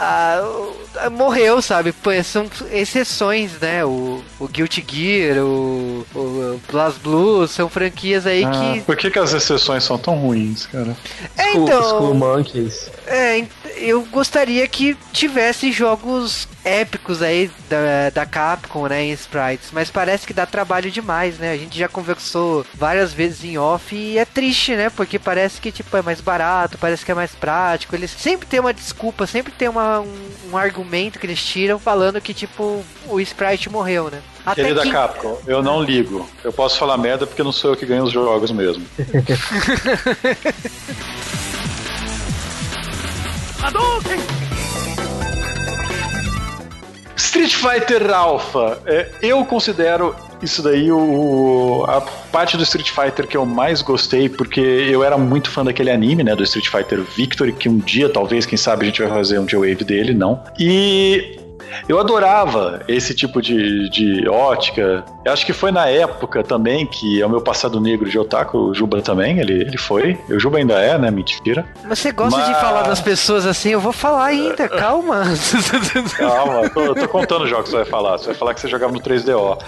morreu, 1.16 1.62
sabe? 1.62 1.94
São 2.22 2.46
exceções, 2.70 3.52
né? 3.58 3.82
O, 3.86 4.22
o 4.38 4.46
Guilty 4.46 4.84
Gear, 4.86 5.38
o, 5.38 6.04
o 6.14 6.60
Blast 6.70 7.00
Blue, 7.00 7.48
são 7.48 7.70
franquias 7.70 8.26
aí 8.26 8.44
ah, 8.44 8.50
que. 8.50 8.80
Por 8.82 8.96
que, 8.96 9.10
que 9.10 9.18
as 9.18 9.32
exceções 9.32 9.82
são 9.82 9.96
tão 9.96 10.16
ruins, 10.16 10.66
cara? 10.66 10.94
É, 11.38 11.56
então. 11.56 11.82
School 11.82 12.14
Monkeys. 12.14 12.90
É, 13.06 13.46
eu 13.76 14.04
gostaria 14.06 14.66
que 14.68 14.96
tivesse 15.12 15.72
jogos 15.72 16.46
épicos 16.64 17.22
aí 17.22 17.50
da, 17.68 18.10
da 18.10 18.26
Capcom, 18.26 18.86
né, 18.86 19.04
em 19.04 19.12
sprites, 19.12 19.70
mas 19.72 19.90
parece 19.90 20.26
que 20.26 20.32
dá 20.32 20.46
trabalho 20.46 20.90
demais, 20.90 21.38
né? 21.38 21.52
A 21.52 21.56
gente 21.56 21.78
já 21.78 21.88
conversou 21.88 22.64
várias 22.74 23.12
vezes 23.12 23.44
em 23.44 23.58
off 23.58 23.94
e 23.94 24.18
é 24.18 24.24
triste, 24.24 24.74
né? 24.74 24.90
Porque 24.90 25.18
parece 25.18 25.60
que 25.60 25.70
tipo 25.70 25.96
é 25.96 26.02
mais 26.02 26.20
barato, 26.20 26.78
parece 26.78 27.04
que 27.04 27.12
é 27.12 27.14
mais 27.14 27.32
prático. 27.32 27.94
Eles 27.94 28.10
sempre 28.10 28.46
tem 28.46 28.60
uma 28.60 28.72
desculpa, 28.72 29.26
sempre 29.26 29.52
tem 29.52 29.68
uma, 29.68 30.00
um, 30.00 30.30
um 30.52 30.56
argumento 30.56 31.18
que 31.18 31.26
eles 31.26 31.44
tiram 31.44 31.78
falando 31.78 32.20
que 32.20 32.32
tipo 32.32 32.84
o 33.06 33.20
sprite 33.20 33.68
morreu, 33.68 34.10
né? 34.10 34.22
Até 34.44 34.62
Querida 34.62 34.82
que... 34.82 34.90
Capcom, 34.90 35.38
eu 35.46 35.62
não 35.62 35.82
ligo. 35.82 36.28
Eu 36.42 36.52
posso 36.52 36.78
falar 36.78 36.98
merda 36.98 37.26
porque 37.26 37.42
não 37.42 37.52
sou 37.52 37.70
eu 37.70 37.76
que 37.76 37.86
ganho 37.86 38.04
os 38.04 38.12
jogos 38.12 38.50
mesmo. 38.50 38.84
Hadouken! 43.64 44.18
Street 47.16 47.54
Fighter 47.54 48.12
Alpha, 48.12 48.78
é, 48.84 49.08
eu 49.22 49.42
considero 49.46 50.14
isso 50.42 50.62
daí 50.62 50.92
o, 50.92 51.82
a 51.88 52.02
parte 52.30 52.58
do 52.58 52.62
Street 52.62 52.90
Fighter 52.90 53.26
que 53.26 53.34
eu 53.34 53.46
mais 53.46 53.80
gostei, 53.80 54.28
porque 54.28 54.60
eu 54.60 55.02
era 55.02 55.16
muito 55.16 55.50
fã 55.50 55.64
daquele 55.64 55.90
anime, 55.90 56.22
né, 56.22 56.36
do 56.36 56.42
Street 56.42 56.68
Fighter 56.68 57.00
Victory, 57.16 57.54
que 57.54 57.66
um 57.66 57.78
dia, 57.78 58.10
talvez, 58.10 58.44
quem 58.44 58.58
sabe, 58.58 58.82
a 58.82 58.86
gente 58.86 59.00
vai 59.00 59.10
fazer 59.10 59.38
um 59.38 59.46
J-Wave 59.46 59.82
dele, 59.82 60.12
não. 60.12 60.42
E 60.58 61.40
eu 61.88 61.98
adorava 61.98 62.82
esse 62.88 63.14
tipo 63.14 63.40
de, 63.40 63.88
de 63.90 64.28
ótica. 64.28 65.04
Eu 65.24 65.32
acho 65.32 65.44
que 65.44 65.52
foi 65.52 65.70
na 65.70 65.86
época 65.86 66.42
também 66.42 66.86
que 66.86 67.20
é 67.20 67.26
o 67.26 67.30
meu 67.30 67.40
passado 67.40 67.80
negro 67.80 68.08
de 68.08 68.18
otaku, 68.18 68.58
o 68.58 68.74
Juba 68.74 69.02
também, 69.02 69.38
ele, 69.38 69.62
ele 69.62 69.78
foi. 69.78 70.18
O 70.28 70.38
Juba 70.38 70.58
ainda 70.58 70.74
é, 70.74 70.98
né? 70.98 71.10
Mentira. 71.10 71.64
Você 71.88 72.12
gosta 72.12 72.38
Mas... 72.38 72.48
de 72.48 72.54
falar 72.60 72.82
das 72.82 73.00
pessoas 73.00 73.46
assim? 73.46 73.70
Eu 73.70 73.80
vou 73.80 73.92
falar 73.92 74.26
ainda, 74.26 74.68
calma. 74.70 75.24
Calma, 76.16 76.68
tô, 76.70 76.94
tô 76.94 77.08
contando 77.08 77.46
jogos 77.46 77.64
que 77.64 77.70
você 77.70 77.76
vai 77.76 77.84
falar. 77.84 78.18
Você 78.18 78.26
vai 78.26 78.34
falar 78.34 78.54
que 78.54 78.60
você 78.60 78.68
jogava 78.68 78.92
no 78.92 79.00
3DO. 79.00 79.58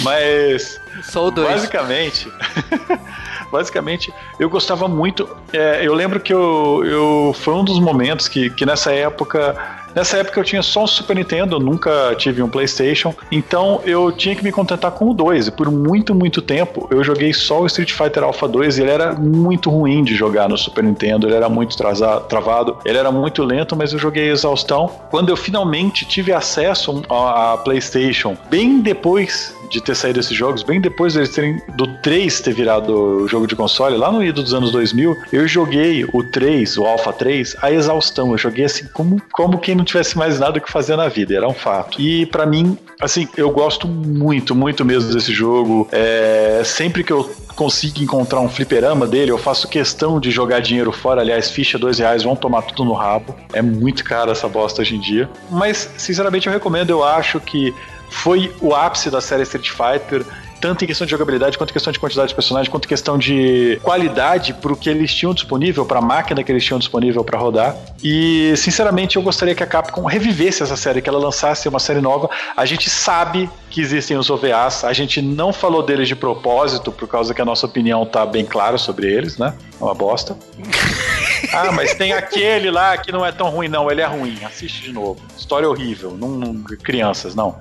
Mas. 0.00 0.80
Sou 1.02 1.28
o 1.28 1.30
2. 1.30 1.48
Basicamente. 1.48 2.30
basicamente, 3.52 4.12
eu 4.40 4.48
gostava 4.48 4.88
muito. 4.88 5.28
É, 5.52 5.86
eu 5.86 5.94
lembro 5.94 6.18
que 6.18 6.32
eu, 6.32 6.82
eu 6.84 7.36
foi 7.38 7.52
um 7.54 7.62
dos 7.62 7.78
momentos 7.78 8.26
que, 8.26 8.48
que 8.50 8.64
nessa 8.64 8.92
época 8.92 9.54
Nessa 9.94 10.18
época 10.18 10.40
eu 10.40 10.44
tinha 10.44 10.62
só 10.62 10.84
um 10.84 10.86
Super 10.86 11.16
Nintendo, 11.16 11.58
nunca 11.58 12.14
tive 12.16 12.42
um 12.42 12.48
PlayStation, 12.48 13.14
então 13.30 13.80
eu 13.84 14.10
tinha 14.10 14.34
que 14.34 14.42
me 14.42 14.50
contentar 14.50 14.90
com 14.92 15.10
o 15.10 15.14
2. 15.14 15.48
E 15.48 15.50
por 15.50 15.70
muito, 15.70 16.14
muito 16.14 16.40
tempo 16.40 16.88
eu 16.90 17.04
joguei 17.04 17.32
só 17.32 17.60
o 17.60 17.66
Street 17.66 17.92
Fighter 17.92 18.22
Alpha 18.22 18.48
2 18.48 18.78
e 18.78 18.82
ele 18.82 18.90
era 18.90 19.12
muito 19.14 19.70
ruim 19.70 20.02
de 20.02 20.14
jogar 20.14 20.48
no 20.48 20.56
Super 20.56 20.84
Nintendo, 20.84 21.26
ele 21.26 21.36
era 21.36 21.48
muito 21.48 21.76
travado, 21.76 22.78
ele 22.84 22.98
era 22.98 23.12
muito 23.12 23.42
lento, 23.42 23.76
mas 23.76 23.92
eu 23.92 23.98
joguei 23.98 24.30
exaustão. 24.30 24.90
Quando 25.10 25.28
eu 25.28 25.36
finalmente 25.36 26.04
tive 26.06 26.32
acesso 26.32 27.02
a 27.08 27.58
PlayStation, 27.58 28.36
bem 28.50 28.80
depois 28.80 29.54
de 29.70 29.80
ter 29.80 29.94
saído 29.94 30.20
esses 30.20 30.36
jogos, 30.36 30.62
bem 30.62 30.80
depois 30.80 31.14
deles 31.14 31.30
terem 31.30 31.60
do 31.76 31.86
3 31.86 32.40
ter 32.42 32.52
virado 32.52 33.26
jogo 33.26 33.46
de 33.46 33.56
console, 33.56 33.96
lá 33.96 34.12
no 34.12 34.22
ido 34.22 34.42
dos 34.42 34.52
anos 34.52 34.70
2000, 34.70 35.16
eu 35.32 35.48
joguei 35.48 36.04
o 36.12 36.22
3, 36.22 36.76
o 36.76 36.84
Alpha 36.84 37.12
3, 37.12 37.56
a 37.62 37.72
exaustão. 37.72 38.32
Eu 38.32 38.38
joguei 38.38 38.66
assim 38.66 38.86
como, 38.92 39.20
como 39.32 39.58
quem 39.58 39.74
não 39.82 39.84
tivesse 39.84 40.16
mais 40.16 40.38
nada 40.38 40.60
que 40.60 40.70
fazer 40.70 40.96
na 40.96 41.08
vida, 41.08 41.34
era 41.34 41.46
um 41.46 41.52
fato. 41.52 42.00
E 42.00 42.24
para 42.26 42.46
mim, 42.46 42.78
assim, 43.00 43.28
eu 43.36 43.50
gosto 43.50 43.86
muito, 43.86 44.54
muito 44.54 44.84
mesmo 44.84 45.12
desse 45.12 45.32
jogo. 45.32 45.88
É, 45.90 46.62
sempre 46.64 47.02
que 47.04 47.12
eu 47.12 47.28
consigo 47.56 48.00
encontrar 48.00 48.40
um 48.40 48.48
fliperama 48.48 49.06
dele, 49.06 49.30
eu 49.30 49.38
faço 49.38 49.68
questão 49.68 50.18
de 50.18 50.30
jogar 50.30 50.60
dinheiro 50.60 50.92
fora. 50.92 51.20
Aliás, 51.20 51.50
ficha 51.50 51.78
dois 51.78 51.98
reais, 51.98 52.22
vão 52.22 52.36
tomar 52.36 52.62
tudo 52.62 52.84
no 52.84 52.94
rabo. 52.94 53.34
É 53.52 53.60
muito 53.60 54.04
caro 54.04 54.30
essa 54.30 54.48
bosta 54.48 54.82
hoje 54.82 54.96
em 54.96 55.00
dia. 55.00 55.28
Mas, 55.50 55.90
sinceramente, 55.98 56.46
eu 56.46 56.52
recomendo. 56.52 56.90
Eu 56.90 57.04
acho 57.04 57.40
que 57.40 57.74
foi 58.08 58.52
o 58.60 58.74
ápice 58.74 59.10
da 59.10 59.20
série 59.20 59.42
Street 59.42 59.70
Fighter 59.70 60.24
tanto 60.62 60.84
em 60.84 60.86
questão 60.86 61.04
de 61.04 61.10
jogabilidade, 61.10 61.58
quanto 61.58 61.70
em 61.70 61.72
questão 61.72 61.92
de 61.92 61.98
quantidade 61.98 62.28
de 62.28 62.34
personagens, 62.36 62.70
quanto 62.70 62.84
em 62.84 62.88
questão 62.88 63.18
de 63.18 63.80
qualidade 63.82 64.54
pro 64.54 64.76
que 64.76 64.88
eles 64.88 65.12
tinham 65.12 65.34
disponível, 65.34 65.84
pra 65.84 66.00
máquina 66.00 66.44
que 66.44 66.52
eles 66.52 66.64
tinham 66.64 66.78
disponível 66.78 67.24
para 67.24 67.36
rodar. 67.36 67.76
E, 68.02 68.54
sinceramente, 68.56 69.16
eu 69.16 69.22
gostaria 69.22 69.56
que 69.56 69.62
a 69.64 69.66
Capcom 69.66 70.04
revivesse 70.04 70.62
essa 70.62 70.76
série, 70.76 71.02
que 71.02 71.08
ela 71.08 71.18
lançasse 71.18 71.68
uma 71.68 71.80
série 71.80 72.00
nova. 72.00 72.30
A 72.56 72.64
gente 72.64 72.88
sabe 72.88 73.50
que 73.68 73.80
existem 73.80 74.16
os 74.16 74.30
OVAs, 74.30 74.84
a 74.84 74.92
gente 74.92 75.20
não 75.20 75.52
falou 75.52 75.82
deles 75.82 76.06
de 76.06 76.14
propósito, 76.14 76.92
por 76.92 77.08
causa 77.08 77.34
que 77.34 77.42
a 77.42 77.44
nossa 77.44 77.66
opinião 77.66 78.06
tá 78.06 78.24
bem 78.24 78.44
clara 78.44 78.78
sobre 78.78 79.12
eles, 79.12 79.36
né? 79.38 79.54
É 79.80 79.84
uma 79.84 79.94
bosta. 79.94 80.36
Ah, 81.52 81.72
mas 81.72 81.92
tem 81.94 82.12
aquele 82.12 82.70
lá 82.70 82.96
que 82.96 83.10
não 83.10 83.26
é 83.26 83.32
tão 83.32 83.50
ruim, 83.50 83.68
não. 83.68 83.90
Ele 83.90 84.00
é 84.00 84.06
ruim. 84.06 84.38
Assiste 84.44 84.80
de 84.80 84.92
novo. 84.92 85.20
História 85.36 85.68
horrível. 85.68 86.16
Não, 86.16 86.28
não 86.28 86.62
crianças, 86.62 87.34
não. 87.34 87.58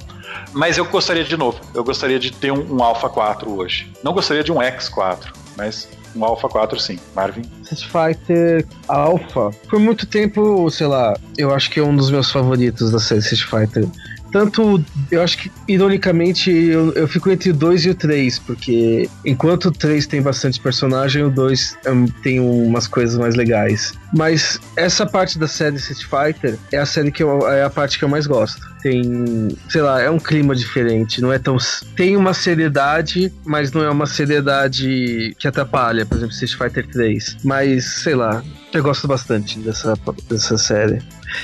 Mas 0.54 0.78
eu 0.78 0.86
gostaria 0.86 1.24
de 1.24 1.38
novo. 1.38 1.60
Eu 1.74 1.84
gostaria 1.84 2.20
de 2.20 2.32
ter 2.32 2.52
um, 2.52 2.76
um 2.76 2.84
Alpha 2.84 3.10
4 3.10 3.52
hoje. 3.52 3.92
Não 4.04 4.14
gostaria 4.14 4.44
de 4.44 4.52
um 4.52 4.58
X4, 4.58 5.34
mas 5.58 5.88
um 6.16 6.24
Alpha 6.24 6.50
4 6.50 6.80
sim. 6.80 7.00
Marvin? 7.16 7.44
Street 7.64 8.18
Fighter 8.18 8.66
Alpha. 8.88 9.52
Por 9.70 9.80
muito 9.80 10.06
tempo, 10.06 10.70
sei 10.70 10.88
lá, 10.88 11.16
eu 11.38 11.54
acho 11.54 11.70
que 11.70 11.80
é 11.80 11.84
um 11.84 11.96
dos 11.96 12.12
meus 12.12 12.32
favoritos 12.32 12.92
da 12.92 13.00
série 13.00 13.22
Street 13.22 13.44
Fighter. 13.44 13.88
Tanto, 14.32 14.82
eu 15.12 15.22
acho 15.22 15.38
que, 15.38 15.52
ironicamente, 15.68 16.50
eu, 16.50 16.94
eu 16.94 17.06
fico 17.06 17.30
entre 17.30 17.50
o 17.50 17.54
2 17.54 17.86
e 17.86 17.90
o 17.90 17.96
3, 17.96 18.40
porque 18.40 19.10
enquanto 19.26 19.66
o 19.66 19.72
3 19.72 20.08
tem 20.08 20.22
bastante 20.22 20.58
personagem, 20.60 21.24
o 21.24 21.30
2 21.30 21.78
um, 21.88 22.06
tem 22.08 22.40
umas 22.40 22.88
coisas 22.88 23.18
mais 23.18 23.36
legais. 23.36 23.94
Mas 24.14 24.58
essa 24.78 25.06
parte 25.06 25.38
da 25.38 25.50
série 25.50 25.76
Street 25.76 26.04
Fighter 26.04 26.58
é 26.72 26.78
a 26.78 26.86
série 26.86 27.12
que 27.12 27.22
eu, 27.22 27.46
é 27.46 27.64
a 27.64 27.70
parte 27.70 28.00
que 28.00 28.06
eu 28.06 28.10
mais 28.10 28.26
gosto 28.26 28.71
tem, 28.82 29.50
sei 29.70 29.82
lá, 29.82 30.02
é 30.02 30.10
um 30.10 30.20
clima 30.20 30.56
diferente, 30.56 31.22
não 31.22 31.32
é 31.32 31.40
tão 31.40 31.58
tem 31.96 32.18
uma 32.18 32.34
seriedade, 32.34 33.32
mas 33.46 33.72
não 33.72 33.84
é 33.84 33.90
uma 33.90 34.06
seriedade 34.06 35.36
que 35.38 35.48
atrapalha, 35.48 36.06
por 36.06 36.18
exemplo, 36.18 36.34
Street 36.34 36.58
Fighter 36.58 36.88
3. 36.88 37.38
Mas, 37.44 37.86
sei 37.86 38.16
lá, 38.16 38.44
eu 38.74 38.84
gosto 38.84 39.08
bastante 39.08 39.60
dessa, 39.60 39.94
dessa 40.30 40.58
série. 40.58 41.02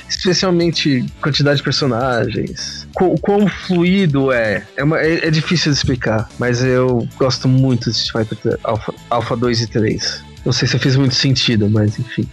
Especialmente 0.08 1.04
quantidade 1.20 1.58
de 1.58 1.62
personagens. 1.62 2.86
O 3.00 3.18
quão 3.18 3.48
fluido 3.48 4.32
é. 4.32 4.64
É, 4.76 4.84
uma, 4.84 4.98
é. 4.98 5.26
é, 5.26 5.30
difícil 5.30 5.72
de 5.72 5.78
explicar, 5.78 6.28
mas 6.38 6.62
eu 6.62 7.06
gosto 7.16 7.48
muito 7.48 7.90
de 7.90 7.96
Street 7.96 8.28
Fighter 8.28 8.58
Alpha, 8.64 8.94
Alpha 9.10 9.36
2 9.36 9.62
e 9.62 9.66
3. 9.66 10.27
Não 10.48 10.52
sei 10.54 10.66
se 10.66 10.78
fez 10.78 10.96
muito 10.96 11.14
sentido, 11.14 11.68
mas 11.68 11.98
enfim. 11.98 12.26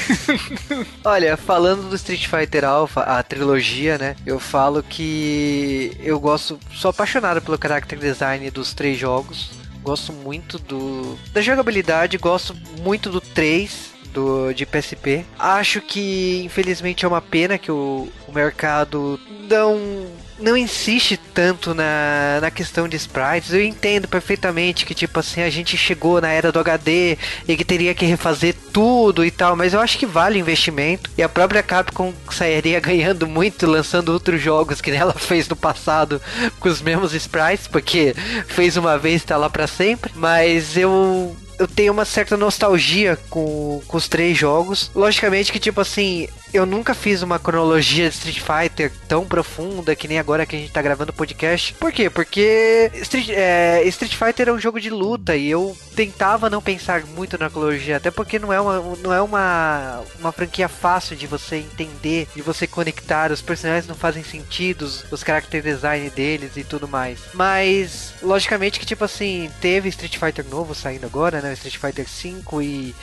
Olha, 1.04 1.36
falando 1.36 1.90
do 1.90 1.94
Street 1.94 2.26
Fighter 2.26 2.64
Alpha, 2.64 3.02
a 3.02 3.22
trilogia, 3.22 3.98
né? 3.98 4.16
Eu 4.24 4.40
falo 4.40 4.82
que 4.82 5.94
eu 6.02 6.18
gosto, 6.18 6.58
sou 6.72 6.88
apaixonado 6.88 7.42
pelo 7.42 7.58
character 7.60 7.98
design 7.98 8.50
dos 8.50 8.72
três 8.72 8.98
jogos. 8.98 9.50
Gosto 9.82 10.10
muito 10.10 10.58
do 10.58 11.18
da 11.34 11.42
jogabilidade, 11.42 12.16
gosto 12.16 12.56
muito 12.80 13.10
do 13.10 13.20
3 13.20 13.90
do, 14.10 14.54
de 14.54 14.64
PSP. 14.64 15.26
Acho 15.38 15.82
que, 15.82 16.42
infelizmente, 16.46 17.04
é 17.04 17.08
uma 17.08 17.20
pena 17.20 17.58
que 17.58 17.70
o, 17.70 18.08
o 18.26 18.32
mercado 18.32 19.20
não 19.50 20.06
não 20.38 20.56
insiste 20.56 21.16
tanto 21.16 21.74
na, 21.74 22.38
na 22.40 22.50
questão 22.50 22.88
de 22.88 22.96
sprites. 22.96 23.52
Eu 23.52 23.62
entendo 23.62 24.08
perfeitamente 24.08 24.84
que, 24.84 24.94
tipo 24.94 25.18
assim, 25.18 25.42
a 25.42 25.50
gente 25.50 25.76
chegou 25.76 26.20
na 26.20 26.28
era 26.28 26.50
do 26.50 26.58
HD 26.58 27.16
e 27.46 27.56
que 27.56 27.64
teria 27.64 27.94
que 27.94 28.04
refazer 28.04 28.54
tudo 28.72 29.24
e 29.24 29.30
tal, 29.30 29.56
mas 29.56 29.74
eu 29.74 29.80
acho 29.80 29.98
que 29.98 30.06
vale 30.06 30.38
o 30.38 30.40
investimento. 30.40 31.10
E 31.16 31.22
a 31.22 31.28
própria 31.28 31.62
Capcom 31.62 32.12
sairia 32.30 32.80
ganhando 32.80 33.26
muito 33.26 33.66
lançando 33.66 34.10
outros 34.10 34.40
jogos 34.40 34.80
que 34.80 34.90
ela 34.90 35.14
fez 35.18 35.48
no 35.48 35.56
passado 35.56 36.20
com 36.58 36.68
os 36.68 36.82
mesmos 36.82 37.14
sprites, 37.14 37.66
porque 37.66 38.14
fez 38.46 38.76
uma 38.76 38.98
vez, 38.98 39.24
tá 39.24 39.36
lá 39.36 39.48
para 39.48 39.66
sempre. 39.66 40.12
Mas 40.14 40.76
eu 40.76 41.36
eu 41.58 41.66
tenho 41.66 41.92
uma 41.92 42.04
certa 42.04 42.36
nostalgia 42.36 43.18
com, 43.28 43.82
com 43.86 43.96
os 43.96 44.08
três 44.08 44.36
jogos. 44.36 44.90
Logicamente 44.94 45.52
que, 45.52 45.58
tipo 45.58 45.80
assim, 45.80 46.28
eu 46.54 46.64
nunca 46.64 46.94
fiz 46.94 47.20
uma 47.20 47.38
cronologia 47.38 48.08
de 48.08 48.14
Street 48.14 48.40
Fighter 48.40 48.92
tão 49.08 49.26
profunda 49.26 49.96
que 49.96 50.06
nem 50.06 50.20
agora 50.20 50.46
que 50.46 50.54
a 50.54 50.58
gente 50.58 50.70
tá 50.70 50.80
gravando 50.80 51.10
o 51.10 51.14
podcast. 51.14 51.74
Por 51.74 51.92
quê? 51.92 52.08
Porque 52.08 52.92
Street, 53.02 53.28
é, 53.30 53.82
Street 53.86 54.14
Fighter 54.14 54.48
é 54.48 54.52
um 54.52 54.58
jogo 54.58 54.80
de 54.80 54.88
luta 54.88 55.34
e 55.34 55.50
eu 55.50 55.76
tentava 55.96 56.48
não 56.48 56.62
pensar 56.62 57.04
muito 57.06 57.36
na 57.36 57.50
cronologia, 57.50 57.96
até 57.96 58.10
porque 58.10 58.38
não 58.38 58.52
é 58.52 58.60
uma, 58.60 58.80
não 59.02 59.12
é 59.12 59.20
uma, 59.20 60.02
uma 60.20 60.30
franquia 60.30 60.68
fácil 60.68 61.16
de 61.16 61.26
você 61.26 61.56
entender, 61.56 62.28
de 62.34 62.42
você 62.42 62.68
conectar. 62.68 63.32
Os 63.32 63.42
personagens 63.42 63.88
não 63.88 63.96
fazem 63.96 64.22
sentido, 64.22 64.82
os, 64.82 65.24
character 65.24 65.62
design 65.62 66.08
deles 66.10 66.56
e 66.56 66.62
tudo 66.62 66.86
mais. 66.86 67.18
Mas, 67.32 68.14
logicamente 68.22 68.78
que, 68.78 68.86
tipo 68.86 69.04
assim, 69.04 69.50
teve 69.60 69.88
Street 69.88 70.18
Fighter 70.18 70.44
novo 70.48 70.74
saindo 70.74 71.06
agora, 71.06 71.40
né? 71.44 71.52
Street 71.54 71.76
Fighter 71.76 72.08
5 72.08 72.62
e 72.62 72.94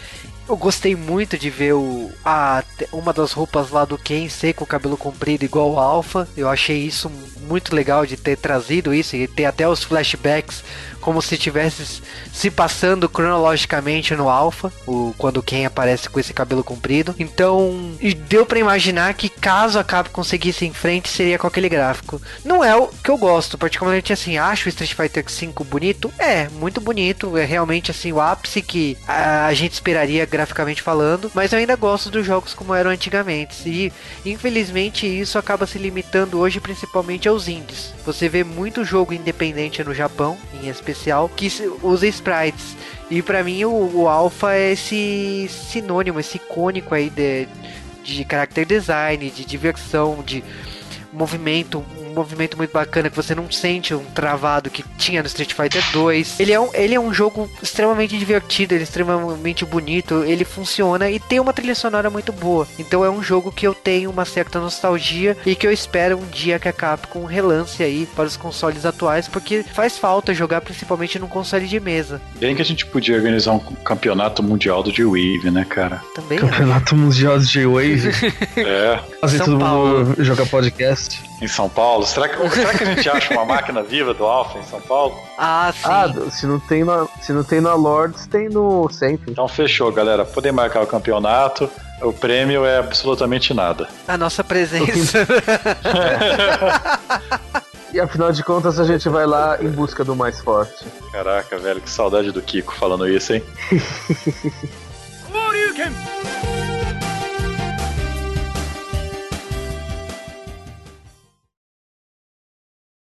eu 0.50 0.58
gostei 0.58 0.96
muito 0.96 1.38
de 1.38 1.50
ver 1.50 1.74
o, 1.74 2.12
a, 2.26 2.64
uma 2.92 3.14
das 3.14 3.32
roupas 3.32 3.70
lá 3.70 3.86
do 3.86 3.98
Ken 3.98 4.28
ser 4.28 4.54
com 4.54 4.64
o 4.64 4.68
cabelo 4.68 4.98
comprido 4.98 5.46
igual 5.46 5.72
o 5.72 5.80
Alpha. 5.80 6.28
Eu 6.36 6.50
achei 6.50 6.78
isso 6.78 7.10
muito 7.48 7.76
legal 7.76 8.06
de 8.06 8.18
ter 8.18 8.38
trazido 8.38 8.94
isso 8.94 9.16
e 9.16 9.28
ter 9.28 9.46
até 9.46 9.68
os 9.68 9.84
flashbacks 9.84 10.64
como 11.02 11.22
se 11.22 11.36
estivesse 11.36 12.02
se 12.32 12.50
passando 12.50 13.10
cronologicamente 13.10 14.16
no 14.16 14.30
Alpha, 14.30 14.72
o, 14.88 15.14
quando 15.18 15.44
Ken 15.44 15.66
aparece 15.66 16.10
com 16.10 16.20
esse 16.20 16.34
cabelo 16.34 16.64
comprido. 16.64 17.14
Então, 17.20 17.94
deu 18.30 18.46
para 18.46 18.60
imaginar 18.60 19.14
que 19.14 19.28
caso 19.28 19.78
a 19.78 19.84
Capcom 19.84 20.22
conseguisse 20.22 20.66
em 20.66 20.74
frente, 20.74 21.10
seria 21.10 21.40
com 21.40 21.48
aquele 21.48 21.68
gráfico. 21.68 22.22
Não 22.46 22.64
é 22.64 22.76
o 22.76 22.88
que 22.88 23.10
eu 23.10 23.18
gosto, 23.18 23.58
particularmente 23.58 24.14
assim, 24.14 24.38
acho 24.38 24.68
o 24.68 24.70
Street 24.70 24.94
Fighter 24.94 25.26
V 25.28 25.66
bonito? 25.66 26.14
É, 26.20 26.48
muito 26.50 26.80
bonito, 26.80 27.36
é 27.36 27.44
realmente 27.44 27.90
assim 27.90 28.12
o 28.12 28.22
ápice 28.22 28.62
que 28.62 28.96
a, 29.08 29.48
a 29.48 29.54
gente 29.56 29.74
esperaria 29.74 30.24
graficamente 30.28 30.84
falando, 30.84 31.32
mas 31.34 31.52
eu 31.52 31.58
ainda 31.58 31.76
gosto 31.76 32.12
dos 32.12 32.24
jogos 32.24 32.54
como 32.54 32.76
eram 32.76 32.92
antigamente. 32.92 33.68
E 33.68 33.92
infelizmente 34.24 35.08
isso 35.08 35.40
acaba 35.40 35.66
se 35.66 35.80
limitando 35.80 36.38
hoje 36.38 36.60
principalmente 36.60 37.28
aos 37.28 37.48
indies. 37.48 37.92
Você 38.06 38.30
vê 38.30 38.44
muito 38.44 38.86
jogo 38.86 39.14
independente 39.14 39.84
no 39.84 39.94
Japão, 39.94 40.38
em 40.62 40.70
especial, 40.70 40.91
que 41.30 41.50
usa 41.82 42.08
sprites. 42.08 42.76
E 43.10 43.22
para 43.22 43.44
mim 43.44 43.66
o, 43.66 44.02
o 44.02 44.08
Alpha 44.08 44.54
é 44.54 44.72
esse 44.72 45.48
sinônimo, 45.50 46.20
esse 46.20 46.38
icônico 46.38 46.96
aí 46.96 47.10
de, 47.10 47.48
de 48.04 48.26
character 48.30 48.66
design, 48.66 49.30
de 49.30 49.46
diversão, 49.46 50.24
de 50.26 50.44
movimento, 51.12 51.84
movimento 52.12 52.58
muito 52.58 52.72
bacana 52.72 53.10
que 53.10 53.16
você 53.16 53.34
não 53.36 53.50
sente 53.52 53.94
um 53.94 54.04
travado 54.06 54.70
que 54.70 54.84
tinha 54.98 55.22
no 55.22 55.28
Street 55.28 55.54
Fighter 55.54 55.84
2. 55.92 56.40
Ele 56.40 56.52
é 56.52 56.60
um, 56.60 56.70
ele 56.74 56.96
é 56.96 57.00
um 57.00 57.14
jogo 57.14 57.50
extremamente 57.62 58.18
divertido, 58.18 58.74
ele 58.74 58.82
é 58.82 58.84
extremamente 58.84 59.66
bonito, 59.66 60.24
ele 60.24 60.46
funciona 60.46 61.10
e 61.10 61.20
tem 61.20 61.40
uma 61.40 61.54
trilha 61.54 61.76
sonora 61.76 62.10
muito 62.10 62.32
boa. 62.32 62.68
Então 62.78 63.04
é 63.04 63.10
um 63.10 63.22
jogo 63.22 63.52
que 63.52 63.68
eu 63.68 63.74
tenho 63.74 64.10
uma 64.10 64.26
certa 64.26 64.60
nostalgia 64.60 65.38
e 65.46 65.56
que 65.56 65.66
eu 65.66 65.72
espero 65.72 66.18
um 66.18 66.28
dia 66.28 66.60
que 66.60 66.68
a 66.68 66.74
Capcom 66.74 67.26
relance 67.26 67.84
aí 67.84 68.08
para 68.16 68.26
os 68.26 68.38
consoles 68.38 68.86
atuais, 68.86 69.28
porque 69.28 69.64
faz 69.64 69.98
falta 69.98 70.34
jogar 70.34 70.62
principalmente 70.62 71.20
num 71.20 71.28
console 71.28 71.68
de 71.68 71.80
mesa. 71.80 72.22
Bem 72.40 72.56
que 72.56 72.62
a 72.62 72.66
gente 72.66 72.86
podia 72.86 73.16
organizar 73.16 73.54
um 73.54 73.60
campeonato 73.60 74.44
mundial 74.44 74.84
do 74.84 74.92
J-Wave, 74.92 75.52
né, 75.52 75.66
cara? 75.68 76.02
Também. 76.16 76.40
Campeonato 76.40 76.96
é. 76.96 76.98
mundial 76.98 77.38
do 77.38 77.46
J-Wave. 77.46 78.10
é. 78.58 79.00
Fazer 79.20 79.38
São 79.38 79.46
todo 79.48 79.60
Paulo. 79.60 80.06
mundo 80.06 80.24
jogar 80.24 80.46
podcast. 80.46 81.31
Em 81.42 81.48
São 81.48 81.68
Paulo? 81.68 82.06
Será 82.06 82.30
que, 82.30 82.38
será 82.50 82.78
que 82.78 82.84
a 82.84 82.94
gente 82.94 83.10
acha 83.10 83.34
uma 83.34 83.44
máquina 83.44 83.82
viva 83.82 84.14
do 84.14 84.26
Alpha 84.26 84.60
em 84.60 84.64
São 84.64 84.80
Paulo? 84.80 85.18
Ah, 85.38 85.74
sim. 85.76 85.82
Ah, 85.86 86.30
se 86.30 86.46
não 86.46 86.60
tem 86.60 86.84
na, 86.84 87.08
se 87.20 87.34
não 87.34 87.44
tem 87.44 87.60
na 87.60 87.74
Lords, 87.74 88.28
tem 88.28 88.48
no 88.48 88.88
Centro. 88.92 89.32
Então 89.32 89.48
fechou, 89.48 89.92
galera. 89.92 90.24
Podem 90.24 90.52
marcar 90.52 90.84
o 90.84 90.88
campeonato. 90.88 91.70
O 92.02 92.14
prêmio 92.14 92.66
é 92.66 92.80
absolutamente 92.80 93.54
nada. 93.54 93.88
A 94.08 94.18
nossa 94.18 94.44
presença. 94.44 95.26
E 97.94 98.00
afinal 98.00 98.32
de 98.32 98.42
contas 98.42 98.80
a 98.80 98.86
gente 98.86 99.10
vai 99.10 99.26
lá 99.26 99.62
em 99.62 99.70
busca 99.70 100.04
do 100.04 100.16
mais 100.16 100.40
forte. 100.40 100.86
Caraca, 101.12 101.58
velho, 101.58 101.82
que 101.82 101.90
saudade 101.90 102.32
do 102.32 102.42
Kiko 102.42 102.74
falando 102.74 103.08
isso, 103.08 103.34
hein? 103.34 103.44